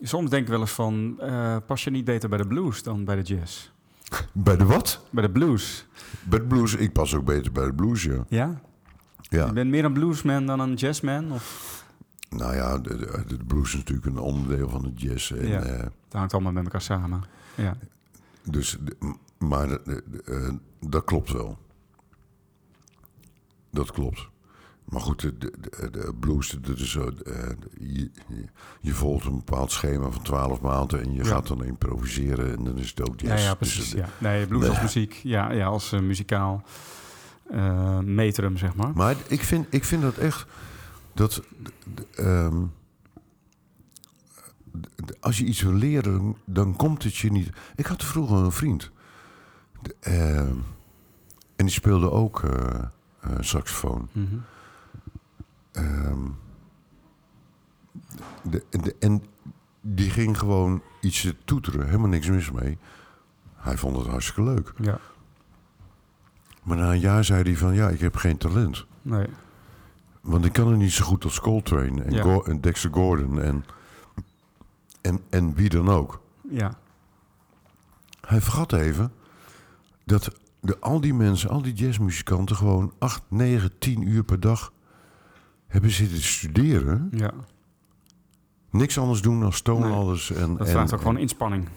Soms 0.00 0.30
denk 0.30 0.42
ik 0.42 0.48
wel 0.48 0.60
eens 0.60 0.70
van, 0.70 1.20
eh, 1.20 1.56
pas 1.66 1.84
je 1.84 1.90
niet 1.90 2.04
beter 2.04 2.28
bij 2.28 2.38
de 2.38 2.46
blues 2.46 2.82
dan 2.82 3.04
bij 3.04 3.16
de 3.16 3.22
jazz? 3.22 3.70
Bij 4.32 4.56
de 4.56 4.64
wat? 4.64 5.04
Bij 5.10 5.22
de 5.22 5.30
blues, 5.30 5.86
Bij 6.22 6.38
de 6.38 6.44
blues. 6.44 6.74
Ik 6.74 6.92
pas 6.92 7.14
ook 7.14 7.24
beter 7.24 7.52
bij 7.52 7.64
de 7.64 7.74
blues, 7.74 8.02
ja. 8.02 8.24
ja? 8.28 8.60
Ja. 9.30 9.46
Je 9.46 9.52
bent 9.52 9.70
meer 9.70 9.84
een 9.84 9.92
bluesman 9.92 10.46
dan 10.46 10.60
een 10.60 10.74
jazzman? 10.74 11.32
Of 11.32 11.68
Nou 12.30 12.54
ja, 12.54 12.78
de, 12.78 12.96
de, 12.96 13.24
de 13.26 13.44
blues 13.44 13.68
is 13.68 13.74
natuurlijk 13.76 14.06
een 14.06 14.18
onderdeel 14.18 14.68
van 14.68 14.82
de 14.82 14.92
jazz. 14.94 15.30
En, 15.32 15.48
Ja. 15.48 15.60
eh, 15.62 15.78
dat 15.82 15.92
hangt 16.12 16.32
allemaal 16.34 16.52
met 16.52 16.64
elkaar 16.64 16.82
samen. 16.82 17.22
Ja, 17.54 17.76
dus, 18.44 18.78
maar 19.38 19.68
de- 19.68 20.04
eh, 20.24 20.54
dat 20.88 21.04
klopt 21.04 21.32
wel. 21.32 21.58
Dat 23.70 23.92
klopt. 23.92 24.28
Maar 24.84 25.00
goed, 25.00 25.20
de, 25.20 25.36
de, 25.38 25.50
de, 25.90 26.14
blues, 26.20 26.48
dat 26.60 26.78
is 26.78 26.96
eh, 26.96 27.04
je, 27.78 28.10
je- 28.80 28.94
volgt 28.94 29.26
een 29.26 29.36
bepaald 29.36 29.72
schema 29.72 30.10
van 30.10 30.22
twaalf 30.22 30.60
maanden 30.60 31.00
en 31.02 31.12
je 31.12 31.24
Ja. 31.24 31.28
gaat 31.28 31.46
dan 31.46 31.64
improviseren 31.64 32.56
en 32.56 32.64
dan 32.64 32.78
is 32.78 32.90
het 32.90 33.08
ook 33.08 33.20
ja, 33.20 33.28
jazz. 33.28 33.42
ja 33.44 33.48
Dus 33.48 33.58
precies. 33.74 33.90
het- 33.92 33.98
Ja. 34.00 34.08
Nee, 34.18 34.46
blues 34.46 34.68
als 34.68 34.80
muziek. 34.80 35.12
Ja, 35.12 35.52
ja 35.52 35.66
als 35.66 35.90
muzikaal 35.90 36.62
eh 37.50 37.98
metrum, 37.98 38.56
zeg 38.56 38.74
maar. 38.74 38.92
Maar 38.94 39.16
ik 39.28 39.42
vind, 39.42 39.66
ik 39.70 39.84
vind 39.84 40.02
dat 40.02 40.16
echt. 40.16 40.46
Dat, 41.14 41.42
ehm, 42.14 42.62
als 45.20 45.38
je 45.38 45.44
iets 45.44 45.62
wil 45.62 45.72
leren, 45.72 46.36
dan 46.44 46.76
komt 46.76 47.02
het 47.02 47.16
je 47.16 47.30
niet. 47.32 47.50
Ik 47.76 47.86
had 47.86 48.04
vroeger 48.04 48.36
een 48.36 48.52
vriend. 48.52 48.90
De, 49.82 49.96
ehm, 50.00 50.56
en 51.56 51.66
die 51.66 51.74
speelde 51.74 52.10
ook 52.10 52.42
eh, 52.42 52.82
eh, 53.20 53.30
saxofoon. 53.40 54.08
Mhm. 54.12 54.36
Ehm, 55.72 56.18
de, 58.42 58.64
de, 58.70 58.96
en 58.98 59.22
die 59.80 60.10
ging 60.10 60.38
gewoon 60.38 60.82
iets 61.00 61.32
toeteren, 61.44 61.86
helemaal 61.86 62.08
niks 62.08 62.28
mis 62.28 62.50
mee. 62.50 62.78
Hij 63.56 63.76
vond 63.76 63.96
het 63.96 64.06
hartstikke 64.06 64.42
leuk. 64.42 64.72
Ja, 64.76 64.98
Maar 66.62 66.76
na 66.76 66.92
een 66.92 67.00
jaar 67.00 67.24
zei 67.24 67.42
hij 67.42 67.56
van 67.56 67.74
ja, 67.74 67.88
ik 67.88 68.00
heb 68.00 68.16
geen 68.16 68.36
talent. 68.36 68.86
nee. 69.02 69.26
Want 70.20 70.44
ik 70.44 70.52
kan 70.52 70.68
het 70.68 70.78
niet 70.78 70.92
zo 70.92 71.04
goed 71.04 71.24
als 71.24 71.40
Coltrane 71.40 72.02
en, 72.02 72.12
Ja. 72.12 72.22
Go- 72.22 72.42
en 72.42 72.60
Dexter 72.60 72.90
Gordon 72.92 73.40
en, 73.40 73.64
en, 75.00 75.20
en 75.30 75.54
wie 75.54 75.68
dan 75.68 75.88
ook. 75.88 76.22
Ja, 76.50 76.78
Hij 78.20 78.40
vergat 78.40 78.72
even 78.72 79.12
dat 80.04 80.30
de, 80.60 80.76
al 80.80 81.00
die 81.00 81.14
mensen, 81.14 81.50
al 81.50 81.62
die 81.62 81.72
jazzmuzikanten 81.72 82.56
gewoon 82.56 82.92
8, 82.98 83.22
9, 83.28 83.78
10 83.78 84.08
uur 84.08 84.24
per 84.24 84.40
dag 84.40 84.72
hebben 85.66 85.90
zitten 85.90 86.22
studeren. 86.22 87.08
ja. 87.12 87.30
Niks 88.70 88.98
anders 88.98 89.22
doen 89.22 89.40
dan 89.40 89.52
toonladders. 89.62 90.30
En, 90.30 90.50
Dat 90.56 90.66
en, 90.66 90.72
vraagt 90.72 90.92
ook 90.94 91.00
gewoon 91.00 91.18
inspanning. 91.18 91.68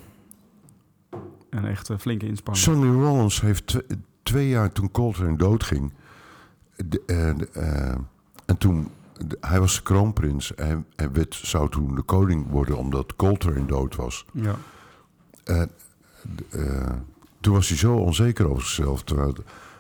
Een 1.49 1.65
echt 1.65 1.89
flinke 1.99 2.27
inspanning. 2.27 2.65
Sonny 2.65 3.03
Rollins 3.03 3.41
heeft 3.41 3.77
twee 4.23 4.49
jaar 4.49 4.71
toen 4.71 4.91
Coltrane 4.91 5.37
doodging. 5.37 5.93
De, 6.85 7.01
eh, 7.05 7.27
en 8.45 8.57
toen, 8.57 8.87
de- 9.27 9.37
hij 9.41 9.59
was 9.59 9.75
de 9.75 9.81
kroonprins. 9.81 10.55
En, 10.55 10.85
en 10.95 11.13
werd, 11.13 11.35
zou 11.43 11.69
toen 11.69 11.95
de 11.95 12.01
koning 12.01 12.49
worden 12.49 12.77
omdat 12.77 13.15
Coltrane 13.15 13.65
dood 13.65 13.95
was. 13.95 14.25
Ja, 15.43 15.65
d- 16.35 16.55
eh, 16.55 16.91
toen 17.41 17.53
was 17.53 17.67
hij 17.67 17.77
zo 17.77 17.95
onzeker 17.95 18.49
over 18.49 18.61
zichzelf. 18.63 19.03
Terwijl 19.03 19.27
het, 19.27 19.39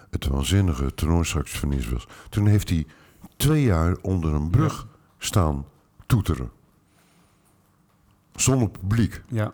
het 0.09 0.27
waanzinnige 0.27 0.93
tenorsaxofonist 0.93 1.89
was. 1.89 2.07
Toen 2.29 2.47
heeft 2.47 2.69
hij 2.69 2.85
twee 3.37 3.63
jaar 3.63 3.95
onder 4.01 4.33
een 4.33 4.49
brug 4.49 4.87
staan 5.17 5.65
toeteren. 6.05 6.49
Zonder 8.35 8.69
publiek. 8.69 9.21
ja. 9.29 9.53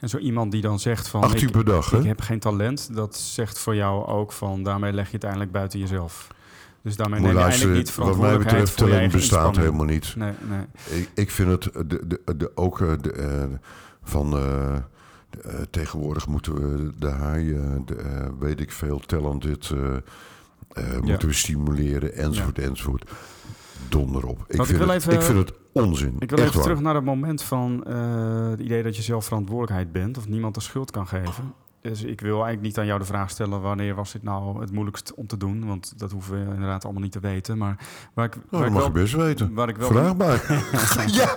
En 0.00 0.08
zo 0.08 0.18
iemand 0.18 0.52
die 0.52 0.60
dan 0.60 0.80
zegt 0.80 1.08
van... 1.08 1.22
Acht 1.22 1.34
uur 1.36 1.42
ik, 1.42 1.50
per 1.50 1.64
dag, 1.64 1.92
ik 1.92 2.04
heb 2.04 2.20
geen 2.20 2.38
talent, 2.38 2.94
dat 2.94 3.16
zegt 3.16 3.58
voor 3.58 3.74
jou 3.74 4.06
ook 4.06 4.32
van... 4.32 4.62
daarmee 4.62 4.92
leg 4.92 5.06
je 5.06 5.12
het 5.14 5.24
eindelijk 5.24 5.52
buiten 5.52 5.78
jezelf. 5.78 6.26
Dus 6.82 6.96
daarmee 6.96 7.20
Moet 7.20 7.28
neem 7.28 7.38
je 7.38 7.44
eigenlijk 7.44 7.76
niet 7.76 7.94
wat 7.94 7.96
mij 8.06 8.14
verantwoordelijkheid 8.14 8.64
betreft, 8.70 8.90
talent 8.92 9.12
bestaat 9.12 9.56
helemaal 9.56 9.84
niet. 9.86 10.16
Nee, 10.16 10.32
nee. 10.48 11.00
Ik, 11.00 11.08
ik 11.14 11.30
vind 11.30 11.48
het 11.50 11.62
de, 11.90 12.06
de, 12.06 12.36
de, 12.36 12.50
ook 12.54 12.80
eh, 12.80 12.92
de, 13.00 13.12
eh, 13.12 13.44
van 14.02 14.32
eh, 14.36 14.74
eh, 14.74 14.80
tegenwoordig 15.70 16.26
moeten 16.26 16.54
we 16.54 16.90
de 16.98 17.08
haaien, 17.10 17.82
de, 17.86 17.94
eh, 17.94 18.26
weet 18.38 18.60
ik 18.60 18.72
veel, 18.72 18.98
talented 18.98 19.70
eh, 19.74 19.96
eh, 20.94 21.00
moeten 21.00 21.28
we 21.28 21.34
stimuleren 21.34 22.14
enzovoort 22.14 22.58
enzovoort. 22.58 23.10
Donder 23.88 24.26
op. 24.26 24.44
Ik, 24.48 24.64
vind 24.64 24.78
het, 24.80 24.90
even- 24.90 25.12
ik 25.12 25.22
vind 25.22 25.38
het 25.38 25.52
onzin. 25.82 26.16
Ik 26.18 26.30
wil 26.30 26.38
Echt 26.38 26.48
even 26.48 26.52
waar. 26.54 26.62
terug 26.62 26.80
naar 26.80 26.94
het 26.94 27.04
moment 27.04 27.42
van 27.42 27.84
eh, 27.84 28.48
het 28.50 28.60
idee 28.60 28.82
dat 28.82 28.96
je 28.96 29.02
zelf 29.02 29.24
verantwoordelijkheid 29.24 29.92
bent 29.92 30.18
of 30.18 30.28
niemand 30.28 30.54
de 30.54 30.60
schuld 30.60 30.90
kan 30.90 31.06
geven. 31.06 31.54
Dus 31.80 32.02
ik 32.02 32.20
wil 32.20 32.32
eigenlijk 32.34 32.62
niet 32.62 32.78
aan 32.78 32.86
jou 32.86 32.98
de 32.98 33.04
vraag 33.04 33.30
stellen 33.30 33.60
wanneer 33.60 33.94
was 33.94 34.12
dit 34.12 34.22
nou 34.22 34.60
het 34.60 34.72
moeilijkst 34.72 35.14
om 35.14 35.26
te 35.26 35.36
doen, 35.36 35.66
want 35.66 35.98
dat 35.98 36.10
hoeven 36.12 36.46
we 36.48 36.54
inderdaad 36.54 36.84
allemaal 36.84 37.02
niet 37.02 37.12
te 37.12 37.20
weten. 37.20 37.58
Maar 37.58 37.76
waar 38.14 38.24
ik, 38.26 38.34
Nou, 38.34 38.44
waar 38.50 38.60
dat 38.60 38.68
ik 38.68 38.72
mag 38.74 38.82
wel, 38.82 38.92
je 38.92 39.00
best 39.00 39.14
weten. 39.14 39.54
waar 39.54 39.68
ik 39.68 39.76
wel 39.76 39.88
Vraag 39.88 40.16
maar. 40.16 40.64
ja, 41.20 41.34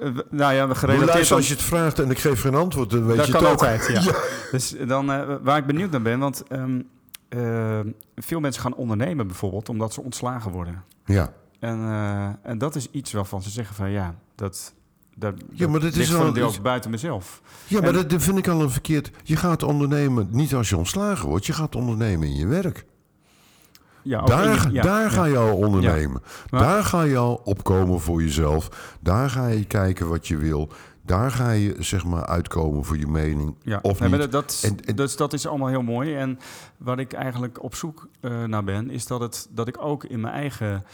Eh, 0.00 0.08
nou 0.30 0.54
ja, 0.54 0.74
gerelateerd 0.74 1.30
als 1.32 1.48
je 1.48 1.54
het 1.54 1.62
vraagt 1.62 1.98
en 1.98 2.10
ik 2.10 2.18
geef 2.18 2.40
geen 2.40 2.54
antwoord, 2.54 2.90
dan 2.90 3.06
weet 3.06 3.16
dat 3.16 3.26
je 3.26 3.32
het 3.32 3.42
ook. 3.42 3.48
altijd, 3.48 3.86
ja. 4.04 4.14
Dus 4.50 4.74
dan, 4.86 5.12
eh, 5.12 5.34
waar 5.42 5.58
ik 5.58 5.66
benieuwd 5.66 5.90
naar 5.90 6.02
ben, 6.02 6.18
want 6.18 6.42
ehm, 6.48 6.80
eh, 7.28 7.80
veel 8.16 8.40
mensen 8.40 8.62
gaan 8.62 8.74
ondernemen 8.74 9.26
bijvoorbeeld 9.26 9.68
omdat 9.68 9.92
ze 9.92 10.02
ontslagen 10.02 10.50
worden. 10.50 10.84
Ja. 11.04 11.32
En, 11.58 11.78
eh, 11.78 12.28
en 12.50 12.58
dat 12.58 12.74
is 12.74 12.90
iets 12.90 13.12
waarvan 13.12 13.42
ze 13.42 13.50
zeggen 13.50 13.74
van 13.74 13.90
ja, 13.90 14.14
dat, 14.34 14.74
dat, 15.14 15.34
Ja, 15.52 15.68
maar 15.68 15.80
dat 15.80 15.94
is 15.94 16.10
een 16.10 16.32
deel 16.32 16.52
buiten 16.62 16.90
mezelf. 16.90 17.42
Ja, 17.66 17.80
maar 17.80 17.88
En- 17.88 17.94
dat, 17.94 18.10
dat 18.10 18.22
vind 18.22 18.38
ik 18.38 18.48
al 18.48 18.62
een 18.62 18.70
verkeerd. 18.70 19.10
Je 19.22 19.36
gaat 19.36 19.62
ondernemen, 19.62 20.28
niet 20.30 20.54
als 20.54 20.68
je 20.68 20.76
ontslagen 20.76 21.28
wordt, 21.28 21.46
je 21.46 21.52
gaat 21.52 21.74
ondernemen 21.74 22.28
in 22.28 22.34
je 22.36 22.46
werk. 22.46 22.86
Ja, 24.02 24.18
in 24.20 24.24
Daar, 24.26 24.72
ja, 24.72 24.82
daar 24.82 25.02
ja. 25.02 25.08
ga 25.08 25.24
je 25.24 25.36
al 25.36 25.56
ondernemen. 25.56 26.22
Maar- 26.50 26.60
Daar 26.60 26.84
ga 26.84 27.02
je 27.02 27.16
al 27.16 27.40
opkomen 27.44 28.00
voor 28.00 28.22
jezelf. 28.22 28.96
Daar 29.00 29.30
ga 29.30 29.46
je 29.46 29.64
kijken 29.64 30.08
wat 30.08 30.28
je 30.28 30.36
wil. 30.36 30.68
Daar 31.04 31.30
ga 31.30 31.50
je 31.50 31.74
zeg 31.78 32.04
maar 32.04 32.26
uitkomen 32.26 32.84
voor 32.84 32.98
je 32.98 33.06
mening. 33.06 33.54
Ja, 33.62 33.78
Of 33.82 34.00
niet. 34.00 34.10
dat, 34.18 34.32
dat, 34.32 34.60
En- 34.64 34.84
en- 34.84 34.96
dus 34.96 35.16
dat 35.16 35.32
is 35.32 35.46
allemaal 35.46 35.68
heel 35.68 35.82
mooi. 35.82 36.14
En 36.14 36.38
waar 36.76 36.98
ik 36.98 37.12
eigenlijk 37.12 37.62
op 37.62 37.74
zoek 37.74 38.08
eh, 38.20 38.44
naar 38.44 38.64
ben, 38.64 38.90
is 38.90 39.06
dat, 39.06 39.20
het, 39.20 39.48
dat 39.50 39.68
ik 39.68 39.76
ook 39.82 40.04
in 40.04 40.20
mijn 40.20 40.34
eigen 40.34 40.84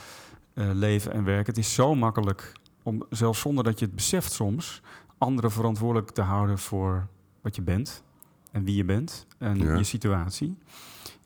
eh, 0.54 0.70
leven 0.72 1.12
en 1.12 1.24
werk... 1.24 1.46
Het 1.46 1.58
is 1.58 1.74
zo 1.74 1.94
makkelijk 1.94 2.52
om, 2.82 3.02
zelfs 3.10 3.40
zonder 3.40 3.64
dat 3.64 3.78
je 3.78 3.84
het 3.84 3.94
beseft 3.94 4.32
soms... 4.32 4.82
anderen 5.18 5.50
verantwoordelijk 5.50 6.10
te 6.10 6.22
houden 6.22 6.58
voor 6.58 7.06
wat 7.40 7.56
je 7.56 7.62
bent 7.62 8.02
en 8.50 8.64
wie 8.64 8.76
je 8.76 8.84
bent 8.84 9.26
en 9.38 9.58
Ja. 9.58 9.76
je 9.76 9.84
situatie. 9.84 10.58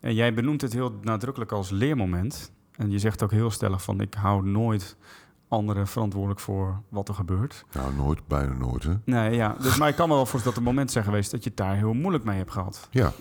En 0.00 0.14
jij 0.14 0.34
benoemt 0.34 0.60
het 0.60 0.72
heel 0.72 0.92
nadrukkelijk 1.02 1.52
als 1.52 1.70
leermoment. 1.70 2.52
En 2.76 2.90
je 2.90 2.98
zegt 2.98 3.22
ook 3.22 3.30
heel 3.30 3.50
stellig 3.50 3.82
van... 3.82 4.00
ik 4.00 4.14
hou 4.14 4.46
nooit 4.48 4.96
anderen 5.48 5.86
verantwoordelijk 5.86 6.40
voor 6.40 6.82
wat 6.88 7.08
er 7.08 7.14
gebeurt. 7.14 7.64
Nou, 7.72 7.94
nooit, 7.94 8.26
bijna 8.26 8.52
nooit, 8.52 8.82
hè? 8.82 8.94
Nee, 9.04 9.34
ja. 9.34 9.56
Dus, 9.60 9.76
maar 9.76 9.88
ik 9.88 9.94
kan 9.96 10.08
me 10.08 10.14
wel 10.14 10.26
voorstellen 10.26 10.56
dat 10.56 10.66
er 10.66 10.70
momenten 10.72 10.92
zijn 10.92 11.04
geweest 11.04 11.30
dat 11.30 11.42
je 11.42 11.48
het 11.48 11.58
daar 11.58 11.76
heel 11.76 11.92
moeilijk 11.92 12.24
mee 12.24 12.36
hebt 12.36 12.50
gehad. 12.50 12.88
Ja. 12.90 13.12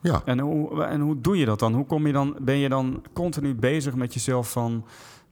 Ja. 0.00 0.22
En 0.24 0.38
hoe, 0.38 0.84
en 0.84 1.00
hoe 1.00 1.20
doe 1.20 1.36
je 1.36 1.44
dat 1.44 1.58
dan? 1.58 1.74
Hoe 1.74 1.86
kom 1.86 2.06
je 2.06 2.12
dan? 2.12 2.36
Ben 2.40 2.56
je 2.56 2.68
dan 2.68 3.02
continu 3.12 3.54
bezig 3.54 3.94
met 3.94 4.14
jezelf 4.14 4.52
van? 4.52 4.84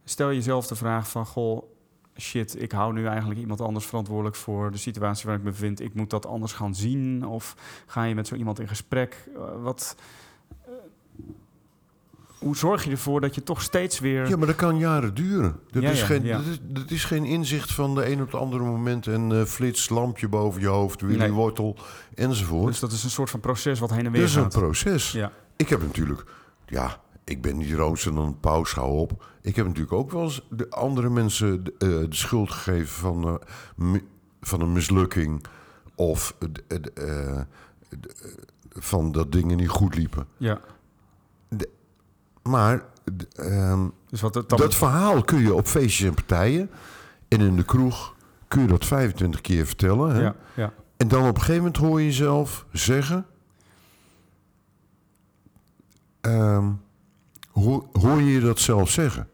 Stel 0.03 0.33
jezelf 0.33 0.67
de 0.67 0.75
vraag 0.75 1.09
van, 1.09 1.25
goh, 1.25 1.63
shit, 2.17 2.61
ik 2.61 2.71
hou 2.71 2.93
nu 2.93 3.05
eigenlijk 3.05 3.39
iemand 3.39 3.61
anders 3.61 3.85
verantwoordelijk 3.85 4.35
voor 4.35 4.71
de 4.71 4.77
situatie 4.77 5.25
waar 5.25 5.37
ik 5.37 5.43
me 5.43 5.49
bevind. 5.49 5.81
Ik 5.81 5.93
moet 5.93 6.09
dat 6.09 6.25
anders 6.25 6.53
gaan 6.53 6.75
zien. 6.75 7.25
Of 7.25 7.55
ga 7.85 8.03
je 8.03 8.15
met 8.15 8.27
zo 8.27 8.35
iemand 8.35 8.59
in 8.59 8.67
gesprek? 8.67 9.29
Eh, 9.35 9.41
wat? 9.61 9.95
Hoe 12.39 12.55
zorg 12.57 12.83
je 12.83 12.91
ervoor 12.91 13.21
dat 13.21 13.35
je 13.35 13.43
toch 13.43 13.61
steeds 13.61 13.99
weer... 13.99 14.29
Ja, 14.29 14.37
maar 14.37 14.47
dat 14.47 14.55
kan 14.55 14.77
jaren 14.77 15.13
duren. 15.13 15.59
Dat, 15.71 15.83
Ja, 15.83 15.89
is, 15.89 15.99
ja, 15.99 16.05
geen, 16.05 16.23
ja. 16.23 16.37
Dat, 16.37 16.45
is, 16.45 16.59
dat 16.61 16.91
is 16.91 17.05
geen 17.05 17.25
inzicht 17.25 17.71
van 17.73 17.95
de 17.95 18.11
een 18.11 18.21
op 18.21 18.31
het 18.31 18.41
andere 18.41 18.63
moment... 18.63 19.07
en 19.07 19.31
eh, 19.31 19.43
flits, 19.43 19.89
lampje 19.89 20.27
boven 20.27 20.61
je 20.61 20.67
hoofd, 20.67 21.01
Willy 21.01 21.17
Nee. 21.17 21.31
Wortel, 21.31 21.75
enzovoort. 22.15 22.67
Dus 22.67 22.79
dat 22.79 22.91
is 22.91 23.03
een 23.03 23.09
soort 23.09 23.29
van 23.29 23.39
proces 23.39 23.79
wat 23.79 23.89
heen 23.89 24.05
en 24.05 24.11
weer 24.11 24.21
dat 24.21 24.29
is 24.29 24.35
een 24.35 24.41
gaat. 24.41 24.51
proces. 24.53 25.11
Ja, 25.11 25.31
Ik 25.55 25.69
heb 25.69 25.81
natuurlijk... 25.81 26.23
Ja, 26.65 27.01
ik 27.23 27.41
ben 27.41 27.57
niet 27.57 27.73
roomser 27.73 28.13
dan 28.15 28.25
een 28.25 28.39
paus, 28.39 28.71
hou 28.71 28.91
op. 28.97 29.25
Ik 29.41 29.55
heb 29.55 29.65
natuurlijk 29.65 29.93
ook 29.93 30.11
wel 30.11 30.23
eens 30.23 30.41
de 30.49 30.69
andere 30.69 31.09
mensen 31.09 31.63
de, 31.63 31.73
eh, 31.77 31.87
de 31.89 32.05
schuld 32.09 32.51
gegeven 32.51 32.87
van, 32.87 33.27
eh, 33.27 33.35
mi- 33.75 34.07
van 34.41 34.61
een 34.61 34.71
mislukking... 34.73 35.43
of 35.95 36.35
de- 36.39 36.51
de- 36.67 36.91
de- 36.95 37.45
van 38.69 39.11
dat 39.11 39.31
dingen 39.31 39.57
niet 39.57 39.69
goed 39.69 39.95
liepen. 39.95 40.27
ja. 40.37 40.59
Maar 42.49 42.83
ehm, 43.35 43.87
Dus 44.09 44.21
wat 44.21 44.43
dat 44.47 44.75
verhaal 44.75 45.23
kun 45.23 45.39
je 45.39 45.53
op 45.53 45.67
feestjes 45.67 46.07
en 46.07 46.13
partijen... 46.13 46.69
en 47.27 47.39
in 47.41 47.55
de 47.55 47.65
kroeg 47.65 48.15
kun 48.47 48.61
je 48.61 48.67
dat 48.67 48.85
25 48.85 49.41
keer 49.41 49.65
vertellen. 49.65 50.15
Hè? 50.15 50.21
Ja, 50.21 50.35
ja. 50.55 50.73
En 50.97 51.07
dan 51.07 51.21
op 51.21 51.27
een 51.35 51.41
gegeven 51.41 51.57
moment 51.57 51.77
hoor 51.77 51.99
je 51.99 52.05
jezelf 52.05 52.65
zeggen... 52.71 53.25
ehm, 56.21 56.71
hoor, 57.51 57.85
hoor 57.91 58.21
je 58.21 58.31
je 58.31 58.39
dat 58.39 58.59
zelf 58.59 58.89
zeggen? 58.89 59.27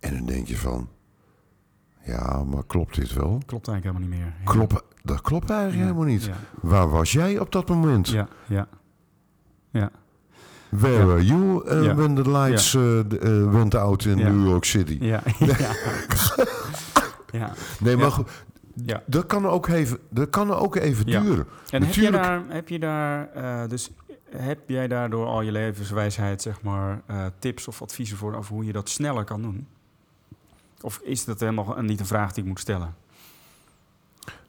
En 0.00 0.16
dan 0.16 0.26
denk 0.26 0.46
je 0.46 0.56
van... 0.56 0.88
Ja, 2.04 2.44
maar 2.44 2.64
klopt 2.66 2.94
dit 2.94 3.12
wel? 3.12 3.40
Klopt 3.46 3.68
eigenlijk 3.68 3.84
helemaal 3.96 4.18
niet 4.18 4.18
meer. 4.32 4.34
Ja. 4.44 4.50
Klopt, 4.52 4.82
dat 5.02 5.20
klopt 5.20 5.50
eigenlijk 5.50 5.80
Ja, 5.80 5.86
helemaal 5.86 6.12
niet. 6.12 6.24
Ja, 6.24 6.34
Waar 6.60 6.88
was 6.90 7.12
jij 7.12 7.38
op 7.38 7.52
dat 7.52 7.68
moment? 7.68 8.08
ja, 8.08 8.28
ja. 8.46 8.68
ja. 9.70 9.90
Where 10.80 11.06
were 11.06 11.24
you 11.24 11.62
uh, 11.66 11.94
when 11.94 12.14
the 12.14 12.30
lights 12.30 12.74
uh, 12.74 12.98
uh, 12.98 13.52
went 13.52 13.74
out 13.74 14.04
in. 14.04 14.16
New 14.16 14.46
York 14.48 14.64
City? 14.64 14.96
Ja, 15.00 15.22
ja. 15.38 15.56
ja. 17.40 17.52
Nee, 17.80 17.96
maar 17.96 18.04
Ja. 18.04 18.10
goed, 18.10 18.28
ja. 18.84 19.02
dat 19.06 19.26
kan 19.26 19.46
ook 19.46 19.68
even, 19.68 19.98
dat 20.10 20.30
kan 20.30 20.50
ook 20.54 20.76
even 20.76 21.06
Ja. 21.08 21.20
duren. 21.20 21.46
En 21.70 21.82
heb 21.82 21.94
je 21.94 22.00
Natuurlijk- 22.10 22.22
daar, 22.22 22.42
heb 22.48 22.68
je 22.68 22.78
daar 22.78 23.28
eh, 23.34 23.68
dus 23.68 23.90
heb 24.36 24.58
jij 24.66 24.88
daar 24.88 25.10
door 25.10 25.26
al 25.26 25.42
je 25.42 25.52
levenswijsheid, 25.52 26.42
zeg 26.42 26.62
maar, 26.62 27.02
eh, 27.06 27.26
tips 27.38 27.68
of 27.68 27.82
adviezen 27.82 28.16
voor 28.16 28.34
over 28.34 28.54
hoe 28.54 28.64
je 28.64 28.72
dat 28.72 28.88
sneller 28.88 29.24
kan 29.24 29.42
doen? 29.42 29.66
Of 30.80 31.00
is 31.04 31.24
dat 31.24 31.40
helemaal 31.40 31.78
een- 31.78 31.84
niet 31.84 32.00
een 32.00 32.06
vraag 32.06 32.32
die 32.32 32.42
ik 32.42 32.48
moet 32.48 32.60
stellen? 32.60 32.94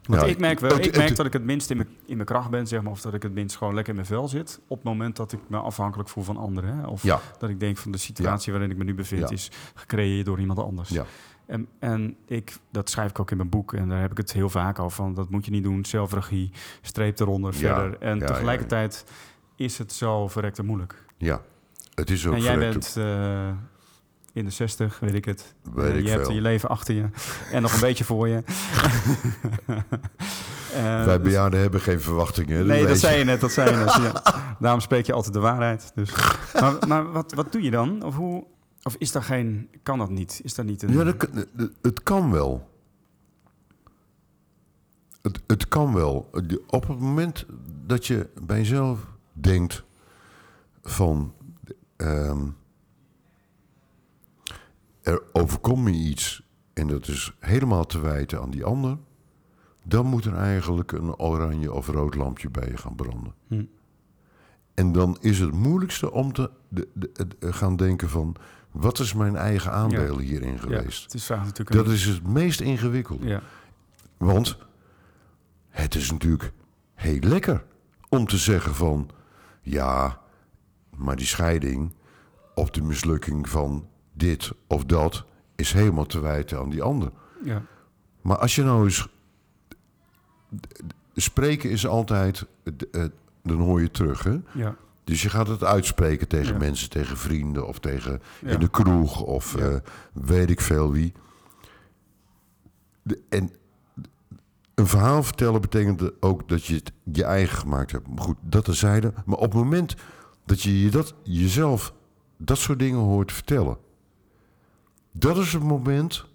Want 0.03 0.19
Nou, 0.19 0.31
ik 0.31 0.39
merk 0.39 0.59
wel, 0.59 0.79
ik 0.79 0.97
merk 0.97 1.15
dat 1.15 1.25
ik 1.25 1.33
het 1.33 1.43
minst 1.43 1.69
in 1.69 1.77
mijn, 1.77 1.89
in 2.05 2.15
mijn 2.15 2.27
kracht 2.27 2.49
ben, 2.49 2.67
zeg 2.67 2.81
maar, 2.81 2.91
of 2.91 3.01
dat 3.01 3.13
ik 3.13 3.23
het 3.23 3.33
minst 3.33 3.57
gewoon 3.57 3.73
lekker 3.73 3.93
in 3.93 3.99
mijn 3.99 4.07
vel 4.11 4.27
zit. 4.27 4.59
Op 4.67 4.77
het 4.77 4.85
moment 4.85 5.15
dat 5.15 5.31
ik 5.31 5.39
me 5.47 5.57
afhankelijk 5.57 6.09
voel 6.09 6.23
van 6.23 6.37
anderen. 6.37 6.77
Hè? 6.77 6.87
Of 6.87 7.03
Ja, 7.03 7.19
dat 7.39 7.49
ik 7.49 7.59
denk 7.59 7.77
van 7.77 7.91
de 7.91 7.97
situatie 7.97 8.51
waarin 8.53 8.71
ik 8.71 8.77
me 8.77 8.83
nu 8.83 8.93
bevind 8.95 9.21
Ja. 9.21 9.29
is 9.35 9.51
gecreëerd 9.73 10.25
door 10.25 10.39
iemand 10.39 10.59
anders. 10.59 10.89
ja. 10.89 11.05
En, 11.45 11.67
en 11.79 12.15
ik, 12.25 12.57
dat 12.71 12.89
schrijf 12.89 13.09
ik 13.09 13.19
ook 13.19 13.31
in 13.31 13.37
mijn 13.37 13.49
boek 13.49 13.73
en 13.73 13.89
daar 13.89 14.01
heb 14.01 14.11
ik 14.11 14.17
het 14.17 14.33
heel 14.33 14.49
vaak 14.49 14.79
over 14.79 14.95
van 14.95 15.13
dat 15.13 15.29
moet 15.29 15.45
je 15.45 15.51
niet 15.51 15.63
doen, 15.63 15.85
zelfregie, 15.85 16.51
streep 16.81 17.19
eronder, 17.19 17.53
Ja, 17.53 17.57
verder. 17.59 17.97
En 17.99 18.19
ja, 18.19 18.25
tegelijkertijd 18.25 19.05
is 19.55 19.77
het 19.77 19.93
zo 19.93 20.27
verrekte 20.27 20.63
moeilijk. 20.63 21.05
ja. 21.17 21.41
Het 21.93 22.09
is 22.09 22.27
ook 22.27 22.33
en 22.33 22.41
jij 22.41 22.57
bent 22.57 22.95
eh, 22.97 23.49
in 24.33 24.45
de 24.45 24.51
60, 24.51 24.99
weet 24.99 25.13
ik 25.13 25.25
het. 25.25 25.53
Weet 25.73 25.91
Eh, 25.91 25.97
ik 25.97 26.03
je 26.05 26.09
hebt 26.09 26.27
je 26.27 26.41
leven 26.41 26.69
achter 26.69 26.95
je 26.95 27.05
en 27.51 27.61
nog 27.61 27.73
een 27.73 27.79
beetje 27.89 28.03
voor 28.03 28.27
je. 28.27 28.43
Eh, 30.73 31.05
Wij 31.05 31.17
dus- 31.17 31.27
bejaarden 31.27 31.59
hebben 31.59 31.81
geen 31.81 32.01
verwachtingen. 32.01 32.65
Nee, 32.65 32.85
dat 32.87 32.97
zei 32.97 33.17
je 33.17 33.23
net, 33.23 33.41
dat 33.41 33.51
zei 33.51 33.69
je 33.71 33.75
net. 33.77 33.93
Ja. 33.93 34.23
Daarom 34.59 34.79
spreek 34.79 35.05
je 35.05 35.13
altijd 35.13 35.33
de 35.33 35.39
waarheid. 35.39 35.91
Dus. 35.95 36.11
Maar, 36.59 36.87
maar 36.87 37.11
wat, 37.11 37.33
wat 37.33 37.51
doe 37.51 37.61
je 37.61 37.71
dan? 37.71 38.03
Of, 38.03 38.15
hoe, 38.15 38.43
of 38.83 38.95
is 38.97 39.11
daar 39.11 39.23
geen, 39.23 39.69
kan 39.83 39.97
dat 39.97 40.09
niet? 40.09 40.39
Is 40.43 40.53
daar 40.55 40.65
niet 40.65 40.81
een... 40.83 40.93
Ja, 40.93 41.03
dat, 41.03 41.27
het- 41.33 41.71
het 41.81 42.03
kan 42.03 42.31
wel. 42.31 42.69
Het, 45.21 45.41
het 45.47 45.67
kan 45.67 45.93
wel. 45.93 46.29
Op 46.67 46.87
het 46.87 46.99
moment 46.99 47.45
dat 47.85 48.07
je 48.07 48.29
bij 48.45 48.57
jezelf 48.57 48.99
denkt 49.33 49.83
van... 50.83 51.33
ehm, 51.95 52.41
er 55.03 55.21
overkomt 55.31 55.83
me 55.83 55.91
iets 55.91 56.43
en 56.73 56.87
dat 56.87 57.07
is 57.07 57.35
helemaal 57.39 57.85
te 57.85 57.99
wijten 57.99 58.41
aan 58.41 58.49
die 58.49 58.63
ander... 58.63 58.97
dan 59.83 60.05
moet 60.05 60.25
er 60.25 60.35
eigenlijk 60.35 60.91
een 60.91 61.15
oranje 61.15 61.73
of 61.73 61.87
rood 61.87 62.15
lampje 62.15 62.49
bij 62.49 62.67
je 62.67 62.77
gaan 62.77 62.95
branden. 62.95 63.33
Hm. 63.47 63.63
En 64.73 64.91
dan 64.91 65.17
is 65.21 65.39
het 65.39 65.51
moeilijkste 65.51 66.11
om 66.11 66.33
te 66.33 66.51
de, 66.69 66.87
eh, 67.39 67.53
gaan 67.53 67.75
denken 67.75 68.09
van... 68.09 68.35
wat 68.71 68.99
is 68.99 69.13
mijn 69.13 69.35
eigen 69.35 69.71
aandeel 69.71 70.19
hierin 70.19 70.53
ja, 70.53 70.59
geweest? 70.59 71.03
het 71.03 71.13
is 71.13 71.25
Dat 71.75 71.87
is 71.87 72.05
het 72.05 72.27
meest 72.27 72.61
ingewikkelde. 72.61 73.27
Ja, 73.27 73.41
Want 74.17 74.57
het 75.69 75.95
is 75.95 76.11
natuurlijk 76.11 76.51
heel 76.93 77.19
lekker 77.19 77.63
om 78.09 78.27
te 78.27 78.37
zeggen 78.37 78.75
van... 78.75 79.09
ja, 79.61 80.21
maar 80.95 81.15
die 81.15 81.25
scheiding 81.25 81.93
of 82.55 82.69
de 82.69 82.81
mislukking 82.81 83.49
van 83.49 83.87
dit 84.13 84.51
of 84.67 84.85
dat... 84.85 85.25
is 85.55 85.73
helemaal 85.73 86.05
te 86.05 86.19
wijten 86.19 86.57
aan 86.59 86.69
die 86.69 86.81
ander. 86.81 87.11
ja, 87.43 87.61
Maar 88.21 88.37
als 88.37 88.55
je 88.55 88.63
nou 88.63 88.83
eens... 88.83 89.07
Spreken 91.15 91.69
is 91.69 91.87
altijd... 91.87 92.45
Dan 93.43 93.57
hoor 93.59 93.81
je 93.81 93.91
terug, 93.91 94.23
hè? 94.23 94.37
ja, 94.53 94.75
Dus 95.03 95.21
je 95.21 95.29
gaat 95.29 95.47
het 95.47 95.63
uitspreken 95.63 96.27
tegen 96.27 96.53
Ja. 96.53 96.59
mensen, 96.59 96.89
tegen 96.89 97.17
vrienden 97.17 97.67
of 97.67 97.79
tegen 97.79 98.21
Ja. 98.41 98.49
in 98.49 98.59
de 98.59 98.69
kroeg 98.69 99.21
of 99.21 99.55
eh, 99.55 99.75
weet 100.13 100.49
ik 100.49 100.61
veel 100.61 100.91
wie. 100.91 101.13
De- 103.01 103.21
en 103.29 103.51
een 104.75 104.87
verhaal 104.87 105.23
vertellen 105.23 105.61
betekent 105.61 106.21
ook 106.21 106.49
dat 106.49 106.65
je 106.65 106.75
het 106.75 106.91
je 107.13 107.23
eigen 107.23 107.57
gemaakt 107.57 107.91
hebt. 107.91 108.07
Goed, 108.15 108.37
dat 108.41 108.65
terzijde. 108.65 109.13
Maar 109.25 109.37
op 109.37 109.43
het 109.53 109.53
moment 109.63 109.95
dat 110.45 110.61
je 110.61 110.81
je 110.81 110.89
dat, 110.89 111.13
jezelf 111.23 111.93
dat 112.37 112.57
soort 112.57 112.79
dingen 112.79 112.99
hoort 112.99 113.31
vertellen... 113.31 113.77
dat 115.13 115.37
is 115.37 115.53
het 115.53 115.63
moment 115.63 116.25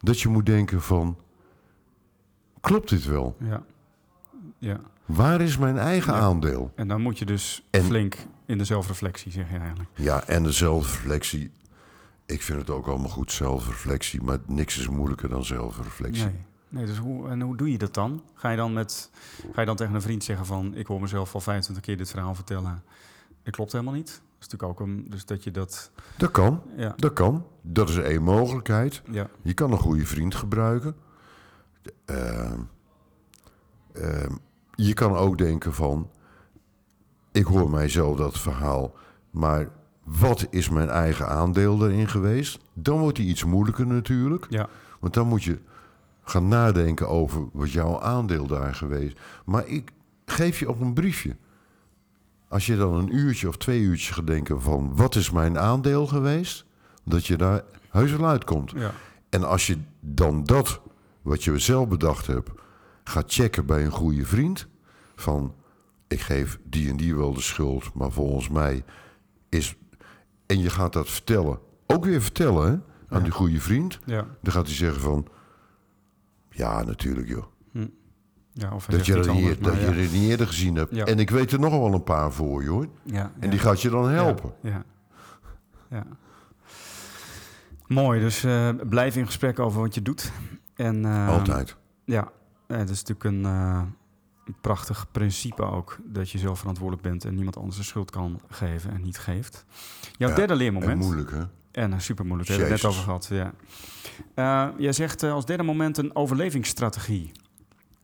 dat 0.00 0.20
je 0.20 0.28
moet 0.28 0.46
denken 0.46 0.82
van... 0.82 1.16
klopt 2.60 2.88
dit 2.88 3.04
wel? 3.04 3.36
ja, 3.40 3.62
ja. 4.58 4.80
Waar 5.04 5.40
is 5.40 5.58
mijn 5.58 5.78
eigen 5.78 6.14
Ja. 6.14 6.20
aandeel? 6.20 6.72
En 6.74 6.88
dan 6.88 7.00
moet 7.00 7.18
je 7.18 7.24
dus 7.24 7.66
En- 7.70 7.84
flink 7.84 8.16
in 8.46 8.58
de 8.58 8.64
zelfreflectie, 8.64 9.32
zeg 9.32 9.50
je 9.50 9.56
eigenlijk. 9.58 9.88
Ja, 9.94 10.24
en 10.24 10.42
de 10.42 10.52
zelfreflectie. 10.52 11.50
Ik 12.26 12.42
vind 12.42 12.58
het 12.58 12.70
ook 12.70 12.86
allemaal 12.86 13.08
goed, 13.08 13.32
zelfreflectie. 13.32 14.22
Maar 14.22 14.38
niks 14.46 14.78
is 14.78 14.88
moeilijker 14.88 15.28
dan 15.28 15.44
zelfreflectie. 15.44 16.24
Nee. 16.24 16.34
nee 16.68 16.86
dus 16.86 16.98
hoe, 16.98 17.28
en 17.28 17.40
hoe 17.40 17.56
doe 17.56 17.72
je 17.72 17.78
dat 17.78 17.94
dan? 17.94 18.22
Ga 18.34 18.50
je 18.50 18.56
dan, 18.56 18.72
met, 18.72 19.10
ga 19.52 19.60
je 19.60 19.66
dan 19.66 19.76
tegen 19.76 19.94
een 19.94 20.02
vriend 20.02 20.24
zeggen 20.24 20.46
van... 20.46 20.74
ik 20.74 20.86
hoor 20.86 21.00
mezelf 21.00 21.34
al 21.34 21.40
25 21.40 21.84
keer 21.84 21.96
dit 21.96 22.10
verhaal 22.10 22.34
vertellen. 22.34 22.82
Dat 23.42 23.54
klopt 23.54 23.72
helemaal 23.72 23.94
niet. 23.94 24.20
Dat 24.38 24.46
is 24.46 24.52
natuurlijk 24.52 24.80
ook 24.80 24.86
een... 24.86 25.06
Dus 25.08 25.24
dat 25.24 25.44
je 25.44 25.50
dat... 25.50 25.90
Dat 26.16 26.30
kan, 26.30 26.62
Ja, 26.76 26.94
dat 26.96 27.12
kan. 27.12 27.46
Dat 27.62 27.88
is 27.88 27.96
één 27.96 28.22
mogelijkheid. 28.22 29.02
ja, 29.10 29.28
Je 29.42 29.54
kan 29.54 29.72
een 29.72 29.78
goede 29.78 30.06
vriend 30.06 30.34
gebruiken. 30.34 30.96
Ehm, 32.04 32.60
ehm, 33.92 34.32
je 34.74 34.94
kan 34.94 35.16
ook 35.16 35.38
denken 35.38 35.74
van... 35.74 36.10
Ik 37.32 37.44
hoor 37.44 37.70
mijzelf 37.70 38.16
dat 38.16 38.38
verhaal, 38.38 38.94
maar 39.30 39.68
wat 40.04 40.46
is 40.50 40.68
mijn 40.68 40.88
eigen 40.88 41.28
aandeel 41.28 41.78
daarin 41.78 42.08
geweest? 42.08 42.58
Dan 42.72 42.98
wordt 42.98 43.16
die 43.16 43.28
iets 43.28 43.44
moeilijker 43.44 43.86
natuurlijk. 43.86 44.46
ja, 44.50 44.68
Want 45.00 45.14
dan 45.14 45.26
moet 45.26 45.42
je 45.42 45.58
gaan 46.22 46.48
nadenken 46.48 47.08
over 47.08 47.48
wat 47.52 47.70
jouw 47.70 48.00
aandeel 48.00 48.46
daar 48.46 48.74
geweest. 48.74 49.18
Maar 49.44 49.66
ik 49.66 49.92
geef 50.24 50.58
je 50.58 50.68
op 50.68 50.80
een 50.80 50.92
briefje. 50.94 51.36
Als 52.48 52.66
je 52.66 52.76
dan 52.76 52.94
een 52.94 53.14
uurtje 53.16 53.48
of 53.48 53.56
twee 53.56 53.80
uurtjes 53.80 54.10
gaat 54.10 54.26
denken 54.26 54.62
van 54.62 54.96
wat 54.96 55.14
is 55.14 55.30
mijn 55.30 55.58
aandeel 55.58 56.06
geweest, 56.06 56.64
dat 57.04 57.26
je 57.26 57.36
daar 57.36 57.62
heus 57.90 58.12
wel 58.12 58.26
uitkomt. 58.28 58.70
ja, 58.76 58.90
En 59.28 59.44
als 59.44 59.66
je 59.66 59.78
dan 60.00 60.44
dat, 60.44 60.80
wat 61.22 61.44
je 61.44 61.58
zelf 61.58 61.88
bedacht 61.88 62.26
hebt, 62.26 62.50
gaat 63.04 63.32
checken 63.32 63.66
bij 63.66 63.84
een 63.84 63.90
goede 63.90 64.26
vriend, 64.26 64.66
van 65.16 65.54
ik 66.08 66.20
geef 66.20 66.58
die 66.64 66.88
en 66.90 66.96
die 66.96 67.16
wel 67.16 67.32
de 67.34 67.40
schuld, 67.40 67.94
maar 67.94 68.10
volgens 68.10 68.48
mij 68.48 68.84
is. 69.48 69.74
En 70.46 70.58
je 70.58 70.70
gaat 70.70 70.92
dat 70.92 71.08
vertellen, 71.10 71.58
ook 71.86 72.04
weer 72.04 72.22
vertellen 72.22 72.64
hè, 72.66 72.70
aan 73.08 73.18
Ja. 73.18 73.20
die 73.20 73.30
goede 73.30 73.60
vriend. 73.60 73.98
ja. 74.04 74.26
Dan 74.42 74.52
gaat 74.52 74.66
hij 74.66 74.74
zeggen 74.76 75.00
van... 75.00 75.26
Ja, 76.50 76.82
natuurlijk 76.82 77.28
joh. 77.28 77.44
Ja 78.58 78.74
of 78.74 78.86
Dat 78.86 79.06
je, 79.06 79.16
iets 79.18 79.26
niet, 79.26 79.36
anders, 79.36 79.58
dat 79.58 79.72
maar 79.74 79.94
je 79.94 80.08
niet 80.10 80.28
eerder 80.28 80.46
gezien 80.46 80.76
hebt. 80.76 80.94
Ja. 80.94 81.04
En 81.04 81.18
ik 81.18 81.30
weet 81.30 81.52
er 81.52 81.60
nog 81.60 81.70
wel 81.72 81.92
een 81.94 82.02
paar 82.04 82.32
voor 82.32 82.62
je 82.62 82.68
hoor. 82.68 82.88
Ja, 83.02 83.32
En 83.38 83.50
die 83.50 83.58
gaat 83.58 83.80
je 83.82 83.90
dan 83.90 84.08
helpen. 84.08 84.52
Ja, 84.60 84.84
ja. 85.90 86.04
Mooi, 87.86 88.20
dus 88.20 88.44
eh, 88.44 88.68
blijf 88.88 89.16
in 89.16 89.26
gesprek 89.26 89.58
over 89.58 89.80
wat 89.80 89.94
je 89.94 90.02
doet. 90.02 90.32
En, 90.74 91.04
eh, 91.04 91.28
Altijd. 91.28 91.76
Ja, 92.04 92.28
eh, 92.66 92.76
het 92.78 92.90
is 92.90 93.02
natuurlijk 93.04 93.24
een, 93.24 93.44
eh, 93.44 93.82
een 94.44 94.54
prachtig 94.60 95.06
principe 95.12 95.62
ook. 95.62 95.98
Dat 96.04 96.30
je 96.30 96.38
zelf 96.38 96.58
verantwoordelijk 96.58 97.08
bent 97.08 97.24
en 97.24 97.34
niemand 97.34 97.56
anders 97.56 97.76
de 97.76 97.82
schuld 97.82 98.10
kan 98.10 98.40
geven 98.48 98.90
en 98.90 99.02
niet 99.02 99.18
geeft. 99.18 99.64
Jouw 100.16 100.34
derde 100.34 100.52
En 100.52 100.58
leermoment. 100.58 101.00
moeilijk, 101.02 101.30
hè? 101.30 101.42
En 101.72 102.00
super 102.00 102.26
moeilijk, 102.26 102.48
daar 102.48 102.58
hebben 102.58 102.76
we 102.80 102.86
het 102.88 102.96
net 102.96 103.06
over 103.06 103.28
gehad. 103.28 103.52
Ja. 104.34 104.74
Jij 104.78 104.92
zegt 104.92 105.22
als 105.22 105.46
derde 105.46 105.62
moment 105.62 105.98
een 105.98 106.16
overlevingsstrategie. 106.16 107.32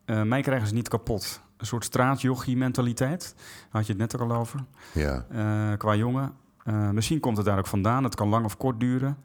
Uh, 0.06 0.22
mij 0.22 0.42
krijgen 0.42 0.68
ze 0.68 0.74
niet 0.74 0.88
kapot. 0.88 1.40
Een 1.56 1.66
soort 1.66 1.84
straatjochie-mentaliteit. 1.84 3.34
Daar 3.36 3.68
had 3.70 3.86
je 3.86 3.92
het 3.92 4.00
net 4.00 4.20
ook 4.20 4.30
al 4.30 4.36
over. 4.36 4.64
Ja. 4.94 5.26
Uh, 5.32 5.76
qua 5.78 5.94
jongen. 5.94 6.32
Uh, 6.64 6.90
misschien 6.90 7.20
komt 7.20 7.36
het 7.36 7.46
daar 7.46 7.58
ook 7.58 7.66
vandaan. 7.66 8.04
Het 8.04 8.14
kan 8.14 8.28
lang 8.28 8.44
of 8.44 8.56
kort 8.56 8.80
duren. 8.80 9.18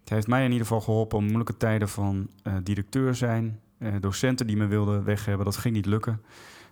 Het 0.00 0.08
heeft 0.08 0.26
mij 0.26 0.44
in 0.44 0.50
ieder 0.50 0.66
geval 0.66 0.80
geholpen 0.80 1.18
om 1.18 1.24
moeilijke 1.24 1.56
tijden 1.56 1.88
van 1.88 2.30
directeur 2.62 3.14
zijn. 3.14 3.60
Docenten 4.00 4.46
die 4.46 4.56
me 4.56 4.66
wilden 4.66 5.04
weg 5.04 5.24
hebben, 5.24 5.44
dat 5.44 5.56
ging 5.56 5.74
niet 5.74 5.86
lukken. 5.86 6.22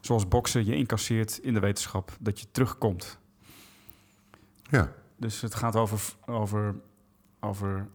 Zoals 0.00 0.28
boksen, 0.28 0.66
je 0.66 0.74
incasseert 0.74 1.38
in 1.38 1.54
de 1.54 1.60
wetenschap 1.60 2.16
dat 2.20 2.40
je 2.40 2.46
terugkomt. 2.50 3.18
Ja. 4.62 4.92
Dus 5.16 5.40
het 5.40 5.54
gaat 5.54 5.76
over, 5.76 6.14
over, 6.26 6.74
over 7.40 7.88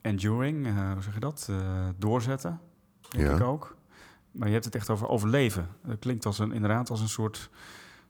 enduring, 0.00 0.66
hoe 0.92 1.02
zeg 1.02 1.14
je 1.14 1.20
dat? 1.20 1.50
Doorzetten, 1.96 2.60
denk 3.08 3.28
Ja. 3.28 3.34
ik 3.36 3.42
ook. 3.42 3.76
Maar 4.32 4.46
je 4.46 4.52
hebt 4.52 4.64
het 4.64 4.74
echt 4.74 4.90
over 4.90 5.08
overleven. 5.08 5.68
Dat 5.84 5.98
klinkt 5.98 6.26
als 6.26 6.38
een, 6.38 6.52
inderdaad 6.52 6.90
als 6.90 7.00
een 7.00 7.08
soort 7.08 7.50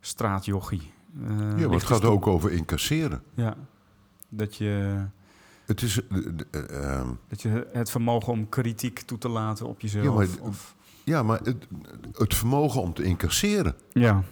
straatjochie. 0.01 0.93
Uh, 1.21 1.29
ja, 1.29 1.35
maar 1.45 1.59
het 1.61 1.71
lichte 1.71 1.87
gaat 1.93 2.05
ook 2.05 2.27
over 2.27 2.53
incasseren. 2.53 3.23
Ja, 3.35 3.55
dat 4.29 4.57
je, 4.57 5.05
Het 5.65 5.83
is... 5.83 6.07
eh, 6.09 6.19
eh, 6.51 6.99
ehm, 6.99 7.09
dat 7.29 7.43
je 7.43 7.67
het 7.73 7.91
vermogen 7.91 8.33
om 8.33 8.49
kritiek 8.49 8.99
toe 9.01 9.19
te 9.19 9.29
laten 9.29 9.67
op 9.67 9.81
jezelf. 9.81 10.05
Ja, 10.05 10.13
maar- 10.13 10.49
of, 10.49 10.77
ja, 11.05 11.23
maar 11.23 11.41
het, 11.43 11.67
het 12.13 12.35
vermogen 12.35 12.81
om 12.81 12.95
te 12.95 13.03
incasseren. 13.03 13.75
ja, 13.93 14.23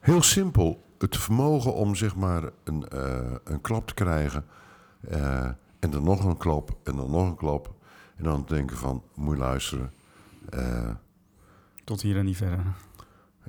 Heel 0.00 0.22
simpel. 0.22 0.82
Het 0.98 1.16
vermogen 1.16 1.74
om 1.74 1.94
zeg 1.94 2.16
maar 2.16 2.50
een, 2.64 2.88
eh, 2.88 3.32
een 3.44 3.60
klap 3.60 3.86
te 3.86 3.94
krijgen. 3.94 4.44
en 5.80 5.90
dan 5.90 6.04
nog 6.04 6.24
een 6.24 6.36
klap. 6.36 6.76
En 6.84 6.96
dan 6.96 7.10
nog 7.10 7.28
een 7.28 7.36
klap. 7.36 7.74
En 8.16 8.24
dan 8.24 8.44
denken 8.48 8.76
van, 8.76 9.02
moet 9.14 9.34
je 9.36 9.40
luisteren. 9.42 9.92
eh, 10.50 10.90
tot 11.84 12.00
hier 12.02 12.16
en 12.16 12.24
niet 12.24 12.36
verder. 12.36 12.64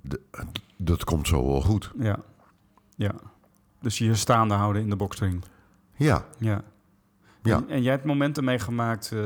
de- 0.02 0.22
dat 0.78 1.04
komt 1.04 1.28
zo 1.28 1.48
wel 1.48 1.62
goed. 1.62 1.92
Ja, 2.00 2.20
ja. 2.96 3.12
Dus 3.82 3.98
je 3.98 4.16
staande 4.16 4.54
houden 4.54 4.82
in 4.82 4.90
de 4.90 4.96
boksring. 4.96 5.44
Ja, 5.96 6.26
Ja. 6.40 6.64
Ja. 7.42 7.56
En, 7.58 7.70
en 7.70 7.82
jij 7.82 7.92
hebt 7.92 8.06
momenten 8.06 8.44
meegemaakt, 8.44 9.12
eh, 9.12 9.20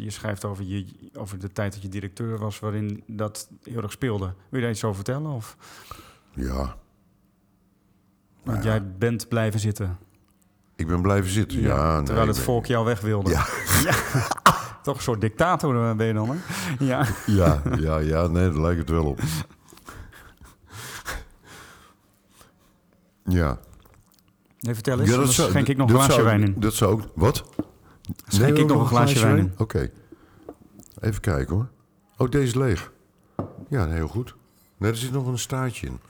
je 0.00 0.10
schrijft 0.10 0.44
over, 0.44 0.64
je, 0.64 0.86
over 1.14 1.38
de 1.38 1.52
tijd 1.52 1.72
dat 1.72 1.82
je 1.82 1.88
directeur 1.88 2.38
was, 2.38 2.58
waarin 2.58 3.02
dat 3.06 3.50
heel 3.62 3.82
erg 3.82 3.92
speelde. 3.92 4.24
Wil 4.26 4.34
je 4.50 4.60
daar 4.60 4.70
iets 4.70 4.84
over 4.84 4.96
vertellen? 4.96 5.30
Of? 5.30 5.56
ja. 6.34 6.54
Want 6.54 6.76
Nou 8.44 8.58
ja. 8.58 8.64
jij 8.64 8.92
bent 8.98 9.28
blijven 9.28 9.60
zitten. 9.60 9.98
Ik 10.76 10.86
ben 10.86 11.02
blijven 11.02 11.30
zitten. 11.30 11.60
Ja, 11.60 12.02
terwijl 12.02 12.26
het 12.26 12.36
ben- 12.36 12.44
volk 12.44 12.66
jou 12.66 12.84
weg 12.84 13.00
wilde. 13.00 13.30
Ja. 13.30 13.46
Ja. 13.84 13.94
Toch 14.86 14.96
een 14.96 15.02
soort 15.02 15.20
dictator 15.20 15.88
eh, 15.88 15.96
ben 15.96 16.06
je 16.06 16.12
dan, 16.12 16.28
hè? 16.30 16.36
Ja. 16.86 17.06
Ja, 17.26 17.62
ja, 17.78 17.98
ja, 17.98 18.26
nee, 18.26 18.50
daar 18.50 18.60
lijkt 18.60 18.78
het 18.78 18.88
wel 18.90 19.04
op. 19.04 19.20
Ja. 23.24 23.58
Nee, 24.60 24.74
vertel 24.74 25.00
eens, 25.00 25.10
ja 25.10 25.24
zou- 25.24 25.50
schenk 25.50 25.68
ik 25.68 25.76
nog 25.76 25.88
een 25.88 25.94
dat 25.94 26.02
glaasje 26.04 26.20
zou- 26.22 26.24
wijn 26.36 26.42
in. 26.42 26.60
Dat 26.60 26.74
zou 26.74 26.92
ook... 26.92 27.02
Wat? 27.14 27.44
Schenk 28.26 28.52
Nee, 28.54 28.62
ik 28.62 28.68
nog 28.68 28.80
een 28.80 28.86
glaasje 28.86 29.20
wijn 29.20 29.38
in. 29.38 29.54
Oké. 29.56 29.90
Even 31.00 31.20
kijken 31.20 31.54
hoor. 31.54 31.68
Oh, 32.16 32.30
deze 32.30 32.46
is 32.46 32.54
leeg. 32.54 32.92
Ja, 33.68 33.86
heel 33.86 34.08
goed. 34.08 34.34
Nee, 34.76 34.90
er 34.90 34.96
zit 34.96 35.12
nog 35.12 35.26
een 35.26 35.38
staartje 35.38 35.86
in. 35.86 36.00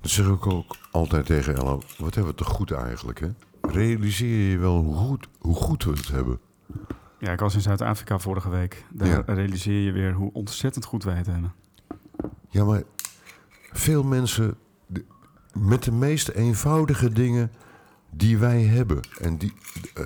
Dat 0.00 0.10
zeg 0.10 0.26
ik 0.26 0.46
ook 0.46 0.76
altijd 0.90 1.26
tegen 1.26 1.54
Ella. 1.56 1.78
Wat 1.98 2.14
hebben 2.14 2.32
we 2.32 2.34
toch 2.38 2.48
goed 2.48 2.70
eigenlijk, 2.70 3.20
hè? 3.20 3.28
Realiseer 3.62 4.50
je 4.50 4.58
wel 4.58 4.76
hoe 4.82 4.94
goed, 4.96 5.28
hoe 5.38 5.54
goed 5.54 5.84
we 5.84 5.90
het 5.90 6.08
hebben? 6.08 6.40
Ja, 7.18 7.32
ik 7.32 7.40
was 7.40 7.54
in 7.54 7.60
Zuid-Afrika 7.60 8.18
vorige 8.18 8.48
week. 8.48 8.84
Daar 8.90 9.08
Ja. 9.08 9.22
realiseer 9.26 9.80
je 9.80 9.92
weer 9.92 10.12
hoe 10.12 10.32
ontzettend 10.32 10.84
goed 10.84 11.04
wij 11.04 11.14
het 11.16 11.26
hebben. 11.26 11.52
Ja, 12.48 12.64
maar 12.64 12.82
veel 13.72 14.02
mensen 14.02 14.56
met 15.52 15.82
de 15.82 15.92
meest 15.92 16.28
eenvoudige 16.28 17.10
dingen 17.10 17.52
die 18.10 18.38
wij 18.38 18.62
hebben. 18.62 19.00
En 19.20 19.38
die, 19.38 19.52
eh, 19.94 20.04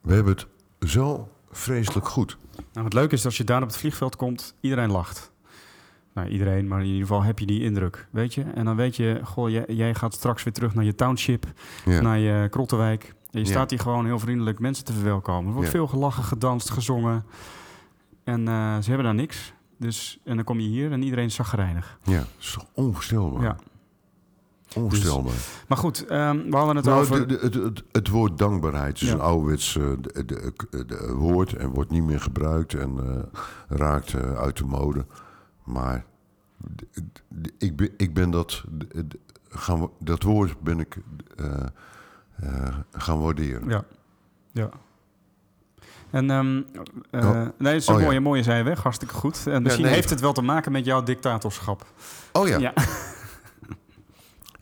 we 0.00 0.14
hebben 0.14 0.32
het 0.32 0.46
zo 0.90 1.28
vreselijk 1.50 2.08
goed. 2.08 2.38
Nou, 2.72 2.84
wat 2.84 2.92
leuk 2.92 3.12
is, 3.12 3.24
als 3.24 3.36
je 3.36 3.44
daar 3.44 3.62
op 3.62 3.68
het 3.68 3.76
vliegveld 3.76 4.16
komt, 4.16 4.54
iedereen 4.60 4.90
lacht. 4.90 5.32
Nou, 6.14 6.28
iedereen, 6.28 6.68
maar 6.68 6.80
in 6.80 6.86
ieder 6.86 7.00
geval 7.00 7.22
heb 7.22 7.38
je 7.38 7.46
die 7.46 7.62
indruk, 7.62 8.08
weet 8.10 8.34
je? 8.34 8.42
En 8.42 8.64
dan 8.64 8.76
weet 8.76 8.96
je, 8.96 9.20
goh, 9.24 9.50
jij, 9.50 9.64
jij 9.68 9.94
gaat 9.94 10.14
straks 10.14 10.42
weer 10.42 10.52
terug 10.52 10.74
naar 10.74 10.84
je 10.84 10.94
township, 10.94 11.46
Ja. 11.84 12.00
naar 12.00 12.18
je 12.18 12.48
Krottenwijk. 12.48 13.14
En 13.30 13.40
je 13.40 13.46
staat 13.46 13.70
hier 13.70 13.78
gewoon 13.80 14.04
heel 14.06 14.18
vriendelijk 14.18 14.58
mensen 14.58 14.84
te 14.84 14.92
verwelkomen. 14.92 15.46
Er 15.48 15.54
wordt 15.54 15.70
veel 15.70 15.86
gelachen, 15.86 16.24
gedanst, 16.24 16.70
gezongen. 16.70 17.24
En 18.24 18.48
eh, 18.48 18.76
ze 18.78 18.86
hebben 18.88 19.04
daar 19.04 19.14
niks. 19.14 19.52
Dus, 19.78 20.20
en 20.24 20.36
dan 20.36 20.44
kom 20.44 20.60
je 20.60 20.68
hier 20.68 20.92
en 20.92 21.02
iedereen 21.02 21.24
is 21.24 21.34
zagrijnig. 21.34 21.98
ja, 22.04 22.18
dat 22.18 22.26
is 22.38 22.52
toch 22.52 22.66
onvoorstelbaar. 22.74 23.42
Ja. 23.42 23.56
Onvoorstelbaar. 24.76 25.34
Maar 25.68 25.78
goed, 25.78 26.06
ehm, 26.06 26.50
we 26.50 26.56
hadden 26.56 26.76
het 26.76 26.84
nou, 26.84 27.00
over... 27.00 27.26
de- 27.28 27.36
de- 27.38 27.40
het, 27.44 27.54
het, 27.54 27.82
het 27.92 28.08
woord 28.08 28.38
dankbaarheid 28.38 29.00
is 29.00 29.08
Ja. 29.08 29.14
een 29.14 29.20
ouderwets 29.20 29.76
eh, 29.76 29.84
woord 31.14 31.52
en 31.52 31.68
wordt 31.68 31.90
niet 31.90 32.02
meer 32.04 32.20
gebruikt 32.20 32.74
en 32.74 32.90
eh, 32.98 33.38
raakt 33.78 34.14
uit 34.14 34.56
de 34.56 34.64
mode. 34.64 35.06
Maar 35.72 36.04
ik, 37.58 37.76
ben, 37.76 37.90
ik 37.96 38.14
ben 38.14 38.30
dat, 38.30 38.64
gaan, 39.48 39.90
dat 39.98 40.22
woord 40.22 40.60
ben 40.60 40.80
ik 40.80 40.96
eh, 41.36 41.54
eh, 42.36 42.76
gaan 42.92 43.20
waarderen. 43.20 43.68
Ja, 43.68 43.84
ja. 44.52 44.70
En 46.10 46.30
ehm, 46.30 46.62
eh, 47.10 47.28
Oh. 47.28 47.48
nee, 47.58 47.72
het 47.72 47.82
is 47.82 47.86
een 47.86 47.94
Oh, 47.94 48.00
ja. 48.00 48.06
mooie, 48.06 48.20
mooie 48.20 48.42
zij 48.42 48.64
weg, 48.64 48.82
hartstikke 48.82 49.14
goed. 49.14 49.46
En 49.46 49.62
misschien 49.62 49.84
nee. 49.84 49.94
heeft 49.94 50.10
het 50.10 50.20
wel 50.20 50.32
te 50.32 50.42
maken 50.42 50.72
met 50.72 50.84
jouw 50.84 51.02
dictatorschap. 51.02 51.86
Oh 52.32 52.48
ja. 52.48 52.58
Ja. 52.58 52.72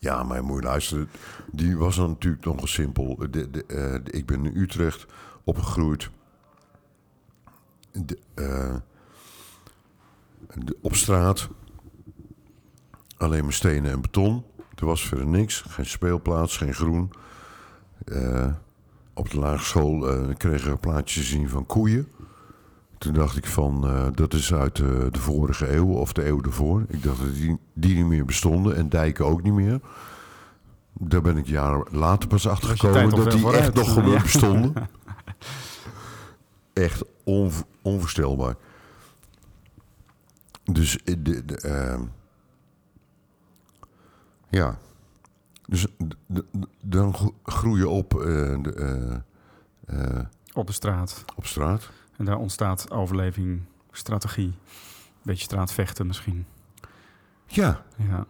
Ja, 0.01 0.23
je 0.57 0.63
luisteren. 0.63 1.09
Die 1.53 1.77
was 1.77 1.97
dan 1.97 2.09
natuurlijk 2.09 2.45
nog 2.45 2.61
eens 2.61 2.73
simpel. 2.73 3.17
De, 3.17 3.31
de, 3.31 3.51
de- 3.51 4.01
ik 4.11 4.27
ben 4.27 4.47
in 4.47 4.57
Utrecht 4.57 5.07
opgegroeid. 5.45 6.11
De- 7.93 8.19
op 10.81 10.95
straat. 10.95 11.49
Alleen 13.17 13.43
maar 13.45 13.53
stenen 13.53 13.91
en 13.91 14.01
beton. 14.01 14.45
Er 14.75 14.87
was 14.87 15.07
verder 15.07 15.27
niks. 15.27 15.65
Geen 15.69 15.87
speelplaats, 15.87 16.57
geen 16.57 16.75
groen. 16.75 17.11
Eh, 18.05 18.47
op 19.15 19.31
de 19.31 19.39
lagere 19.39 19.65
school 19.65 20.09
eh, 20.11 20.37
kregen 20.37 20.71
we 20.71 20.77
plaatjes 20.77 21.29
zien 21.29 21.49
van 21.49 21.67
koeien. 21.67 22.09
Toen 22.99 23.13
dacht 23.13 23.37
ik 23.37 23.47
van, 23.47 23.87
eh, 23.89 24.07
dat 24.15 24.35
is 24.35 24.55
uit 24.55 24.77
de 24.77 25.09
vorige 25.13 25.73
eeuw 25.75 25.89
of 25.93 26.13
de 26.13 26.27
eeuw 26.27 26.43
ervoor. 26.43 26.85
Ik 26.89 27.03
dacht 27.03 27.19
dat 27.19 27.35
die, 27.35 27.59
die 27.73 27.95
niet 27.95 28.07
meer 28.07 28.25
bestonden 28.25 28.77
en 28.77 28.89
dijken 28.89 29.27
ook 29.27 29.43
niet 29.43 29.53
meer. 29.53 29.81
Daar 30.93 31.23
ben 31.23 31.37
ik 31.37 31.47
jaren 31.47 31.85
later 31.91 32.29
pas 32.29 32.49
achter 32.49 32.69
gekomen 32.69 33.11
dat 33.11 33.31
die 33.33 33.53
echt 33.53 33.75
nog 33.75 33.93
gewoon 33.93 34.23
bestonden. 34.23 34.73
echt 36.73 37.05
onv- 37.25 37.63
onvoorstelbaar. 37.83 38.57
Dus 40.73 41.03
eh, 41.03 41.15
de, 41.19 41.45
de, 41.45 41.57
ehm, 41.61 42.03
ja. 44.51 44.79
Dus 45.67 45.87
d- 46.09 46.17
d- 46.35 46.67
dan 46.83 47.15
gro- 47.15 47.35
groei 47.45 47.79
je 47.81 47.89
op, 47.89 48.15
eh, 48.15 48.27
de, 48.63 49.21
eh, 49.87 50.21
Op 50.55 50.67
de 50.67 50.73
straat. 50.73 51.25
op 51.37 51.47
straat. 51.47 51.91
En 52.17 52.25
daar 52.25 52.37
ontstaat 52.39 52.91
overleving, 52.91 53.63
strategie. 53.91 54.55
Beetje 55.23 55.45
straatvechten 55.45 56.07
misschien. 56.07 56.47
Ja, 57.47 57.83
Ja, 57.97 58.27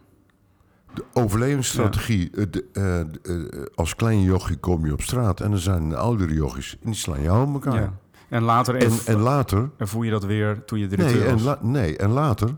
de 0.94 1.04
overlevingsstrategie. 1.12 2.30
de, 2.30 2.50
de, 2.72 3.70
als 3.74 3.94
klein 3.94 4.20
jochie 4.22 4.56
kom 4.56 4.86
je 4.86 4.92
op 4.92 5.02
straat 5.02 5.40
en 5.40 5.52
er 5.52 5.60
zijn 5.60 5.94
oudere 5.94 6.34
jochies 6.34 6.72
en 6.80 6.86
die 6.86 6.94
slaan 6.94 7.22
jou 7.22 7.46
op 7.48 7.52
elkaar. 7.64 7.80
ja. 7.82 7.98
En 8.28 8.42
later 8.42 8.74
En, 8.74 8.90
en 9.06 9.18
later, 9.18 9.70
ervoer 9.76 10.04
je 10.04 10.10
dat 10.10 10.24
weer 10.24 10.64
toen 10.64 10.78
je 10.78 10.86
directeur 10.86 11.16
nee, 11.18 11.26
en 11.26 11.32
was. 11.34 11.42
la- 11.42 11.58
nee, 11.62 11.96
en 11.96 12.10
later 12.10 12.56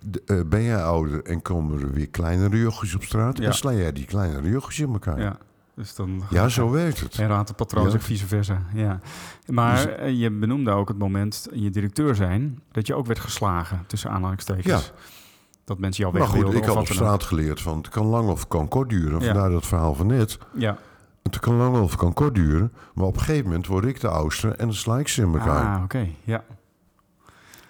de- 0.00 0.22
eh, 0.26 0.40
ben 0.46 0.62
jij 0.62 0.82
ouder 0.84 1.24
en 1.24 1.42
komen 1.42 1.80
er 1.80 1.92
weer 1.92 2.08
kleinere 2.08 2.58
jochies 2.58 2.94
op 2.94 3.02
straat 3.04 3.38
Ja. 3.38 3.44
en 3.44 3.54
sla 3.54 3.72
jij 3.72 3.92
die 3.92 4.04
kleinere 4.04 4.48
jochies 4.48 4.78
in 4.80 4.92
elkaar. 4.92 5.18
Ja, 5.18 5.24
ja, 5.24 5.36
dus 5.74 5.94
dan 5.94 6.22
zo 6.50 6.70
werkt 6.70 7.00
het. 7.00 7.18
En 7.18 7.28
raadt 7.28 7.48
het 7.48 7.56
patroon 7.56 7.84
Ja. 7.84 7.90
zich 7.90 8.02
vice 8.02 8.26
versa. 8.26 8.62
Ja. 8.74 8.98
Maar 9.46 9.76
Dus- 9.86 9.96
eh, 9.96 10.20
je 10.20 10.30
benoemde 10.30 10.70
ook 10.70 10.88
het 10.88 10.98
moment 10.98 11.48
in 11.50 11.62
je 11.62 11.70
directeur 11.70 12.14
zijn... 12.14 12.60
dat 12.72 12.86
je 12.86 12.94
ook 12.94 13.06
werd 13.06 13.18
geslagen, 13.20 13.84
tussen 13.86 14.10
aanhalingstekens. 14.10 14.92
Dat 15.64 15.78
mensen 15.78 16.02
jou 16.02 16.12
Maar 16.14 16.22
weg 16.22 16.30
goed, 16.32 16.40
wilden 16.42 16.60
ik 16.60 16.66
had 16.68 16.76
op 16.76 16.86
straat 16.86 17.22
geleerd 17.22 17.60
van 17.60 17.76
het 17.76 17.88
kan 17.88 18.06
lang 18.06 18.28
of 18.28 18.48
kan 18.48 18.68
kort 18.68 18.88
duren. 18.88 19.20
Ja. 19.20 19.24
Vandaar 19.26 19.50
dat 19.50 19.66
verhaal 19.66 19.94
van 19.94 20.06
net. 20.06 20.38
Ja, 20.54 20.78
het 21.22 21.38
kan 21.38 21.54
lang 21.54 21.76
of 21.76 21.96
kan 21.96 22.12
kort 22.12 22.34
duren. 22.34 22.72
Maar 22.94 23.06
op 23.06 23.14
een 23.14 23.20
gegeven 23.20 23.44
moment 23.44 23.66
word 23.66 23.84
ik 23.84 24.00
de 24.00 24.08
oudste 24.08 24.48
en 24.48 24.64
dan 24.66 24.74
sla 24.74 24.98
ik 24.98 25.08
ze 25.08 25.22
in 25.22 25.32
elkaar. 25.32 25.76
Ah, 25.76 25.82
oké. 25.82 26.08
Ja. 26.24 26.44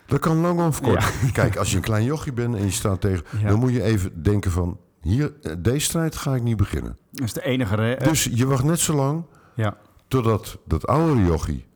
Dat 0.07 0.21
kan 0.21 0.37
lang 0.37 0.61
of 0.61 0.81
kort. 0.81 1.13
Kijk, 1.33 1.57
als 1.57 1.71
je 1.71 1.77
een 1.77 1.83
klein 1.83 2.05
jochie 2.05 2.33
bent 2.33 2.55
en 2.57 2.65
je 2.65 2.71
staat 2.71 3.01
tegen... 3.01 3.25
Ja. 3.41 3.49
dan 3.49 3.59
moet 3.59 3.73
je 3.73 3.83
even 3.83 4.23
denken 4.23 4.51
van... 4.51 4.79
hier, 5.01 5.33
eh, 5.43 5.53
deze 5.59 5.81
strijd 5.85 6.17
ga 6.17 6.35
ik 6.35 6.43
niet 6.43 6.57
beginnen. 6.57 6.97
Dat 7.11 7.25
is 7.25 7.33
de 7.33 7.43
enige... 7.45 7.75
re- 7.75 7.93
eh, 7.93 8.09
Dus 8.09 8.25
je 8.33 8.47
wacht 8.47 8.65
net 8.65 8.79
zo 8.79 8.95
lang 8.95 9.25
ja. 9.55 9.77
totdat 10.09 10.59
dat 10.67 10.87
oudere 10.87 11.25
jochie 11.27 11.67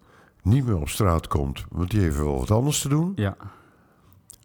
niet 0.42 0.66
meer 0.66 0.76
op 0.80 0.88
straat 0.88 1.26
komt... 1.28 1.64
want 1.70 1.90
die 1.90 2.00
heeft 2.00 2.16
wel 2.16 2.38
wat 2.38 2.50
anders 2.50 2.80
te 2.80 2.88
doen. 2.88 3.12
Ja. 3.14 3.36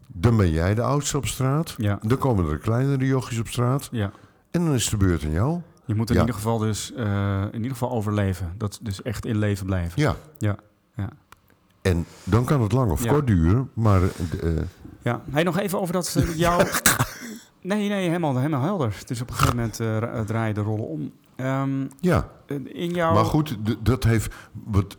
Dan 0.07 0.37
ben 0.37 0.51
jij 0.51 0.75
de 0.75 0.81
oudste 0.81 1.17
op 1.17 1.25
straat. 1.25 1.73
Ja. 1.77 1.99
Dan 2.01 2.17
komen 2.17 2.49
er 2.49 2.57
kleinere 2.57 3.05
jochies 3.05 3.39
op 3.39 3.47
straat. 3.47 3.87
Ja. 3.91 4.11
En 4.51 4.65
dan 4.65 4.73
is 4.73 4.89
de 4.89 4.97
beurt 4.97 5.23
aan 5.23 5.31
jou. 5.31 5.61
Je 5.91 5.97
moet 5.97 6.09
in 6.09 6.15
Ja. 6.15 6.19
ieder 6.21 6.35
geval 6.35 6.57
dus 6.57 6.93
eh, 6.93 7.41
in 7.51 7.55
ieder 7.55 7.71
geval 7.71 7.91
overleven. 7.91 8.53
Dat 8.57 8.79
dus 8.81 9.01
echt 9.01 9.25
in 9.25 9.37
leven 9.37 9.65
blijven. 9.65 10.01
Ja. 10.01 10.15
Ja. 10.37 10.55
Ja. 10.95 11.09
En 11.81 12.05
dan 12.23 12.45
kan 12.45 12.61
het 12.61 12.71
lang 12.71 12.91
of 12.91 13.03
Ja. 13.03 13.11
kort 13.11 13.27
duren. 13.27 13.69
Maar 13.73 14.01
eh, 14.01 14.57
eh, 14.57 14.63
Ja, 15.01 15.21
hey, 15.29 15.43
nog 15.43 15.57
even 15.59 15.79
over 15.81 15.93
dat 15.93 16.15
jouw... 16.35 16.57
Nee, 17.61 17.89
nee, 17.89 18.07
helemaal, 18.07 18.35
helemaal 18.37 18.61
helder. 18.63 18.95
Dus 19.05 19.21
op 19.21 19.29
een 19.29 19.35
gegeven 19.35 19.55
moment 19.55 19.79
eh, 19.79 19.97
ra- 19.97 20.23
draai 20.23 20.47
je 20.47 20.53
de 20.53 20.61
rollen 20.61 20.87
om. 20.87 21.11
Ehm, 21.35 21.87
ja, 21.99 22.29
in 22.65 22.89
jouw... 22.93 23.13
maar 23.13 23.25
goed, 23.25 23.57
dat 23.79 24.03
heeft... 24.03 24.33
Wat, 24.63 24.97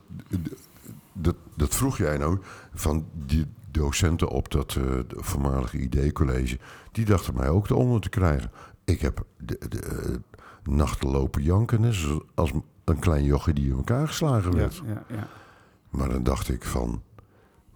dat, 1.12 1.34
dat 1.57 1.74
vroeg 1.74 1.99
jij 1.99 2.16
nou 2.18 2.38
van 2.74 3.07
die 3.26 3.47
docenten 3.70 4.28
op 4.28 4.51
dat 4.51 4.76
voormalige 5.09 5.78
ID-college. 5.78 6.59
Die 6.93 7.05
dachten 7.05 7.34
mij 7.36 7.49
ook 7.49 7.70
eronder 7.70 8.01
te 8.01 8.09
krijgen. 8.09 8.51
Ik 8.84 9.01
heb 9.01 9.24
de, 9.38 9.59
de, 9.68 10.20
nachten 10.65 11.09
lopen 11.11 11.43
janken, 11.43 11.81
net 11.81 11.95
zoals 11.95 12.53
een 12.85 12.99
klein 12.99 13.25
jochie 13.25 13.55
die 13.55 13.71
in 13.71 13.77
elkaar 13.77 14.07
geslagen 14.09 14.51
Ja, 14.51 14.57
werd. 14.57 14.83
ja, 14.87 15.05
ja. 15.09 15.29
Maar 15.91 16.09
dan 16.09 16.23
dacht 16.23 16.49
ik 16.49 16.65
van, 16.65 17.03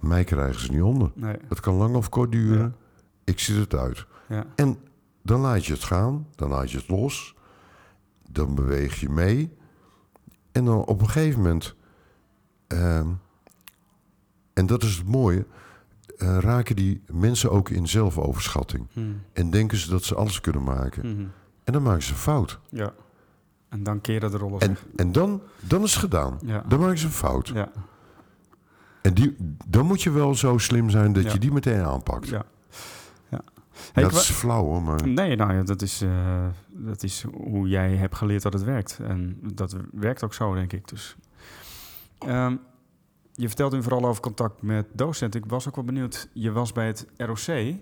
mij 0.01 0.25
krijgen 0.25 0.61
ze 0.61 0.71
niet 0.73 0.83
onder. 0.83 1.11
Nee, 1.15 1.37
Het 1.49 1.61
kan 1.61 1.75
lang 1.75 1.95
of 1.95 2.09
kort 2.09 2.33
duren. 2.33 2.77
Ik 3.25 3.39
zit 3.41 3.57
het 3.57 3.75
uit. 3.75 4.07
ja. 4.29 4.45
En 4.55 4.79
dan 5.23 5.41
laat 5.41 5.67
je 5.67 5.73
het 5.73 5.85
gaan, 5.85 6.27
dan 6.35 6.49
laat 6.49 6.71
je 6.71 6.77
het 6.77 6.89
los, 6.89 7.35
dan 8.31 8.55
beweeg 8.55 9.01
je 9.01 9.09
mee. 9.09 9.53
En 10.53 10.65
dan 10.65 10.85
op 10.85 11.01
een 11.01 11.09
gegeven 11.09 11.41
moment, 11.43 11.75
ehm, 12.67 13.09
en 14.53 14.67
dat 14.67 14.83
is 14.83 14.97
het 14.97 15.07
mooie, 15.07 15.47
eh, 16.19 16.39
raken 16.41 16.77
die 16.77 17.03
mensen 17.13 17.51
ook 17.51 17.69
in 17.71 17.89
zelfoverschatting. 17.89 18.87
Hm, 18.93 19.01
En 19.33 19.51
denken 19.51 19.79
ze 19.79 19.91
dat 19.91 20.05
ze 20.05 20.15
alles 20.15 20.41
kunnen 20.41 20.63
maken. 20.63 21.13
mhm. 21.15 21.27
En 21.67 21.73
dan 21.73 21.83
maken 21.83 22.03
ze 22.03 22.13
een 22.13 22.19
fout. 22.19 22.59
Ja. 22.71 22.93
En 23.69 23.83
dan 23.83 24.01
keren 24.01 24.31
de 24.31 24.37
rollen 24.37 24.61
En, 24.61 24.77
en 24.97 25.13
dan, 25.13 25.43
dan 25.61 25.83
is 25.83 25.91
het 25.93 26.01
gedaan. 26.01 26.39
Ja. 26.45 26.65
Dan 26.69 26.81
maken 26.81 26.99
ze 26.99 27.07
een 27.07 27.13
fout. 27.13 27.49
Ja. 27.49 27.71
En 29.03 29.15
die, 29.15 29.37
dan 29.67 29.87
moet 29.87 30.03
je 30.03 30.11
wel 30.11 30.35
zo 30.35 30.59
slim 30.59 30.91
zijn 30.91 31.13
dat 31.13 31.25
Ja. 31.25 31.33
je 31.33 31.39
die 31.39 31.53
meteen 31.53 31.83
aanpakt. 31.83 32.29
Ja. 32.29 32.45
ja. 33.29 33.41
Hey, 33.93 34.03
dat 34.03 34.13
is 34.13 34.31
flauw 34.31 34.65
hoor, 34.65 34.83
maar... 34.83 35.09
Nee, 35.09 35.37
nou 35.37 35.53
ja, 35.55 35.63
dat 35.63 35.83
is, 35.83 36.03
eh, 36.03 36.47
dat 36.69 37.03
is 37.03 37.25
hoe 37.33 37.69
jij 37.69 37.95
hebt 37.97 38.15
geleerd 38.15 38.43
dat 38.43 38.53
het 38.53 38.65
werkt. 38.65 38.99
En 39.03 39.39
dat 39.55 39.77
werkt 39.93 40.25
ook 40.25 40.35
zo, 40.35 40.55
denk 40.55 40.73
ik. 40.73 40.89
Dus. 40.89 41.17
Ehm, 42.19 42.57
je 43.33 43.47
vertelt 43.47 43.73
nu 43.73 43.83
vooral 43.83 44.05
over 44.05 44.23
contact 44.23 44.63
met 44.63 44.87
docenten. 44.93 45.43
Ik 45.43 45.51
was 45.51 45.69
ook 45.69 45.75
wel 45.77 45.85
benieuwd. 45.85 46.29
Je 46.33 46.53
was 46.53 46.73
bij 46.73 46.87
het 46.87 47.07
ROC, 47.17 47.75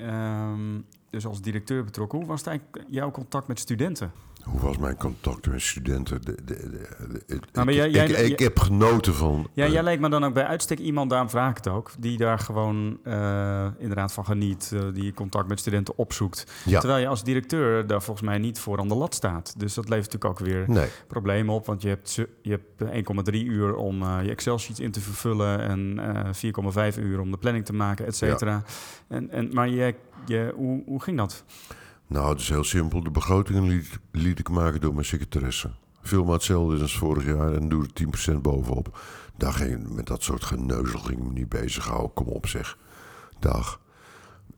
ehm, 0.00 0.80
dus 1.10 1.26
als 1.26 1.40
directeur 1.40 1.84
betrokken. 1.84 2.18
Hoe 2.18 2.26
was 2.26 2.42
jouw 2.88 3.10
contact 3.10 3.46
met 3.46 3.58
studenten? 3.58 4.12
Hoe 4.50 4.60
was 4.60 4.78
mijn 4.78 4.96
contact 4.96 5.46
met 5.46 5.60
studenten? 5.62 6.22
De, 6.22 6.34
de, 6.44 7.22
ik- 7.26 7.44
maar 7.52 7.68
ik, 7.68 7.74
jij- 7.74 7.90
jij- 7.90 8.04
ik, 8.08 8.16
ik 8.18 8.38
jij- 8.38 8.46
heb 8.46 8.58
genoten 8.58 9.14
van... 9.14 9.48
Ja, 9.52 9.64
eh, 9.64 9.72
jij 9.72 9.82
leek 9.82 10.00
me 10.00 10.08
dan 10.08 10.24
ook 10.24 10.34
bij 10.34 10.44
uitstek 10.46 10.78
iemand, 10.78 11.10
daarom 11.10 11.30
vraag 11.30 11.50
ik 11.50 11.56
het 11.56 11.68
ook, 11.68 11.90
die 11.98 12.16
daar 12.18 12.38
gewoon 12.38 12.98
eh, 13.04 13.66
inderdaad 13.78 14.12
van 14.12 14.24
geniet, 14.24 14.70
eh, 14.74 14.80
die 14.94 15.14
contact 15.14 15.48
met 15.48 15.58
studenten 15.60 15.98
opzoekt. 15.98 16.46
ja, 16.64 16.78
Terwijl 16.80 17.00
je 17.00 17.08
als 17.08 17.24
directeur 17.24 17.86
daar 17.86 18.02
volgens 18.02 18.26
mij 18.28 18.38
niet 18.38 18.58
voor 18.58 18.78
aan 18.78 18.88
de 18.88 18.94
lat 18.94 19.14
staat. 19.14 19.54
Dus 19.58 19.74
dat 19.74 19.88
levert 19.88 20.12
natuurlijk 20.12 20.40
ook 20.40 20.46
weer 20.46 20.64
nee. 20.66 20.88
problemen 21.06 21.54
op. 21.54 21.66
Want 21.66 21.82
je 21.82 21.88
hebt, 21.88 22.14
je 22.42 22.50
hebt 22.50 22.92
eh, 22.92 23.04
1,3 23.32 23.44
uur 23.46 23.74
om 23.74 24.04
je 24.22 24.30
Excel-sheets 24.30 24.80
in 24.80 24.90
te 24.90 25.00
vervullen... 25.00 25.60
en 25.60 25.98
eh 26.14 26.92
4,5 26.94 26.98
uur 26.98 27.20
om 27.20 27.30
de 27.30 27.36
planning 27.38 27.64
te 27.64 27.72
maken, 27.72 28.06
et 28.06 28.16
cetera. 28.16 28.62
En, 29.08 29.30
en, 29.30 29.48
maar 29.52 29.68
je, 29.68 29.94
je, 30.26 30.52
hoe, 30.56 30.82
hoe 30.86 31.02
ging 31.02 31.16
dat? 31.16 31.44
Nou, 32.10 32.30
het 32.30 32.40
is 32.40 32.48
heel 32.48 32.64
simpel. 32.64 33.02
De 33.02 33.10
begrotingen 33.10 33.62
liet, 33.62 33.98
liet 34.10 34.38
ik 34.38 34.48
maken 34.48 34.80
door 34.80 34.92
mijn 34.94 35.06
secretaresse. 35.06 35.70
Veel 36.02 36.24
maar 36.24 36.34
hetzelfde 36.34 36.82
als 36.82 36.98
vorig 36.98 37.24
jaar 37.24 37.54
en 37.54 37.68
doe 37.68 37.84
er 37.84 38.32
10% 38.32 38.40
bovenop. 38.40 39.00
Daar 39.36 39.52
ging 39.52 39.88
met 39.88 40.06
dat 40.06 40.22
soort 40.22 40.44
geneuzel 40.44 40.98
ging 40.98 41.18
ik 41.18 41.24
me 41.26 41.32
niet 41.32 41.48
bezighouden. 41.48 42.12
Kom 42.12 42.26
op 42.26 42.46
zeg. 42.46 42.78
Dag. 43.38 43.80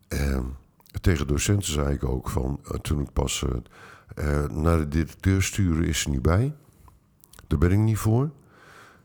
En 0.09 0.57
tegen 1.01 1.27
docenten 1.27 1.73
zei 1.73 1.95
ik 1.95 2.05
ook 2.05 2.31
van, 2.31 2.61
eh, 2.65 2.79
toen 2.79 3.01
ik 3.01 3.13
pas 3.13 3.45
eh, 3.45 4.43
eh, 4.43 4.51
naar 4.51 4.79
de 4.79 4.89
directeur 4.89 5.43
sturen 5.43 5.85
is 5.85 6.05
er 6.05 6.11
niet 6.11 6.23
bij. 6.23 6.55
Daar 7.47 7.59
ben 7.59 7.71
ik 7.71 7.79
niet 7.79 7.99
voor. 7.99 8.31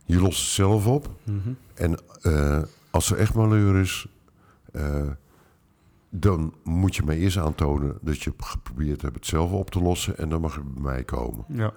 Je 0.05 0.19
lost 0.19 0.39
het 0.39 0.49
zelf 0.49 0.87
op. 0.87 1.09
En 1.73 1.99
eh, 2.21 2.61
als 2.91 3.11
er 3.11 3.17
echt 3.17 3.33
malheur 3.33 3.79
is, 3.79 4.07
dan 6.09 6.53
moet 6.63 6.95
je 6.95 7.03
mij 7.03 7.17
eerst 7.17 7.37
aantonen 7.37 7.97
dat 8.01 8.21
je 8.21 8.33
geprobeerd 8.37 9.01
hebt 9.01 9.15
het 9.15 9.25
zelf 9.25 9.51
op 9.51 9.69
te 9.69 9.81
lossen 9.81 10.17
en 10.17 10.29
dan 10.29 10.41
mag 10.41 10.55
je 10.55 10.61
bij 10.61 10.81
mij 10.81 11.03
komen. 11.03 11.45
Ja, 11.47 11.73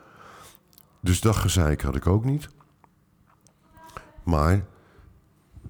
Dus 1.01 1.20
dat 1.20 1.37
gezeik 1.37 1.83
had 1.83 1.97
ik 1.97 2.07
ook 2.07 2.24
niet. 2.24 2.49
Maar 4.22 4.64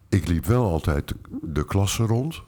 ik 0.08 0.28
liep 0.28 0.44
wel 0.44 0.70
altijd 0.70 1.14
de, 1.42 1.64
klasse 1.64 2.02
rond. 2.02 2.42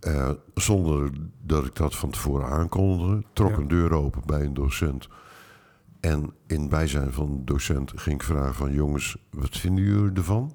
Eh, 0.00 0.30
zonder 0.54 1.10
dat 1.42 1.64
ik 1.64 1.74
dat 1.74 1.96
van 1.96 2.10
tevoren 2.10 2.46
aankondigde. 2.48 3.24
Trok 3.32 3.50
Ja. 3.50 3.56
een 3.56 3.68
deur 3.68 3.92
open 3.92 4.22
bij 4.26 4.44
een 4.44 4.54
docent. 4.54 5.08
En 6.00 6.34
in 6.46 6.68
bijzijn 6.68 7.12
van 7.12 7.36
de 7.36 7.44
docent 7.44 7.92
ging 7.96 8.14
ik 8.14 8.26
vragen 8.26 8.54
van... 8.54 8.72
jongens, 8.72 9.16
wat 9.30 9.58
vinden 9.58 9.84
jullie 9.84 10.12
ervan? 10.12 10.54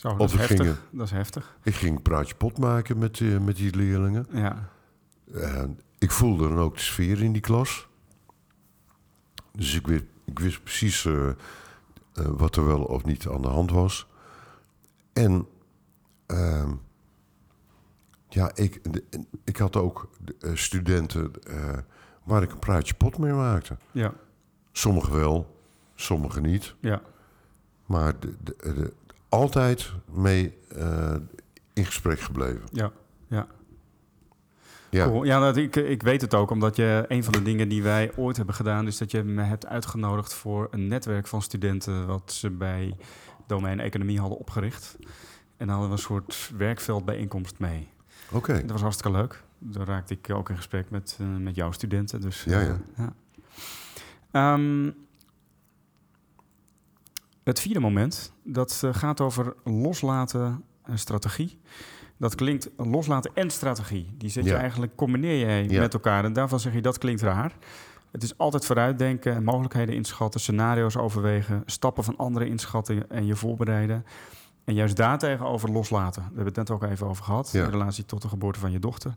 Zo, 0.00 0.16
dat, 0.16 0.28
is 0.30 0.36
heftig. 0.36 0.56
gingen- 0.56 0.76
dat 0.90 1.06
is 1.06 1.12
heftig. 1.12 1.56
Ik 1.62 1.74
ging 1.74 1.96
een 1.96 2.02
praatje 2.02 2.34
pot 2.34 2.58
maken 2.58 2.98
met, 2.98 3.20
eh, 3.20 3.38
met 3.38 3.56
die 3.56 3.76
leerlingen. 3.76 4.26
Ja, 4.32 4.70
ik 5.98 6.10
voelde 6.10 6.48
dan 6.48 6.58
ook 6.58 6.74
de 6.74 6.80
sfeer 6.80 7.22
in 7.22 7.32
die 7.32 7.40
klas. 7.42 7.88
Dus 9.52 9.74
ik 9.74 9.86
wist, 9.86 10.04
ik 10.24 10.38
wist 10.38 10.62
precies 10.62 11.04
eh, 11.04 11.28
eh, 11.28 11.34
wat 12.14 12.56
er 12.56 12.66
wel 12.66 12.82
of 12.84 13.04
niet 13.04 13.28
aan 13.28 13.42
de 13.42 13.48
hand 13.48 13.70
was. 13.70 14.06
En 15.12 15.46
ehm, 16.26 16.72
ja, 18.28 18.50
ik, 18.54 18.92
de- 18.92 19.04
ik 19.44 19.56
had 19.56 19.76
ook 19.76 20.10
de, 20.38 20.56
studenten 20.56 21.30
waar 22.24 22.42
ik 22.42 22.52
een 22.52 22.58
praatje 22.58 22.94
pot 22.94 23.18
mee 23.18 23.32
maakte. 23.32 23.76
ja, 23.92 24.12
Sommigen 24.72 25.14
wel, 25.14 25.56
sommigen 25.94 26.42
niet. 26.42 26.74
ja. 26.80 27.02
Maar 27.86 28.18
de, 28.20 28.34
de, 28.42 28.54
de- 28.74 28.92
altijd 29.30 29.92
mee 30.12 30.54
eh, 30.76 31.14
in 31.72 31.84
gesprek 31.84 32.20
gebleven. 32.20 32.62
ja. 32.72 32.92
ja. 33.28 33.46
Ja, 34.90 35.04
Cool. 35.04 35.24
Ja, 35.24 35.40
dat, 35.40 35.56
ik, 35.56 35.76
ik 35.76 36.02
weet 36.02 36.20
het 36.20 36.34
ook, 36.34 36.50
omdat 36.50 36.76
je 36.76 37.04
een 37.08 37.24
van 37.24 37.32
de 37.32 37.42
dingen 37.42 37.68
die 37.68 37.82
wij 37.82 38.12
ooit 38.16 38.36
hebben 38.36 38.54
gedaan, 38.54 38.86
is 38.86 38.98
dat 38.98 39.10
je 39.10 39.22
me 39.22 39.42
hebt 39.42 39.66
uitgenodigd 39.66 40.34
voor 40.34 40.68
een 40.70 40.88
netwerk 40.88 41.26
van 41.26 41.42
studenten 41.42 42.06
wat 42.06 42.32
ze 42.32 42.50
bij 42.50 42.96
domein 43.46 43.80
economie 43.80 44.20
hadden 44.20 44.38
opgericht. 44.38 44.96
En 45.56 45.66
daar 45.66 45.76
hadden 45.76 45.86
we 45.86 45.92
een 45.92 46.02
soort 46.02 46.50
werkveldbijeenkomst 46.56 47.58
mee. 47.58 47.88
oké. 48.32 48.52
Dat 48.60 48.70
was 48.70 48.80
hartstikke 48.80 49.18
leuk. 49.18 49.42
Daar 49.58 49.86
raakte 49.86 50.14
ik 50.14 50.30
ook 50.30 50.48
in 50.50 50.56
gesprek 50.56 50.90
met, 50.90 51.16
eh, 51.20 51.26
met 51.26 51.54
jouw 51.54 51.72
studenten. 51.72 52.20
Dus, 52.20 52.44
Ja, 52.44 52.60
eh, 52.60 52.66
ja. 52.66 52.78
ja. 52.96 53.12
Ehm, 54.30 54.90
het 57.50 57.60
vierde 57.60 57.80
moment, 57.80 58.32
dat 58.44 58.80
eh, 58.84 58.94
gaat 58.94 59.20
over 59.20 59.54
loslaten 59.64 60.64
en 60.84 60.98
strategie. 60.98 61.60
Dat 62.16 62.34
klinkt 62.34 62.70
loslaten 62.76 63.30
en 63.34 63.50
strategie. 63.50 64.14
Die 64.18 64.30
zet 64.30 64.44
je 64.44 64.54
eigenlijk, 64.54 64.96
combineer 64.96 65.70
Ja. 65.70 65.80
met 65.80 65.94
elkaar. 65.94 66.24
En 66.24 66.32
daarvan 66.32 66.60
zeg 66.60 66.72
je, 66.72 66.80
dat 66.82 66.98
klinkt 66.98 67.22
raar. 67.22 67.52
Het 68.10 68.22
is 68.22 68.38
altijd 68.38 68.66
vooruitdenken 68.66 69.34
en 69.34 69.44
mogelijkheden 69.44 69.94
inschatten, 69.94 70.40
scenario's 70.40 70.96
overwegen, 70.96 71.62
stappen 71.66 72.04
van 72.04 72.16
anderen 72.16 72.48
inschatten 72.48 73.10
en 73.10 73.26
je 73.26 73.36
voorbereiden. 73.36 74.04
En 74.64 74.74
juist 74.74 74.96
daartegenover 74.96 75.70
loslaten. 75.70 76.22
Daar 76.22 76.32
hebben 76.34 76.52
we 76.54 76.60
het 76.60 76.68
net 76.68 76.70
ook 76.70 76.82
even 76.90 77.06
over 77.06 77.24
gehad. 77.24 77.50
Ja. 77.52 77.64
In 77.64 77.70
relatie 77.70 78.04
tot 78.04 78.22
de 78.22 78.28
geboorte 78.28 78.58
van 78.60 78.70
je 78.72 78.78
dochter. 78.78 79.14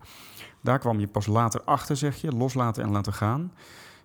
Daar 0.62 0.80
kwam 0.80 1.00
je 1.00 1.08
pas 1.08 1.26
later 1.26 1.62
achter, 1.64 1.98
zeg 1.98 2.16
je. 2.22 2.32
Loslaten 2.32 2.84
en 2.84 2.92
laten 2.92 3.14
gaan. 3.14 3.52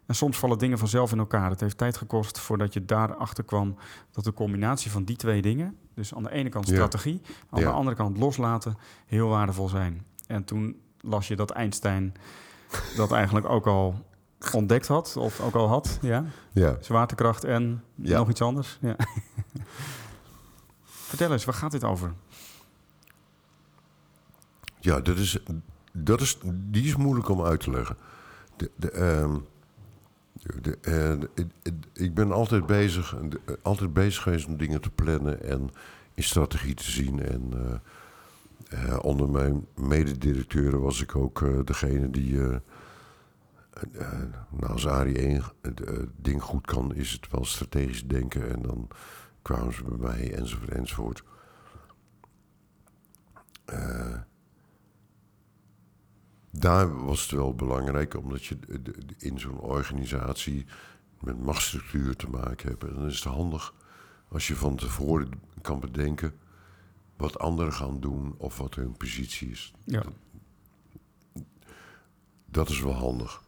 En 0.09 0.15
soms 0.15 0.39
vallen 0.39 0.59
dingen 0.59 0.79
vanzelf 0.79 1.13
in 1.13 1.19
elkaar. 1.19 1.51
Het 1.51 1.61
heeft 1.61 1.79
tijd 1.79 1.97
gekost 1.97 2.39
voordat 2.39 2.73
je 2.73 2.85
daarachter 2.85 3.45
kwam 3.45 3.77
dat 4.11 4.25
de 4.25 4.33
combinatie 4.33 4.91
van 4.91 5.05
die 5.05 5.17
twee 5.17 5.43
dingen, 5.43 5.77
dus 5.95 6.15
aan 6.15 6.23
de 6.23 6.31
ene 6.31 6.49
kant 6.49 6.67
Ja. 6.69 6.75
strategie, 6.75 7.21
aan 7.51 7.61
Ja. 7.61 7.67
de 7.67 7.73
andere 7.73 7.97
kant 7.97 8.17
loslaten, 8.19 8.77
heel 9.07 9.29
waardevol 9.29 9.69
zijn. 9.69 10.05
En 10.27 10.45
toen 10.45 10.81
las 11.01 11.29
je 11.29 11.37
dat 11.37 11.51
Einstein 11.51 12.15
dat 12.97 13.13
eigenlijk 13.13 13.49
ook 13.49 13.67
al 13.67 14.05
ontdekt 14.53 14.87
had, 14.87 15.17
of 15.17 15.41
ook 15.41 15.55
al 15.55 15.69
had. 15.69 15.99
Ja? 16.03 16.25
Ja. 16.53 16.77
Zwaartekracht 16.81 17.45
en 17.45 17.85
Ja. 17.95 18.19
nog 18.19 18.29
iets 18.29 18.43
anders. 18.43 18.79
Ja. 18.81 18.97
Vertel 20.83 21.33
eens, 21.33 21.45
waar 21.45 21.55
gaat 21.55 21.71
dit 21.71 21.85
over? 21.85 22.13
Ja, 24.81 25.01
dat 25.01 25.17
is, 25.17 25.39
dat 25.93 26.21
is, 26.21 26.39
die 26.53 26.85
is 26.85 26.97
moeilijk 26.97 27.29
om 27.29 27.43
uit 27.45 27.61
te 27.61 27.71
leggen. 27.71 27.97
De, 28.57 28.71
de, 28.77 28.91
ehm, 28.91 29.37
de, 30.61 30.79
eh, 30.81 31.21
de- 31.21 31.47
ik- 31.93 32.15
ben 32.15 32.33
altijd 32.33 32.67
bezig, 32.67 33.17
de- 33.29 33.59
altijd 33.63 33.93
bezig 33.93 34.23
geweest 34.23 34.47
om 34.47 34.57
dingen 34.57 34.81
te 34.81 34.91
plannen 34.91 35.43
en 35.43 35.71
in 36.15 36.23
strategie 36.23 36.75
te 36.75 36.91
zien. 36.91 37.21
En 37.23 37.53
eh, 37.53 37.75
eh, 38.89 38.99
onder 39.05 39.29
mijn 39.31 39.67
mededirecteuren 39.75 40.81
was 40.81 41.03
ik 41.03 41.17
ook 41.17 41.43
eh, 41.43 41.59
degene 41.65 42.11
die. 42.11 42.41
eh, 42.41 42.55
eh, 43.93 44.23
nou, 44.51 44.73
als 44.73 44.87
Arie 44.89 45.19
één 45.19 45.43
het 45.61 45.81
eh, 45.81 45.99
ding 46.17 46.43
goed 46.43 46.67
kan, 46.67 46.95
is 46.95 47.13
het 47.13 47.31
wel 47.31 47.45
strategisch 47.45 48.07
denken. 48.07 48.51
En 48.51 48.63
dan 48.63 48.89
kwamen 49.43 49.75
ze 49.75 49.85
bij 49.85 49.97
mij, 50.09 50.35
enzovoort, 50.35 50.71
enzovoort. 50.71 51.23
Daar 56.59 57.05
was 57.05 57.23
het 57.23 57.31
wel 57.31 57.55
belangrijk, 57.55 58.15
omdat 58.17 58.45
je 58.45 58.59
in 59.19 59.41
zo'n 59.41 59.61
organisatie 59.61 60.67
met 61.21 61.43
machtsstructuur 61.43 62.17
te 62.17 62.29
maken 62.29 62.69
hebt. 62.69 62.85
En 62.85 62.95
dan 62.95 63.07
is 63.07 63.25
het 63.25 63.33
handig 63.35 63.75
als 64.29 64.49
je 64.49 64.57
van 64.57 64.77
tevoren 64.77 65.31
kan 65.63 65.81
bedenken 65.81 66.35
wat 67.17 67.39
anderen 67.39 67.73
gaan 67.73 68.01
doen 68.01 68.35
of 68.37 68.59
wat 68.59 68.75
hun 68.75 68.97
positie 68.97 69.51
is. 69.51 69.73
Ja. 69.85 70.03
Dat 72.47 72.69
is 72.69 72.81
wel 72.81 72.95
handig. 72.95 73.43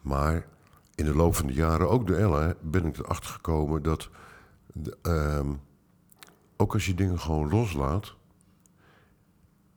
Maar 0.00 0.46
in 0.94 1.04
de 1.04 1.14
loop 1.14 1.34
van 1.34 1.46
de 1.46 1.52
jaren, 1.52 1.90
ook 1.90 2.06
door 2.06 2.16
Ella, 2.16 2.54
ben 2.60 2.86
ik 2.86 2.98
erachter 2.98 3.30
gekomen 3.30 3.82
dat... 3.82 4.08
de, 4.72 4.96
ehm, 5.02 5.52
ook 6.56 6.72
als 6.72 6.86
je 6.86 6.94
dingen 6.94 7.20
gewoon 7.20 7.48
loslaat... 7.48 8.14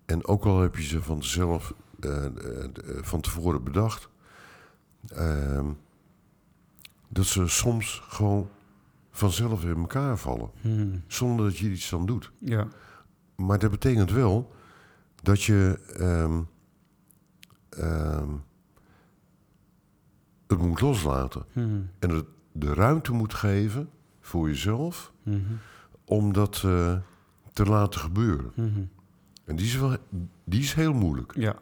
en 0.10 0.26
ook 0.28 0.46
al 0.46 0.60
heb 0.62 0.76
je 0.76 0.84
ze 0.84 1.02
van 1.02 1.24
zelf 1.24 1.74
eh, 2.00 2.26
eh, 2.26 2.64
eh, 2.64 2.70
van 3.02 3.22
tevoren 3.22 3.64
bedacht... 3.64 4.10
ehm, 5.08 5.66
dat 7.08 7.26
ze 7.26 7.48
soms 7.48 8.02
gewoon 8.08 8.50
vanzelf 9.12 9.64
in 9.64 9.78
elkaar 9.78 10.18
vallen. 10.18 10.50
Hmm. 10.62 11.04
Zonder 11.08 11.46
dat 11.46 11.58
je 11.58 11.66
er 11.66 11.72
iets 11.72 11.94
aan 11.94 12.06
doet. 12.06 12.32
Ja. 12.38 12.68
Maar 13.36 13.60
dat 13.60 13.72
betekent 13.72 14.12
wel 14.12 14.54
dat 15.22 15.44
je 15.44 15.80
ehm, 15.98 16.42
ehm, 17.70 18.30
het 20.48 20.58
moet 20.60 20.82
loslaten. 20.82 21.46
Hmm. 21.54 21.90
En 22.00 22.10
het 22.10 22.26
de 22.52 22.74
ruimte 22.74 23.12
moet 23.12 23.34
geven 23.34 23.90
voor 24.20 24.48
jezelf 24.48 25.14
Mhm. 25.24 25.40
om 26.06 26.34
dat 26.34 26.60
te 27.54 27.66
laten 27.66 28.00
gebeuren. 28.00 28.52
En 29.50 29.56
die 29.56 29.66
is, 29.66 29.76
wel, 29.76 29.98
die 30.44 30.62
is 30.62 30.74
heel 30.74 30.94
moeilijk. 30.94 31.32
Ja. 31.36 31.42
Ja. 31.42 31.56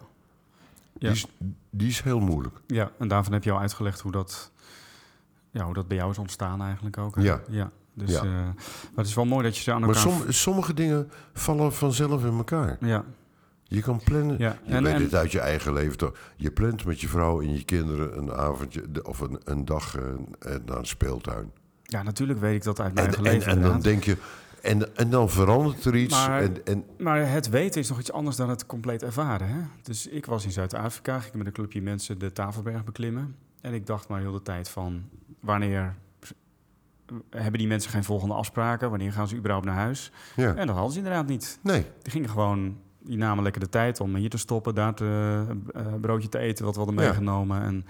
Die, 1.00 1.10
is, 1.10 1.28
die 1.70 1.88
is 1.88 2.02
heel 2.02 2.20
moeilijk. 2.20 2.56
ja, 2.68 2.92
en 3.00 3.08
daarvan 3.08 3.34
heb 3.34 3.44
je 3.44 3.52
al 3.52 3.60
uitgelegd 3.60 4.00
hoe 4.00 4.12
dat, 4.12 4.52
ja, 5.52 5.64
hoe 5.66 5.74
dat 5.74 5.88
bij 5.88 5.98
jou 5.98 6.12
is 6.12 6.18
ontstaan 6.18 6.62
eigenlijk 6.62 6.98
ook. 6.98 7.16
hè? 7.16 7.22
Ja. 7.22 7.42
ja. 7.50 7.70
Dus, 7.94 8.12
Ja. 8.12 8.18
eh, 8.24 8.30
maar 8.32 8.54
het 8.96 9.08
is 9.08 9.14
wel 9.14 9.26
mooi 9.26 9.44
dat 9.44 9.58
je 9.58 9.64
ze 9.64 9.72
aan 9.74 9.80
Maar 9.82 9.90
elkaar... 9.96 10.04
som- 10.04 10.32
sommige 10.32 10.74
dingen 10.74 11.12
vallen 11.34 11.74
vanzelf 11.74 12.26
in 12.26 12.38
elkaar. 12.38 12.78
Ja, 12.80 13.04
Je 13.64 13.82
kan 13.82 14.02
plannen. 14.04 14.36
ja. 14.40 14.58
Je 14.66 14.74
En, 14.74 14.84
weet 14.84 14.94
en, 14.94 15.02
het 15.04 15.16
uit 15.16 15.32
je 15.32 15.40
eigen 15.40 15.74
leven 15.74 15.98
toch. 15.98 16.18
Je 16.36 16.52
plant 16.52 16.86
met 16.86 17.02
je 17.02 17.08
vrouw 17.08 17.42
en 17.42 17.54
je 17.54 17.64
kinderen 17.64 18.18
een 18.18 18.32
avondje 18.34 18.84
of 19.04 19.20
een, 19.20 19.40
een 19.44 19.66
dag 19.66 19.96
eh, 19.98 20.04
naar 20.66 20.78
een 20.78 20.86
speeltuin. 20.86 21.52
ja, 21.84 22.04
natuurlijk 22.04 22.40
weet 22.40 22.56
ik 22.56 22.64
dat 22.64 22.80
uit 22.80 22.94
mijn 22.94 23.08
En, 23.08 23.14
eigen 23.14 23.26
en, 23.26 23.34
leven 23.34 23.52
en 23.52 23.62
dan 23.62 23.64
inderdaad. 23.66 23.84
denk 23.92 24.04
je, 24.04 24.18
en, 24.68 24.96
en 24.96 25.10
dan 25.10 25.30
verandert 25.30 25.86
er 25.86 25.96
iets. 25.96 26.14
Maar- 26.28 26.42
en, 26.42 26.66
en, 26.66 26.84
Maar 26.98 27.30
het 27.32 27.50
weten 27.50 27.82
is 27.82 27.90
nog 27.90 28.00
iets 28.00 28.12
anders 28.12 28.36
dan 28.36 28.50
het 28.50 28.66
compleet 28.66 29.04
ervaren. 29.04 29.48
Hè? 29.48 29.60
Dus 29.82 30.08
ik 30.08 30.26
was 30.26 30.46
in 30.46 30.52
Zuid-Afrika, 30.52 31.20
ging 31.20 31.36
met 31.36 31.46
een 31.48 31.52
clubje 31.54 31.82
mensen 31.82 32.20
de 32.20 32.32
Tafelberg 32.32 32.84
beklimmen. 32.84 33.36
En 33.62 33.74
ik 33.74 33.86
dacht 33.86 34.08
maar 34.08 34.20
heel 34.20 34.32
de 34.32 34.42
tijd 34.42 34.70
van, 34.70 35.04
wanneer 35.40 35.96
hebben 37.30 37.60
die 37.60 37.68
mensen 37.68 37.92
geen 37.92 38.04
volgende 38.04 38.34
afspraken? 38.34 38.90
Wanneer 38.90 39.12
gaan 39.12 39.28
ze 39.28 39.36
überhaupt 39.36 39.66
naar 39.66 39.76
huis? 39.76 40.12
ja. 40.36 40.56
En 40.56 40.68
dat 40.68 40.76
hadden 40.76 40.92
ze 40.94 40.98
inderdaad 40.98 41.28
niet. 41.28 41.60
Nee, 41.62 41.86
Die 42.02 42.12
gingen 42.12 42.30
gewoon, 42.30 42.78
die 43.00 43.18
namen 43.18 43.44
lekker 43.44 43.62
de 43.62 43.70
tijd 43.70 44.00
om 44.00 44.16
hier 44.16 44.30
te 44.30 44.38
stoppen, 44.38 44.76
daar 44.76 44.94
te, 44.94 45.44
eh, 45.74 45.82
een 45.86 46.00
broodje 46.00 46.30
te 46.30 46.38
eten 46.38 46.66
wat 46.66 46.74
we 46.76 46.80
hadden 46.82 47.00
Ja. 47.00 47.06
meegenomen. 47.10 47.62
En 47.62 47.86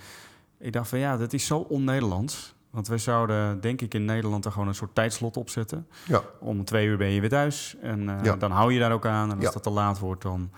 ik 0.60 0.74
dacht 0.74 0.90
van 0.90 1.00
ja, 1.00 1.18
dat 1.18 1.34
is 1.34 1.46
zo 1.46 1.58
on-Nederlands. 1.58 2.56
Want 2.70 2.88
wij 2.88 2.98
zouden, 2.98 3.62
denk 3.62 3.82
ik, 3.82 3.94
in 3.94 4.06
Nederland 4.06 4.46
er 4.46 4.52
gewoon 4.52 4.68
een 4.68 4.76
soort 4.76 4.96
tijdslot 4.96 5.38
op 5.38 5.50
zetten. 5.50 5.88
ja. 6.06 6.22
Om 6.40 6.64
twee 6.66 6.88
uur 6.88 6.98
ben 6.98 7.10
je 7.10 7.20
weer 7.20 7.30
thuis. 7.30 7.76
En 7.82 8.10
eh, 8.10 8.24
Ja. 8.24 8.36
dan 8.36 8.52
hou 8.52 8.74
je 8.74 8.80
daar 8.80 8.92
ook 8.92 9.06
aan. 9.06 9.32
En 9.32 9.40
als 9.40 9.54
dat 9.54 9.64
te 9.64 9.70
laat 9.70 10.00
wordt, 10.00 10.22
dan... 10.22 10.52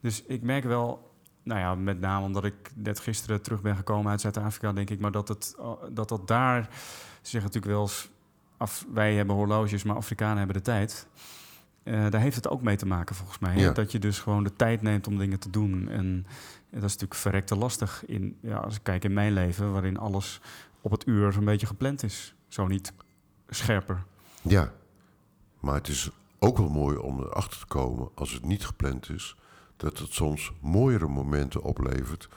Dus 0.00 0.22
ik 0.22 0.42
merk 0.42 0.64
wel... 0.64 1.12
Nou 1.42 1.60
ja, 1.60 1.74
met 1.74 2.00
name 2.00 2.24
omdat 2.26 2.44
ik 2.44 2.54
net 2.74 3.00
gisteren 3.00 3.42
terug 3.42 3.62
ben 3.62 3.76
gekomen 3.76 4.10
uit 4.10 4.20
Zuid-Afrika... 4.20 4.72
denk 4.72 4.90
ik 4.90 5.00
maar 5.00 5.10
dat 5.10 5.28
het, 5.28 5.54
uh, 5.58 5.70
dat, 5.92 6.08
dat 6.08 6.28
daar... 6.28 6.62
Ze 7.22 7.30
zeggen 7.30 7.42
natuurlijk 7.50 7.72
wel 7.72 7.82
eens... 7.82 8.10
Af, 8.56 8.86
wij 8.92 9.14
hebben 9.14 9.34
horloges, 9.36 9.82
maar 9.82 9.96
Afrikanen 9.96 10.36
hebben 10.36 10.56
de 10.56 10.62
tijd. 10.62 11.06
Eh, 11.82 12.10
daar 12.10 12.20
heeft 12.20 12.36
het 12.36 12.48
ook 12.48 12.62
mee 12.62 12.76
te 12.76 12.86
maken, 12.86 13.14
volgens 13.14 13.38
mij. 13.38 13.56
Ja. 13.56 13.72
Dat 13.72 13.92
je 13.92 13.98
dus 13.98 14.18
gewoon 14.18 14.44
de 14.44 14.52
tijd 14.56 14.82
neemt 14.82 15.06
om 15.06 15.18
dingen 15.18 15.38
te 15.38 15.50
doen. 15.50 15.88
En, 15.88 15.98
en 16.70 16.80
dat 16.80 16.82
is 16.84 16.92
natuurlijk 16.92 17.14
verrekte 17.20 17.56
lastig. 17.56 18.02
In, 18.06 18.36
ja, 18.40 18.56
als 18.56 18.76
ik 18.76 18.82
kijk 18.82 19.04
in 19.04 19.12
mijn 19.12 19.32
leven, 19.32 19.72
waarin 19.72 19.98
alles 19.98 20.40
op 20.84 20.90
het 20.90 21.06
uur 21.06 21.32
zo'n 21.32 21.44
beetje 21.44 21.66
gepland 21.66 22.02
is. 22.02 22.34
Zo 22.48 22.66
niet 22.66 22.92
scherper. 23.48 24.04
ja. 24.42 24.72
Maar 25.60 25.74
het 25.74 25.88
is 25.88 26.10
ook 26.38 26.56
wel 26.58 26.68
mooi 26.68 26.96
om 26.96 27.20
erachter 27.20 27.58
te 27.58 27.66
komen, 27.66 28.08
als 28.14 28.32
het 28.32 28.44
niet 28.44 28.64
gepland 28.66 29.10
is, 29.10 29.36
dat 29.76 29.98
het 29.98 30.12
soms 30.12 30.52
mooiere 30.60 31.08
momenten 31.08 31.62
oplevert 31.62 32.28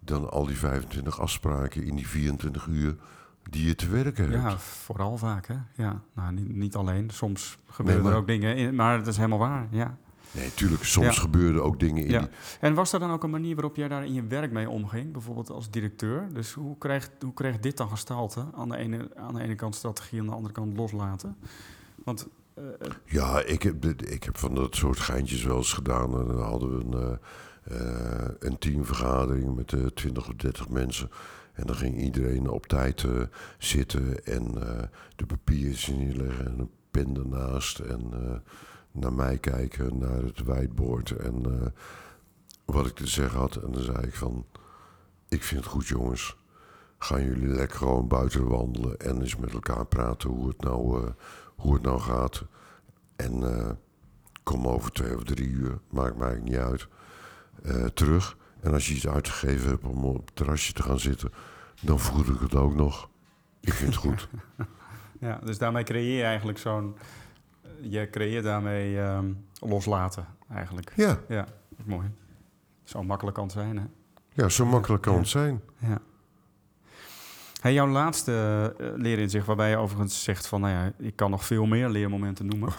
dan 0.00 0.30
al 0.30 0.46
die 0.46 0.56
25 0.58 1.20
afspraken 1.20 1.84
in 1.84 1.96
die 1.96 2.08
24 2.08 2.66
uur 2.66 2.96
die 3.50 3.66
je 3.66 3.74
te 3.74 3.88
werken 3.88 4.30
hebt. 4.30 4.42
Ja, 4.42 4.58
vooral 4.58 5.18
vaak, 5.18 5.46
hè? 5.46 5.56
Ja, 5.74 6.00
nou, 6.14 6.32
niet, 6.32 6.54
niet 6.54 6.74
alleen. 6.74 7.10
Soms 7.10 7.58
gebeuren 7.68 8.02
maar- 8.02 8.12
er 8.12 8.18
ook 8.18 8.26
dingen, 8.26 8.56
in, 8.56 8.74
maar 8.74 8.98
dat 8.98 9.06
is 9.06 9.16
helemaal 9.16 9.38
waar, 9.38 9.66
ja. 9.70 9.96
Nee, 10.34 10.54
tuurlijk, 10.54 10.84
soms 10.84 11.06
Ja. 11.06 11.12
gebeuren 11.22 11.62
ook 11.62 11.80
dingen 11.80 12.04
in 12.04 12.10
ja. 12.10 12.20
die... 12.20 12.28
En 12.60 12.74
was 12.74 12.92
er 12.92 12.98
dan 13.00 13.10
ook 13.10 13.22
een 13.22 13.30
manier 13.30 13.54
waarop 13.54 13.76
jij 13.76 13.88
daar 13.88 14.04
in 14.04 14.12
je 14.12 14.26
werk 14.26 14.52
mee 14.52 14.68
omging? 14.70 15.12
Bijvoorbeeld 15.12 15.50
als 15.50 15.70
directeur? 15.70 16.28
Dus 16.32 16.52
hoe 16.52 16.78
kreeg, 16.78 17.10
hoe 17.20 17.34
kreeg 17.34 17.58
dit 17.58 17.76
dan 17.76 17.88
gestalte? 17.88 18.44
Aan 18.54 18.68
de, 18.68 18.76
ene, 18.76 19.10
aan 19.16 19.34
de 19.34 19.42
ene 19.42 19.54
kant 19.54 19.74
strategie, 19.74 20.20
aan 20.20 20.26
de 20.26 20.32
andere 20.32 20.54
kant 20.54 20.76
loslaten? 20.76 21.36
Want, 22.04 22.28
eh, 22.54 22.62
Ja, 23.04 23.40
ik 23.42 23.62
heb, 23.62 23.84
ik 23.84 24.24
heb 24.24 24.38
van 24.38 24.54
dat 24.54 24.74
soort 24.76 24.98
geintjes 24.98 25.42
wel 25.44 25.56
eens 25.56 25.72
gedaan. 25.72 26.18
En 26.20 26.26
dan 26.26 26.42
hadden 26.42 26.78
we 26.78 26.84
een, 26.84 27.18
eh, 27.64 28.20
eh, 28.24 28.28
een 28.38 28.58
teamvergadering 28.58 29.54
met 29.56 29.72
eh 29.72 29.86
20 29.86 30.28
of 30.28 30.34
30 30.34 30.68
mensen. 30.68 31.10
En 31.52 31.66
dan 31.66 31.76
ging 31.76 32.00
iedereen 32.00 32.48
op 32.48 32.66
tijd 32.66 33.04
zitten 33.58 34.24
en 34.24 34.68
eh, 34.68 34.82
de 35.16 35.26
papieren 35.26 35.98
neerleggen 35.98 36.46
en 36.46 36.58
een 36.58 36.70
pen 36.90 37.16
ernaast. 37.16 37.78
En 37.78 38.12
naar 38.94 39.12
mij 39.12 39.38
kijken, 39.38 39.98
naar 39.98 40.22
het 40.22 40.42
whiteboard 40.42 41.10
en 41.10 41.44
eh, 41.44 41.66
wat 42.64 42.86
ik 42.86 42.94
te 42.94 43.06
zeggen 43.06 43.38
had. 43.38 43.56
En 43.56 43.72
dan 43.72 43.82
zei 43.82 43.98
ik 43.98 44.14
van, 44.14 44.46
ik 45.28 45.42
vind 45.42 45.60
het 45.60 45.70
goed 45.70 45.86
jongens. 45.86 46.36
Gaan 46.98 47.24
jullie 47.24 47.48
lekker 47.48 47.78
gewoon 47.78 48.08
buiten 48.08 48.48
wandelen 48.48 48.98
en 48.98 49.20
eens 49.20 49.36
met 49.36 49.52
elkaar 49.52 49.86
praten 49.86 50.30
hoe 50.30 50.48
het 50.48 50.60
nou, 50.60 51.04
eh, 51.04 51.10
hoe 51.56 51.74
het 51.74 51.82
nou 51.82 52.00
gaat. 52.00 52.44
En 53.16 53.58
eh, 53.58 53.70
kom 54.42 54.66
over 54.66 54.92
twee 54.92 55.16
of 55.16 55.24
drie 55.24 55.48
uur, 55.48 55.78
maakt 55.90 56.16
mij 56.16 56.40
niet 56.40 56.56
uit, 56.56 56.88
terug. 57.94 58.36
En 58.60 58.72
als 58.72 58.88
je 58.88 58.94
iets 58.94 59.08
uitgegeven 59.08 59.68
hebt 59.68 59.84
om 59.84 60.04
op 60.04 60.26
het 60.26 60.36
terrasje 60.36 60.72
te 60.72 60.82
gaan 60.82 60.98
zitten, 60.98 61.32
dan 61.80 62.00
voer 62.00 62.34
ik 62.34 62.40
het 62.40 62.54
ook 62.54 62.74
nog. 62.74 63.08
Ik 63.60 63.72
vind 63.72 63.94
het 63.94 64.02
goed. 64.02 64.28
ja, 65.20 65.40
dus 65.44 65.58
daarmee 65.58 65.84
creëer 65.84 66.16
je 66.16 66.22
eigenlijk 66.22 66.58
zo'n... 66.58 66.96
Je 67.90 68.10
creëert 68.10 68.44
daarmee 68.44 69.00
ehm, 69.00 69.32
loslaten, 69.60 70.26
eigenlijk. 70.54 70.92
Ja, 70.96 71.18
Ja, 71.28 71.42
dat 71.44 71.78
is 71.78 71.84
mooi. 71.84 72.10
Zo 72.84 73.02
makkelijk 73.02 73.36
kan 73.36 73.44
het 73.44 73.52
zijn, 73.52 73.76
hè? 73.76 73.84
ja 74.32 74.48
zo 74.48 74.64
makkelijk 74.66 75.02
kan 75.02 75.16
het 75.18 75.28
zijn. 75.28 75.60
Ja. 75.78 75.98
Hey, 77.60 77.72
jouw 77.72 77.88
laatste 77.88 78.74
uh, 78.80 78.86
leerinzicht, 78.96 79.46
waarbij 79.46 79.70
je 79.70 79.76
overigens 79.76 80.22
zegt 80.22 80.46
van, 80.46 80.60
nou 80.60 80.72
ja, 80.72 80.92
ik 80.98 81.16
kan 81.16 81.30
nog 81.30 81.44
veel 81.44 81.66
meer 81.66 81.88
leermomenten 81.88 82.46
noemen. 82.46 82.72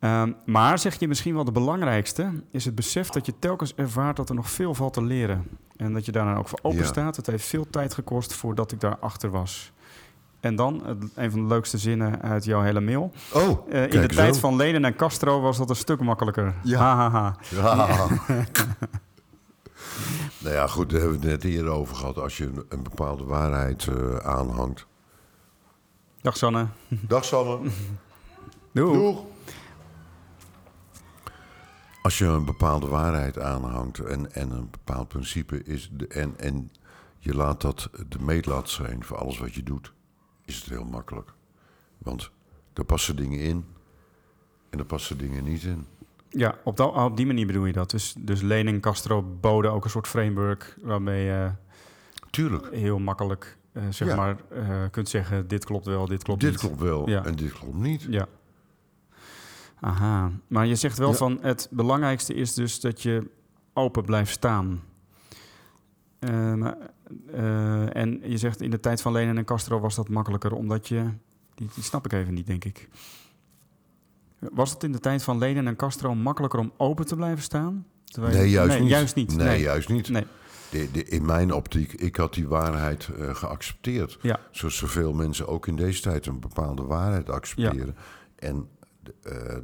um, 0.00 0.36
maar 0.54 0.78
zeg 0.78 0.98
je 0.98 1.08
misschien 1.08 1.34
wel 1.34 1.44
de 1.44 1.52
belangrijkste, 1.52 2.30
is 2.50 2.64
het 2.64 2.74
besef 2.74 3.08
dat 3.08 3.26
je 3.26 3.38
telkens 3.38 3.74
ervaart 3.74 4.16
dat 4.16 4.28
er 4.28 4.34
nog 4.34 4.50
veel 4.50 4.74
valt 4.74 4.92
te 4.92 5.02
leren. 5.02 5.48
En 5.76 5.92
dat 5.92 6.04
je 6.04 6.12
daar 6.12 6.24
dan 6.24 6.36
ook 6.36 6.48
voor 6.48 6.58
open 6.62 6.78
Ja. 6.78 6.84
staat. 6.84 7.16
Het 7.16 7.26
heeft 7.26 7.46
veel 7.46 7.70
tijd 7.70 7.94
gekost 7.94 8.32
voordat 8.34 8.72
ik 8.72 8.80
daarachter 8.80 9.30
was. 9.30 9.72
En 10.44 10.56
dan, 10.56 10.82
een 11.14 11.30
van 11.30 11.40
de 11.40 11.46
leukste 11.46 11.78
zinnen 11.78 12.22
uit 12.22 12.44
jouw 12.44 12.62
hele 12.62 12.80
mail. 12.80 13.12
Oh, 13.32 13.42
Uh, 13.42 13.82
in 13.82 13.88
kijk 13.88 14.08
de 14.08 14.14
tijd 14.14 14.38
van 14.38 14.56
Leden 14.56 14.84
en 14.84 14.96
Castro 14.96 15.40
was 15.40 15.58
dat 15.58 15.70
een 15.70 15.76
stuk 15.76 16.00
makkelijker. 16.00 16.54
Ja. 16.62 16.78
Ha, 16.78 16.96
ha, 16.96 17.10
ha. 17.10 17.36
Ja. 17.50 18.06
Nou 20.38 20.56
ja, 20.56 20.66
goed, 20.66 20.90
daar 20.90 21.00
hebben 21.00 21.20
we 21.20 21.26
het 21.26 21.42
net 21.42 21.52
eerder 21.52 21.72
over 21.72 21.96
gehad. 21.96 22.18
Als 22.18 22.36
je 22.36 22.44
een, 22.44 22.64
een 22.68 22.82
bepaalde 22.82 23.24
waarheid 23.24 23.86
eh, 23.86 24.16
aanhangt. 24.16 24.86
Dag 26.20 26.36
Sanne. 26.36 26.66
Dag 26.88 27.24
Sanne. 27.24 27.70
Doeg. 28.72 29.22
Als 32.02 32.18
je 32.18 32.24
een 32.24 32.44
bepaalde 32.44 32.86
waarheid 32.86 33.38
aanhangt 33.38 33.98
en, 33.98 34.32
en 34.32 34.50
een 34.50 34.70
bepaald 34.70 35.08
principe 35.08 35.62
is... 35.62 35.90
De, 35.92 36.06
en, 36.06 36.34
en 36.38 36.70
je 37.18 37.34
laat 37.34 37.60
dat 37.60 37.88
de 38.08 38.18
meetlat 38.20 38.70
zijn 38.70 39.04
voor 39.04 39.16
alles 39.16 39.38
wat 39.38 39.54
je 39.54 39.62
doet... 39.62 39.92
is 40.44 40.56
het 40.56 40.68
heel 40.68 40.84
makkelijk. 40.84 41.32
Want 41.98 42.30
er 42.72 42.84
passen 42.84 43.16
dingen 43.16 43.38
in 43.38 43.64
en 44.70 44.78
er 44.78 44.84
passen 44.84 45.18
dingen 45.18 45.44
niet 45.44 45.62
in. 45.62 45.86
Ja, 46.28 46.58
op, 46.64 46.76
dat- 46.76 46.94
op 46.94 47.16
die 47.16 47.26
manier 47.26 47.46
bedoel 47.46 47.64
je 47.64 47.72
dat. 47.72 47.90
Dus, 47.90 48.14
dus 48.18 48.40
Lenin 48.40 48.74
en 48.74 48.80
Castro 48.80 49.22
boden 49.40 49.72
ook 49.72 49.84
een 49.84 49.90
soort 49.90 50.08
framework 50.08 50.76
waarmee 50.82 51.24
je 51.24 51.50
Tuurlijk, 52.30 52.70
heel 52.74 52.98
makkelijk 52.98 53.56
eh, 53.72 53.82
zeg 53.90 54.08
Ja. 54.08 54.16
maar 54.16 54.36
eh, 54.50 54.84
kunt 54.90 55.08
zeggen: 55.08 55.48
dit 55.48 55.64
klopt 55.64 55.86
wel, 55.86 56.06
dit 56.06 56.22
klopt 56.22 56.40
dit 56.40 56.50
niet. 56.50 56.60
klopt 56.60 56.80
wel 56.80 57.08
Ja. 57.08 57.24
en 57.24 57.36
dit 57.36 57.52
klopt 57.52 57.76
niet. 57.76 58.02
Ja. 58.10 58.26
Aha. 59.80 60.30
Maar 60.46 60.66
je 60.66 60.74
zegt 60.74 60.98
wel 60.98 61.10
Ja. 61.10 61.14
van 61.16 61.38
het 61.40 61.68
belangrijkste 61.70 62.34
is 62.34 62.54
dus 62.54 62.80
dat 62.80 63.02
je 63.02 63.30
open 63.72 64.04
blijft 64.04 64.30
staan. 64.32 64.82
Eh, 66.18 66.52
maar, 66.54 66.76
eh, 67.32 67.96
en 67.96 68.20
je 68.22 68.38
zegt 68.38 68.60
in 68.60 68.70
de 68.70 68.80
tijd 68.80 69.02
van 69.02 69.12
Lenin 69.12 69.38
en 69.38 69.44
Castro 69.44 69.80
was 69.80 69.94
dat 69.94 70.08
makkelijker, 70.08 70.52
omdat 70.52 70.88
je. 70.88 71.04
Die, 71.54 71.68
die 71.74 71.84
snap 71.84 72.04
ik 72.04 72.12
even 72.12 72.34
niet, 72.34 72.46
denk 72.46 72.64
ik. 72.64 72.88
Was 74.38 74.70
het 74.70 74.84
in 74.84 74.92
de 74.92 75.00
tijd 75.00 75.22
van 75.22 75.38
Lenin 75.38 75.66
en 75.66 75.76
Castro 75.76 76.14
makkelijker 76.14 76.58
om 76.58 76.72
open 76.76 77.06
te 77.06 77.16
blijven 77.16 77.42
staan? 77.42 77.86
Terwijl 78.04 78.36
Nee, 78.36 78.50
juist 78.50 78.72
nee, 78.72 78.80
niet. 78.80 78.90
Juist 78.90 79.14
niet. 79.14 79.36
Nee, 79.36 79.46
Nee, 79.46 79.60
juist 79.60 79.88
niet. 79.88 80.08
Nee. 80.08 80.26
De, 80.70 80.90
de, 80.90 81.04
in 81.04 81.24
mijn 81.24 81.52
optiek, 81.52 81.92
ik 81.92 82.16
had 82.16 82.34
die 82.34 82.48
waarheid 82.48 83.08
eh, 83.08 83.34
geaccepteerd. 83.34 84.18
Ja. 84.22 84.40
Zoals 84.50 84.76
zoveel 84.76 85.12
mensen 85.12 85.48
ook 85.48 85.66
in 85.66 85.76
deze 85.76 86.02
tijd 86.02 86.26
een 86.26 86.40
bepaalde 86.40 86.82
waarheid 86.82 87.30
accepteren. 87.30 87.96
En 88.36 88.68
eh, 89.22 89.56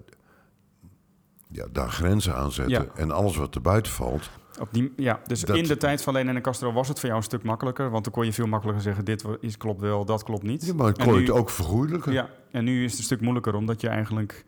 ja, 1.48 1.66
daar 1.72 1.90
grenzen 1.90 2.34
aan 2.34 2.52
zetten. 2.52 2.84
Ja. 2.84 2.94
En 2.94 3.10
alles 3.10 3.36
wat 3.36 3.54
er 3.54 3.60
buiten 3.60 3.92
valt. 3.92 4.30
Op 4.60 4.68
die, 4.72 4.92
ja, 4.96 5.20
dus 5.26 5.40
Dat- 5.40 5.56
in 5.56 5.64
de 5.66 5.76
tijd 5.76 6.02
van 6.02 6.12
Lenin 6.12 6.36
en 6.36 6.42
Castro 6.42 6.72
was 6.72 6.88
het 6.88 6.98
voor 6.98 7.08
jou 7.08 7.20
een 7.20 7.26
stuk 7.26 7.42
makkelijker. 7.42 7.90
Want 7.90 8.04
dan 8.04 8.12
kon 8.12 8.24
je 8.24 8.32
veel 8.32 8.46
makkelijker 8.46 8.82
zeggen: 8.84 9.04
dit 9.04 9.24
is, 9.40 9.56
klopt 9.56 9.80
wel, 9.80 10.04
dat 10.04 10.22
klopt 10.22 10.42
niet. 10.42 10.66
Ja, 10.66 10.74
maar 10.74 10.88
ik 10.88 10.98
En 10.98 11.04
kon 11.04 11.14
nu- 11.14 11.20
het 11.20 11.30
ook 11.30 11.50
vergoeilijken. 11.50 12.12
Ja, 12.12 12.28
en 12.50 12.64
nu 12.64 12.84
is 12.84 12.90
het 12.90 12.98
een 12.98 13.04
stuk 13.04 13.20
moeilijker, 13.20 13.54
omdat 13.54 13.80
je 13.80 13.88
eigenlijk 13.88 14.44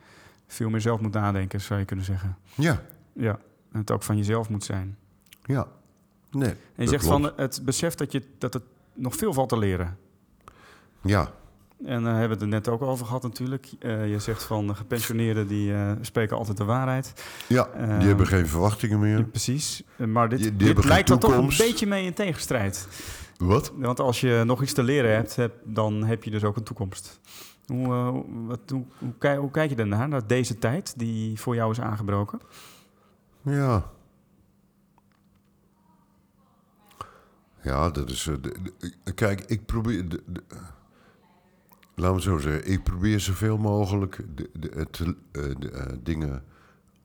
veel 0.47 0.69
meer 0.71 0.81
zelf 0.81 1.01
moet 1.01 1.13
nadenken, 1.13 1.61
zou 1.61 1.81
je 1.81 1.85
kunnen 1.87 2.05
zeggen. 2.05 2.37
Ja, 2.55 2.83
Ja, 3.15 3.39
en 3.73 3.79
het 3.79 3.91
ook 3.91 4.03
van 4.03 4.17
jezelf 4.17 4.49
moet 4.49 4.65
zijn. 4.65 4.97
ja. 5.45 5.67
Nee, 6.31 6.49
En 6.51 6.57
je 6.77 6.87
zegt 6.89 7.07
klopt. 7.07 7.23
van 7.25 7.33
het 7.37 7.61
besef 7.65 7.95
dat, 7.95 8.13
je, 8.13 8.23
dat 8.39 8.55
het 8.55 8.63
nog 8.95 9.17
veel 9.17 9.33
valt 9.33 9.49
te 9.49 9.59
leren. 9.59 9.97
Ja, 11.03 11.33
En 11.85 12.03
daar 12.03 12.19
hebben 12.19 12.29
we 12.29 12.33
het 12.35 12.43
er 12.43 12.49
net 12.61 12.69
ook 12.69 12.83
over 12.83 13.07
gehad 13.07 13.23
natuurlijk. 13.23 13.69
Eh, 13.79 14.11
je 14.11 14.19
zegt 14.19 14.43
van 14.43 14.67
de 14.67 14.75
gepensioneerden 14.75 15.47
die 15.47 15.75
eh, 15.75 15.93
spreken 16.01 16.37
altijd 16.37 16.57
de 16.57 16.65
waarheid. 16.65 17.13
ja 17.49 17.69
die 17.99 18.09
hebben 18.09 18.27
geen 18.27 18.47
verwachtingen 18.47 18.99
meer. 19.01 19.19
Ja, 19.19 19.25
precies. 19.25 19.83
Eh, 19.97 20.07
Maar 20.07 20.29
dit, 20.29 20.39
Die- 20.39 20.57
die 20.57 20.75
dit 20.75 20.85
lijkt 20.85 21.09
dan 21.09 21.19
toch 21.19 21.37
een 21.37 21.47
beetje 21.59 21.87
mee 21.87 22.05
in 22.05 22.13
tegenstrijd. 22.15 22.89
Wat? 23.37 23.73
Want 23.77 24.01
als 24.01 24.21
je 24.21 24.43
nog 24.47 24.63
iets 24.63 24.73
te 24.73 24.83
leren 24.83 25.15
hebt, 25.15 25.37
heb- 25.37 25.55
dan 25.65 26.05
heb 26.05 26.25
je 26.25 26.31
dus 26.31 26.45
ook 26.45 26.57
een 26.57 26.63
toekomst. 26.63 27.21
Hoe, 27.67 27.87
eh, 27.87 28.15
wat, 28.47 28.61
hoe, 28.71 28.85
hoe, 28.99 29.13
kijk, 29.19 29.39
hoe 29.39 29.51
kijk 29.51 29.71
je 29.71 29.77
daarnaar, 29.77 30.09
naar 30.09 30.27
deze 30.27 30.59
tijd 30.59 30.95
die 30.99 31.41
voor 31.41 31.55
jou 31.55 31.71
is 31.71 31.81
aangebroken? 31.81 32.41
Ja. 33.43 33.91
Ja, 37.63 37.91
dat 37.91 38.11
is. 38.11 38.27
eh, 38.27 39.15
kijk, 39.15 39.41
ik 39.41 39.67
probeer. 39.67 40.09
De, 40.09 40.23
de- 40.27 40.43
we 41.95 42.03
het 42.03 42.23
zo 42.23 42.39
zeggen. 42.39 42.73
Ik 42.73 42.83
probeer 42.83 43.21
zoveel 43.21 43.59
mogelijk 43.59 44.25
de, 44.35 44.51
de, 44.53 44.71
het, 44.75 45.01
eh, 45.01 45.43
de, 45.59 45.71
eh, 45.71 45.93
dingen 46.03 46.45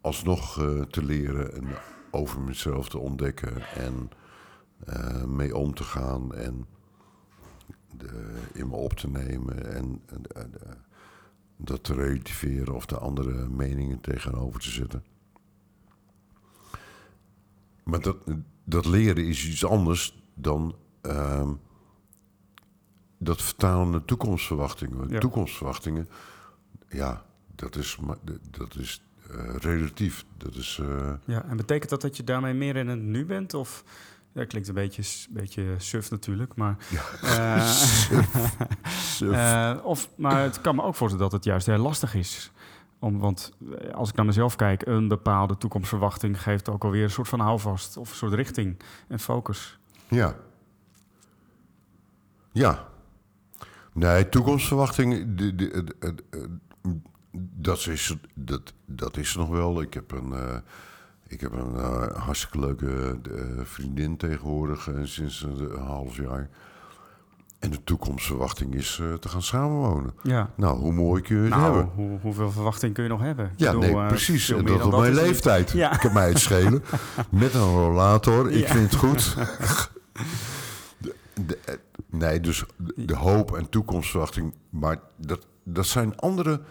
alsnog 0.02 0.62
eh, 0.62 0.82
te 0.82 1.06
leren. 1.06 1.54
En 1.54 1.68
over 2.12 2.42
mezelf 2.42 2.90
te 2.90 2.98
ontdekken. 2.98 3.62
En 3.76 4.10
eh, 4.86 5.24
mee 5.24 5.58
om 5.58 5.74
te 5.74 5.84
gaan. 5.84 6.36
En 6.36 6.66
in 8.54 8.68
me 8.68 8.76
op 8.76 8.94
te 8.94 9.10
nemen. 9.10 9.76
En 9.76 10.02
eh, 10.36 10.44
dat 11.58 11.84
te 11.84 11.94
relativeren 11.94 12.76
of 12.76 12.86
de 12.86 12.98
andere 12.98 13.50
meningen 13.50 14.02
tegenover 14.02 14.60
te 14.60 14.70
zetten. 14.70 15.04
Maar 17.84 18.02
dat, 18.02 18.18
dat 18.64 18.86
leren 18.86 19.26
is 19.26 19.48
iets 19.48 19.66
anders 19.66 20.24
dan 20.34 20.76
ehm, 21.02 21.54
dat 23.18 23.42
vertalen 23.42 23.90
naar 23.90 24.06
toekomstverwachtingen. 24.06 25.10
Ja. 25.10 25.20
Toekomstverwachtingen, 25.20 26.10
ja, 26.90 27.24
dat 27.56 27.76
is, 27.76 27.98
dat 28.52 28.76
is 28.76 29.02
eh, 29.32 29.56
relatief. 29.56 30.26
Dat 30.38 30.56
is, 30.56 30.80
eh, 30.82 31.14
Ja, 31.26 31.46
en 31.46 31.58
betekent 31.58 31.90
dat 31.90 32.02
dat 32.02 32.18
je 32.18 32.24
daarmee 32.24 32.54
meer 32.54 32.76
in 32.76 32.88
het 32.88 33.00
nu 33.00 33.26
bent? 33.26 33.54
Of, 33.54 33.84
ja, 34.32 34.46
klinkt 34.46 34.68
een 34.68 34.74
beetje, 34.74 35.28
beetje 35.30 35.76
suf 35.78 36.10
natuurlijk, 36.10 36.56
maar... 36.56 36.78
suf. 39.18 39.32
eh, 39.32 39.78
of, 39.84 40.10
maar 40.16 40.42
het 40.42 40.62
kan 40.62 40.76
me 40.76 40.84
ook 40.84 40.96
voorstellen 40.96 41.30
dat 41.30 41.40
het 41.40 41.44
juist 41.44 41.66
heel 41.66 41.78
lastig 41.78 42.14
is. 42.14 42.52
Om, 43.00 43.20
want 43.20 43.54
als 43.94 44.10
ik 44.10 44.16
naar 44.16 44.26
mezelf 44.26 44.56
kijk, 44.56 44.86
een 44.86 45.08
bepaalde 45.08 45.58
toekomstverwachting 45.58 46.42
geeft 46.42 46.70
ook 46.70 46.84
alweer 46.84 47.04
een 47.04 47.10
soort 47.10 47.28
van 47.28 47.40
houvast 47.40 47.98
of 47.98 48.10
een 48.10 48.16
soort 48.16 48.34
richting 48.34 48.78
en 49.08 49.20
focus. 49.20 49.80
ja. 50.08 50.36
Ja. 52.52 52.88
Nee, 53.98 54.30
de- 54.30 55.84
dat, 57.56 57.88
is, 57.88 58.16
dat, 58.34 58.74
dat 58.86 59.18
is 59.18 59.36
nog 59.36 59.50
wel. 59.50 59.82
Ik 59.82 59.94
heb 59.94 60.12
een, 60.12 60.34
eh, 60.34 60.56
ik 61.28 61.42
heb 61.42 61.52
een 61.52 61.76
eh, 61.76 62.08
hartstikke 62.24 62.60
leuke 62.60 63.20
eh, 63.36 63.42
vriendin 63.64 64.18
tegenwoordig 64.18 64.90
sinds 65.04 65.42
een 65.44 65.80
half 65.80 66.16
jaar. 66.16 66.50
En 67.60 67.70
de 67.72 67.84
toekomstverwachting 67.84 68.74
is 68.76 69.02
te 69.20 69.30
gaan 69.30 69.42
samenwonen. 69.42 70.14
Ja. 70.24 70.50
Nou, 70.56 70.78
hoe 70.80 70.94
mooi 70.94 71.22
kun 71.22 71.36
je 71.36 71.42
het 71.42 71.50
Nou, 71.50 71.64
hebben? 71.64 71.92
hoe, 71.96 72.20
hoeveel 72.22 72.52
verwachting 72.52 72.94
kun 72.94 73.04
je 73.04 73.10
nog 73.10 73.22
hebben? 73.22 73.46
Ik 73.46 73.52
Ja, 73.60 73.74
bedoel, 73.74 73.98
nee, 73.98 74.08
precies. 74.08 74.50
En 74.52 74.66
dat 74.66 74.82
op 74.84 75.00
mijn 75.00 75.14
leeftijd. 75.14 75.72
Ja. 75.72 75.94
Ik 75.94 76.00
kan 76.00 76.14
mij 76.14 76.28
het 76.30 76.40
schelen. 76.40 76.84
Met 77.30 77.54
een 77.54 77.62
rollator. 77.72 78.52
Ik 78.52 78.68
Ja. 78.68 78.74
vind 78.74 78.92
het 78.92 79.00
goed. 79.00 79.36
De- 80.98 81.16
de- 81.46 81.80
nee, 82.10 82.40
dus 82.40 82.66
de, 82.96 83.16
hoop 83.16 83.56
en 83.56 83.70
toekomstverwachting. 83.70 84.54
Maar 84.70 85.00
dat, 85.16 85.48
dat 85.64 85.86
zijn 85.86 86.18
andere 86.18 86.62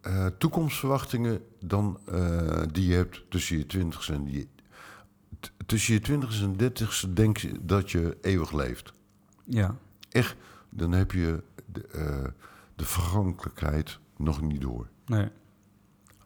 eh, 0.00 0.26
toekomstverwachtingen 0.38 1.40
dan 1.60 1.98
eh, 2.06 2.62
die 2.72 2.88
je 2.88 2.94
hebt 2.94 3.22
tussen 3.28 3.58
je 3.58 3.66
twintigste 3.66 4.12
en 4.12 4.32
je... 4.32 4.46
t- 5.40 5.52
Tussen 5.66 5.94
je 5.94 6.00
twintigste 6.00 6.44
en 6.44 6.56
dertigste 6.56 7.12
denk 7.12 7.36
je 7.36 7.52
dat 7.62 7.90
je 7.90 8.16
eeuwig 8.20 8.52
leeft. 8.52 8.92
Ja, 9.44 9.74
Echt, 10.08 10.36
dan 10.70 10.92
heb 10.92 11.12
je 11.12 11.42
de, 11.72 11.86
eh, 11.86 12.24
de 12.76 12.84
vergankelijkheid 12.84 13.98
nog 14.16 14.40
niet 14.40 14.60
door. 14.60 14.88
nee. 15.06 15.28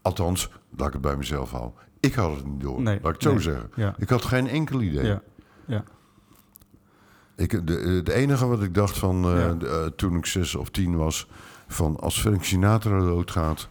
Althans, 0.02 0.50
laat 0.76 0.86
ik 0.86 0.92
het 0.92 1.02
bij 1.02 1.16
mezelf 1.16 1.50
houden. 1.50 1.72
Ik 2.00 2.14
had 2.14 2.36
het 2.36 2.46
niet 2.46 2.60
door, 2.60 2.82
Nee, 2.82 2.94
laat 3.02 3.06
ik 3.08 3.12
het 3.14 3.22
zo 3.22 3.30
nee. 3.32 3.40
zeggen. 3.40 3.70
Ja. 3.76 3.94
Ik 3.98 4.08
had 4.08 4.24
geen 4.24 4.48
enkel 4.48 4.80
idee. 4.80 5.04
Ja. 5.06 5.22
Ja. 5.66 5.84
Ik, 7.36 7.66
de, 7.66 7.72
het 7.74 8.08
enige 8.08 8.46
wat 8.46 8.62
ik 8.62 8.74
dacht 8.74 8.98
van 8.98 9.24
eh, 9.24 9.50
de, 9.58 9.68
eh, 9.68 9.84
toen 9.96 10.16
ik 10.16 10.26
zes 10.26 10.54
of 10.54 10.70
tien 10.70 10.96
was... 10.96 11.28
van 11.68 11.96
als 12.00 12.20
Frank 12.20 12.44
Sinatra 12.44 12.98
doodgaat, 12.98 13.68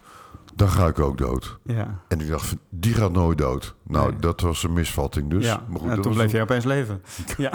dan 0.54 0.68
ga 0.68 0.86
ik 0.86 0.98
ook 0.98 1.18
dood. 1.18 1.58
Ja. 1.62 2.00
En 2.08 2.20
ik 2.20 2.28
dacht, 2.28 2.56
die 2.68 2.94
gaat 2.94 3.12
nooit 3.12 3.38
dood. 3.38 3.74
Nou, 3.82 4.10
Nee. 4.10 4.20
dat 4.20 4.40
was 4.40 4.62
een 4.62 4.72
misvatting 4.72 5.30
dus. 5.30 5.44
ja. 5.44 5.62
Maar 5.68 5.78
goed, 5.80 5.88
en 5.88 5.94
dat 5.94 6.04
toen 6.04 6.14
bleef 6.14 6.32
jij 6.32 6.42
opeens 6.42 6.64
leven. 6.64 7.02
ja. 7.36 7.52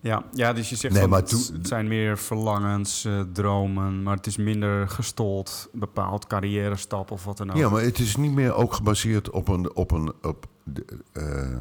ja. 0.00 0.24
Ja, 0.32 0.52
dus 0.52 0.68
je 0.70 0.76
zegt 0.76 0.94
Nee, 0.94 1.06
maar 1.06 1.20
het 1.20 1.28
toen- 1.28 1.56
het 1.56 1.66
zijn 1.68 1.88
meer 1.88 2.18
verlangens, 2.18 3.04
eh, 3.04 3.20
dromen, 3.32 4.02
maar 4.02 4.16
het 4.16 4.26
is 4.26 4.36
minder 4.36 4.88
gestold, 4.88 5.68
bepaald 5.72 6.26
carrière 6.26 6.76
stap 6.76 7.10
of 7.10 7.24
wat 7.24 7.36
dan 7.36 7.50
ook. 7.50 7.56
Ja, 7.56 7.68
maar 7.68 7.82
het 7.82 7.98
is 7.98 8.16
niet 8.16 8.32
meer 8.32 8.54
ook 8.54 8.72
gebaseerd 8.72 9.30
op 9.30 9.48
een, 9.48 9.74
op 9.76 9.90
een, 9.90 10.12
op 10.22 10.46
de, 10.62 10.84
eh, 11.12 11.56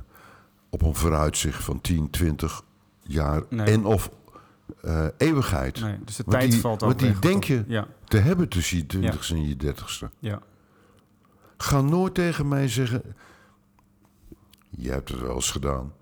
op 0.73 0.81
een 0.81 0.95
vooruitzicht 0.95 1.63
van 1.63 1.81
10, 1.81 2.09
20 2.09 2.63
jaar 3.01 3.43
Nee. 3.49 3.65
en 3.65 3.85
of 3.85 4.09
eh, 4.81 5.05
eeuwigheid. 5.17 5.79
Nee, 5.81 5.97
dus 6.05 6.15
de 6.15 6.23
Want 6.25 6.37
tijd 6.37 6.51
die- 6.51 6.59
valt 6.61 6.83
ook 6.83 6.89
want 6.89 6.99
die 6.99 7.19
denk 7.19 7.43
je- 7.43 7.63
Ja, 7.67 7.87
Te 8.05 8.17
hebben 8.17 8.47
tussen 8.49 8.77
je 8.77 8.85
20ste 8.85 9.33
en 9.33 9.47
je 9.47 9.55
30ste. 9.57 10.09
ja. 10.19 10.41
Ga 11.57 11.81
nooit 11.81 12.13
tegen 12.13 12.47
mij 12.47 12.67
zeggen. 12.67 13.01
Je 14.69 14.89
hebt 14.91 15.09
het 15.09 15.19
wel 15.19 15.35
eens 15.35 15.51
gedaan. 15.51 15.93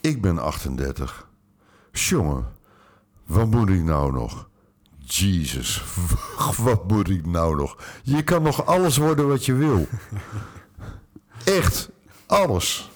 Ik 0.00 0.22
ben 0.22 0.38
38. 0.38 1.28
Jongen, 1.92 2.46
wat 3.24 3.50
moet 3.50 3.68
ik 3.68 3.82
nou 3.82 4.12
nog? 4.12 4.48
Jezus, 4.98 5.84
wat 6.64 6.88
moet 6.88 7.08
ik 7.08 7.26
nou 7.26 7.56
nog? 7.56 7.76
Je 8.02 8.22
kan 8.22 8.42
nog 8.42 8.66
alles 8.66 8.96
worden 8.96 9.28
wat 9.28 9.44
je 9.46 9.52
wil. 9.54 9.86
Echt, 11.44 11.90
alles. 12.26 12.90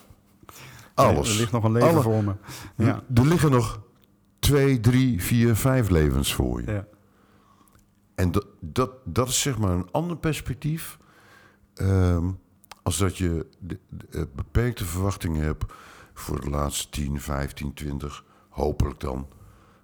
Alles. 1.05 1.29
er 1.29 1.35
ligt 1.39 1.51
nog 1.51 1.63
een 1.63 1.71
leven 1.71 1.89
Alle- 1.89 2.01
voor 2.01 2.23
me. 2.23 2.33
Ja. 2.75 3.03
Er 3.13 3.25
liggen 3.27 3.51
nog 3.51 3.81
twee, 4.39 4.79
drie, 4.79 5.21
vier, 5.23 5.55
vijf 5.55 5.89
levens 5.89 6.33
voor 6.33 6.61
je. 6.61 6.71
Ja. 6.71 6.85
En 8.15 8.31
dat, 8.31 8.45
dat, 8.59 8.91
dat 9.03 9.27
is 9.27 9.41
zeg 9.41 9.57
maar 9.57 9.71
een 9.71 9.91
ander 9.91 10.17
perspectief. 10.17 10.97
ehm, 11.73 12.29
als 12.83 12.97
dat 12.97 13.17
je 13.17 13.45
de, 13.59 13.79
de, 13.89 14.05
eh, 14.11 14.21
beperkte 14.35 14.85
verwachtingen 14.85 15.43
hebt 15.43 15.65
voor 16.13 16.41
de 16.41 16.49
laatste 16.49 16.89
10, 16.89 17.21
15, 17.21 17.73
20, 17.73 18.23
hopelijk 18.49 18.99
dan, 18.99 19.27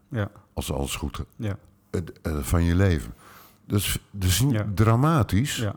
Ja. 0.10 0.32
als 0.54 0.72
alles 0.72 0.96
goed 0.96 1.16
gaat, 1.18 1.26
Ja. 1.36 1.58
eh, 1.90 2.02
van 2.42 2.64
je 2.64 2.76
leven. 2.76 3.14
Dat 3.68 3.80
is, 3.80 4.00
dat 4.12 4.30
is 4.30 4.40
niet 4.42 4.52
Ja. 4.54 4.68
dramatisch, 4.76 5.56
Ja. 5.56 5.76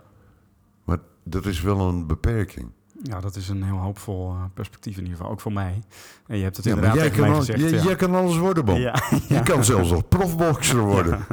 maar 0.85 0.99
dat 1.23 1.47
is 1.47 1.61
wel 1.61 1.89
een 1.89 2.07
beperking. 2.07 2.71
Ja, 3.03 3.21
dat 3.21 3.37
is 3.37 3.49
een 3.49 3.63
heel 3.63 3.77
hoopvol 3.77 4.31
eh, 4.31 4.43
perspectief 4.55 4.97
in 4.97 5.03
ieder 5.03 5.17
geval. 5.17 5.33
Ook 5.33 5.41
voor 5.41 5.53
mij. 5.53 5.83
En 6.27 6.37
je 6.37 6.43
hebt 6.43 6.57
het 6.57 6.65
Ja, 6.65 6.71
inderdaad 6.75 6.97
jij 6.97 7.11
kan, 7.11 7.29
al- 7.29 7.35
gezegd. 7.35 7.61
jij, 7.61 7.71
ja. 7.71 7.83
jij 7.83 7.97
kan 7.97 8.15
alles 8.15 8.37
worden. 8.37 8.81
Ja, 8.81 9.03
Je 9.29 9.43
kan 9.43 9.65
zelfs 9.65 9.91
nog 9.91 10.09
profboxer 10.09 10.81
worden. 10.81 11.27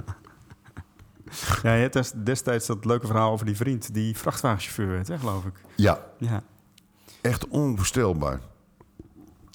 ja, 1.64 1.74
je 1.74 1.82
hebt 1.82 1.94
des- 1.94 2.14
destijds 2.24 2.66
dat 2.66 2.86
leuke 2.86 3.08
verhaal 3.08 3.32
over 3.32 3.46
die 3.46 3.56
vriend 3.56 3.94
die 3.94 4.18
vrachtwagenchauffeur 4.18 4.88
werd, 4.88 5.08
hè, 5.08 5.18
geloof 5.20 5.46
ik. 5.46 5.54
Ja, 5.76 6.00
Ja. 6.18 6.44
echt 7.22 7.48
onvoorstelbaar. 7.48 8.40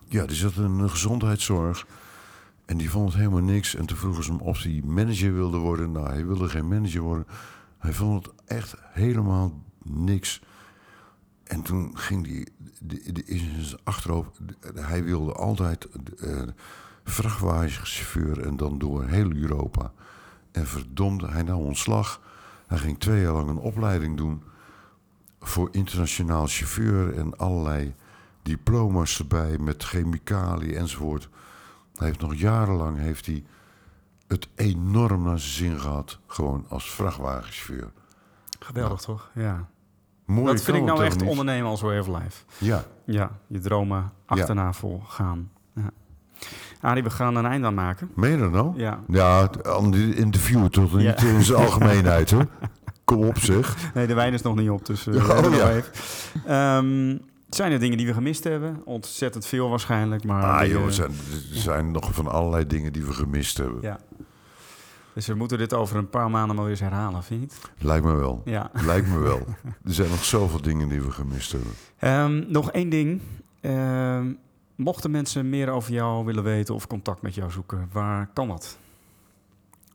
Ja, 0.09 0.27
die 0.27 0.37
zat 0.37 0.55
in 0.57 0.63
een 0.63 0.91
gezondheidszorg. 0.91 1.87
En 2.67 2.77
die 2.77 2.91
vond 2.91 3.09
het 3.09 3.19
helemaal 3.19 3.41
niks. 3.43 3.75
En 3.75 3.87
toen 3.87 3.97
vroegen 3.97 4.25
ze 4.25 4.31
hem 4.31 4.41
of 4.41 4.63
hij 4.63 4.83
manager 4.85 5.35
wilde 5.35 5.57
worden. 5.57 5.93
Nou, 5.93 6.09
hij 6.09 6.27
wilde 6.27 6.49
geen 6.49 6.69
manager 6.69 7.01
worden. 7.01 7.27
Hij 7.79 7.93
vond 7.93 8.27
het 8.27 8.35
echt 8.47 8.75
helemaal 8.93 9.63
niks. 9.83 10.41
En 11.49 11.63
toen 11.63 11.99
ging 11.99 12.47
de, 12.79 13.25
in 13.25 13.65
zijn 13.65 13.81
achterhoofd... 13.85 14.39
hij 14.75 15.05
wilde 15.05 15.33
altijd 15.33 15.89
eh, 16.19 16.43
vrachtwagenchauffeur 17.05 18.47
en 18.47 18.57
dan 18.57 18.79
door 18.79 19.05
heel 19.05 19.33
Europa. 19.33 19.93
En 20.53 20.67
verdomd, 20.67 21.23
hij 21.23 21.43
nam 21.43 21.61
ontslag. 21.61 22.21
Hij 22.67 22.79
ging 22.79 22.99
twee 22.99 23.21
jaar 23.21 23.33
lang 23.33 23.49
een 23.49 23.57
opleiding 23.57 24.17
doen 24.17 24.43
voor 25.41 25.69
internationaal 25.73 26.47
chauffeur 26.47 27.15
en 27.15 27.39
allerlei 27.39 27.95
diploma's 28.43 29.19
erbij 29.19 29.59
met 29.59 29.85
chemicaliën 29.85 30.77
enzovoort. 30.77 31.29
Hij 31.95 32.07
heeft 32.07 32.21
nog 32.21 32.35
jarenlang 32.35 32.99
heeft 32.99 33.27
hij 33.27 33.45
het 34.27 34.49
enorm 34.55 35.23
naar 35.23 35.39
zijn 35.39 35.71
zin 35.71 35.81
gehad, 35.81 36.19
gewoon 36.27 36.67
als 36.69 36.91
vrachtwagenchauffeur. 36.91 37.91
Geweldig, 38.59 39.01
toch? 39.01 39.31
Ja. 39.35 39.69
Mooi 40.29 40.47
dat 40.53 40.63
vind 40.63 40.77
ik 40.77 40.83
nou 40.85 41.05
echt 41.05 41.21
niet? 41.21 41.29
ondernemen 41.29 41.71
als 41.71 41.81
way 41.81 41.99
of 41.99 42.07
life. 42.07 42.45
Ja, 42.59 42.85
Ja, 43.05 43.31
je 43.47 43.59
dromen 43.59 44.13
achterna 44.27 44.73
vol 44.73 45.03
gaan. 45.07 45.51
Ja. 45.75 45.91
Arie, 46.81 47.03
we 47.03 47.11
gaan 47.11 47.35
een 47.37 47.47
eind 47.47 47.65
aan 47.65 47.75
maken. 47.75 48.11
meen 48.15 48.31
je 48.31 48.37
dat 48.39 48.51
nou? 48.51 48.73
Ja. 48.79 49.01
Ja, 49.09 49.49
aan 49.63 49.91
dit 49.91 50.15
interview 50.17 50.67
toch 50.67 50.95
niet 50.95 51.21
Ja. 51.21 51.27
in 51.27 51.43
zijn 51.43 51.59
algemeenheid 51.65 52.31
hoor. 52.31 52.47
Kom 53.05 53.25
op 53.25 53.39
zeg. 53.39 53.77
Nee, 53.95 54.07
de 54.07 54.15
wijn 54.15 54.33
is 54.33 54.43
nog 54.43 54.57
niet 54.57 54.71
op, 54.71 54.87
dus 54.87 55.05
Ja, 55.05 55.13
hebben 55.13 55.51
oh 55.51 55.57
ja. 55.57 55.71
even. 55.71 55.93
Ehm, 56.47 57.19
zijn 57.49 57.73
er 57.73 57.79
dingen 57.79 57.97
die 57.97 58.07
we 58.07 58.13
gemist 58.13 58.45
hebben? 58.45 58.81
Ontzettend 58.85 59.47
veel 59.47 59.69
waarschijnlijk, 59.69 60.25
maar... 60.25 60.43
Ah 60.45 60.61
die, 60.61 60.69
joh, 60.71 60.85
er 60.85 60.93
zijn, 60.93 61.11
er 61.11 61.59
zijn 61.61 61.91
nog 61.91 62.15
van 62.15 62.27
allerlei 62.27 62.67
dingen 62.67 62.93
die 62.93 63.05
we 63.05 63.13
gemist 63.13 63.57
hebben. 63.57 63.79
Ja. 63.83 63.99
Dus 65.19 65.27
we 65.27 65.35
moeten 65.35 65.59
dit 65.59 65.75
over 65.75 65.97
een 65.97 66.11
paar 66.11 66.31
maanden 66.31 66.55
maar 66.57 66.65
weer 66.65 66.73
eens 66.73 66.83
herhalen, 66.83 67.23
vind 67.23 67.41
je 67.41 67.47
niet? 67.47 67.71
Lijkt 67.79 68.05
me 68.05 68.15
wel. 68.15 68.43
Ja. 68.45 68.71
Lijkt 68.73 69.09
me 69.09 69.19
wel. 69.19 69.39
Er 69.85 69.95
zijn 69.95 70.11
nog 70.11 70.25
zoveel 70.25 70.61
dingen 70.63 70.89
die 70.89 71.01
we 71.01 71.11
gemist 71.11 71.53
hebben. 71.53 71.73
Ehm, 71.99 72.53
nog 72.53 72.71
één 72.73 72.89
ding. 72.89 73.21
Ehm, 73.61 74.33
mochten 74.75 75.11
mensen 75.11 75.49
meer 75.49 75.69
over 75.71 75.93
jou 75.93 76.25
willen 76.25 76.43
weten 76.43 76.75
of 76.75 76.87
contact 76.87 77.23
met 77.23 77.35
jou 77.35 77.51
zoeken, 77.51 77.89
waar 77.93 78.31
kan 78.33 78.49
dat? 78.49 78.79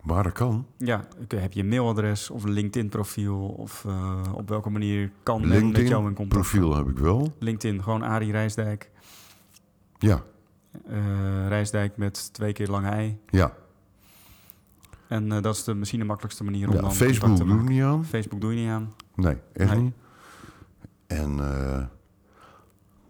Maar 0.01 0.23
dat 0.23 0.31
kan. 0.31 0.65
Ja, 0.77 1.07
heb 1.27 1.53
je 1.53 1.59
een 1.61 1.67
mailadres 1.67 2.29
of 2.29 2.43
een 2.43 2.51
LinkedIn-profiel? 2.51 3.45
Of 3.47 3.85
eh, 3.85 4.21
op 4.33 4.49
welke 4.49 4.69
manier 4.69 5.11
kan 5.23 5.47
men 5.47 5.71
met 5.71 5.87
jou 5.87 6.07
in 6.07 6.13
contact? 6.13 6.41
profiel 6.41 6.75
heb 6.75 6.87
ik 6.87 6.97
wel. 6.97 7.33
LinkedIn, 7.39 7.83
gewoon 7.83 8.03
Arie 8.03 8.31
Rijsdijk. 8.31 8.89
Ja, 9.97 10.23
Rijsdijk 11.47 11.97
met 11.97 12.33
twee 12.33 12.53
keer 12.53 12.67
lange 12.67 12.89
ei. 12.89 13.17
ja. 13.29 13.53
En 15.07 15.31
eh, 15.31 15.41
dat 15.41 15.55
is 15.55 15.63
de, 15.63 15.73
misschien 15.73 15.99
de 15.99 16.05
makkelijkste 16.05 16.43
manier 16.43 16.67
om 16.69 16.75
ja 16.75 16.81
dan 16.81 16.93
Facebook 16.93 17.35
te 17.35 17.45
doe 17.45 17.63
niet 17.63 17.81
aan. 17.83 18.05
Facebook 18.05 18.41
doe 18.41 18.53
je 18.53 18.59
niet 18.61 18.69
aan. 18.69 18.93
Nee, 19.15 19.37
echt 19.53 19.71
Nee. 19.73 19.81
niet. 19.81 19.93
En 21.07 21.39
eh, 21.39 21.83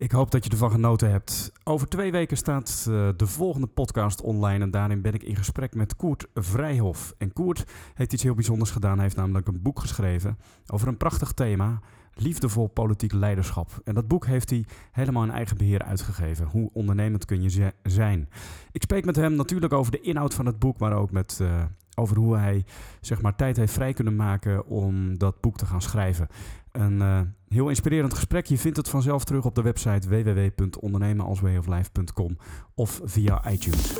Ik 0.04 0.12
hoop 0.12 0.30
dat 0.30 0.44
je 0.44 0.50
ervan 0.50 0.70
genoten 0.70 1.10
hebt. 1.10 1.52
Over 1.62 1.88
twee 1.88 2.12
weken 2.12 2.36
staat 2.36 2.86
eh, 2.88 3.08
de 3.16 3.26
volgende 3.26 3.66
podcast 3.66 4.20
online. 4.20 4.64
En 4.64 4.70
daarin 4.70 5.02
ben 5.02 5.14
ik 5.14 5.22
in 5.22 5.36
gesprek 5.36 5.74
met 5.74 5.96
Koert 5.96 6.26
Vrijhof. 6.34 7.14
En 7.18 7.32
Koert 7.32 7.64
heeft 7.94 8.12
iets 8.12 8.22
heel 8.22 8.34
bijzonders 8.34 8.70
gedaan. 8.70 8.94
Hij 8.94 9.02
heeft 9.02 9.16
namelijk 9.16 9.46
een 9.46 9.62
boek 9.62 9.80
geschreven 9.80 10.38
over 10.66 10.88
een 10.88 10.96
prachtig 10.96 11.32
thema. 11.32 11.80
Liefdevol 12.14 12.66
politiek 12.66 13.12
leiderschap. 13.12 13.80
En 13.84 13.94
dat 13.94 14.08
boek 14.08 14.26
heeft 14.26 14.50
hij 14.50 14.64
helemaal 14.92 15.22
in 15.22 15.30
eigen 15.30 15.56
beheer 15.56 15.82
uitgegeven. 15.82 16.46
Hoe 16.46 16.70
ondernemend 16.72 17.24
kun 17.24 17.42
je 17.42 17.50
zi- 17.50 17.70
zijn? 17.82 18.28
Ik 18.72 18.82
spreek 18.82 19.04
met 19.04 19.16
hem 19.16 19.34
natuurlijk 19.34 19.72
over 19.72 19.92
de 19.92 20.00
inhoud 20.00 20.34
van 20.34 20.46
het 20.46 20.58
boek, 20.58 20.78
maar 20.78 20.92
ook 20.92 21.10
met, 21.10 21.38
eh, 21.40 21.62
over 21.94 22.16
hoe 22.16 22.36
hij 22.36 22.64
zeg 23.00 23.22
maar, 23.22 23.36
tijd 23.36 23.56
heeft 23.56 23.72
vrij 23.72 23.92
kunnen 23.92 24.16
maken 24.16 24.66
om 24.66 25.18
dat 25.18 25.40
boek 25.40 25.56
te 25.56 25.66
gaan 25.66 25.82
schrijven. 25.82 26.28
Een 26.72 27.00
eh, 27.00 27.20
heel 27.48 27.68
inspirerend 27.68 28.14
gesprek. 28.14 28.46
Je 28.46 28.58
vindt 28.58 28.76
het 28.76 28.88
vanzelf 28.88 29.24
terug 29.24 29.44
op 29.44 29.54
de 29.54 29.62
website 29.62 30.08
www.ondernemenalswayoflife.com 30.08 32.36
of 32.74 33.00
via 33.04 33.50
iTunes. 33.50 33.92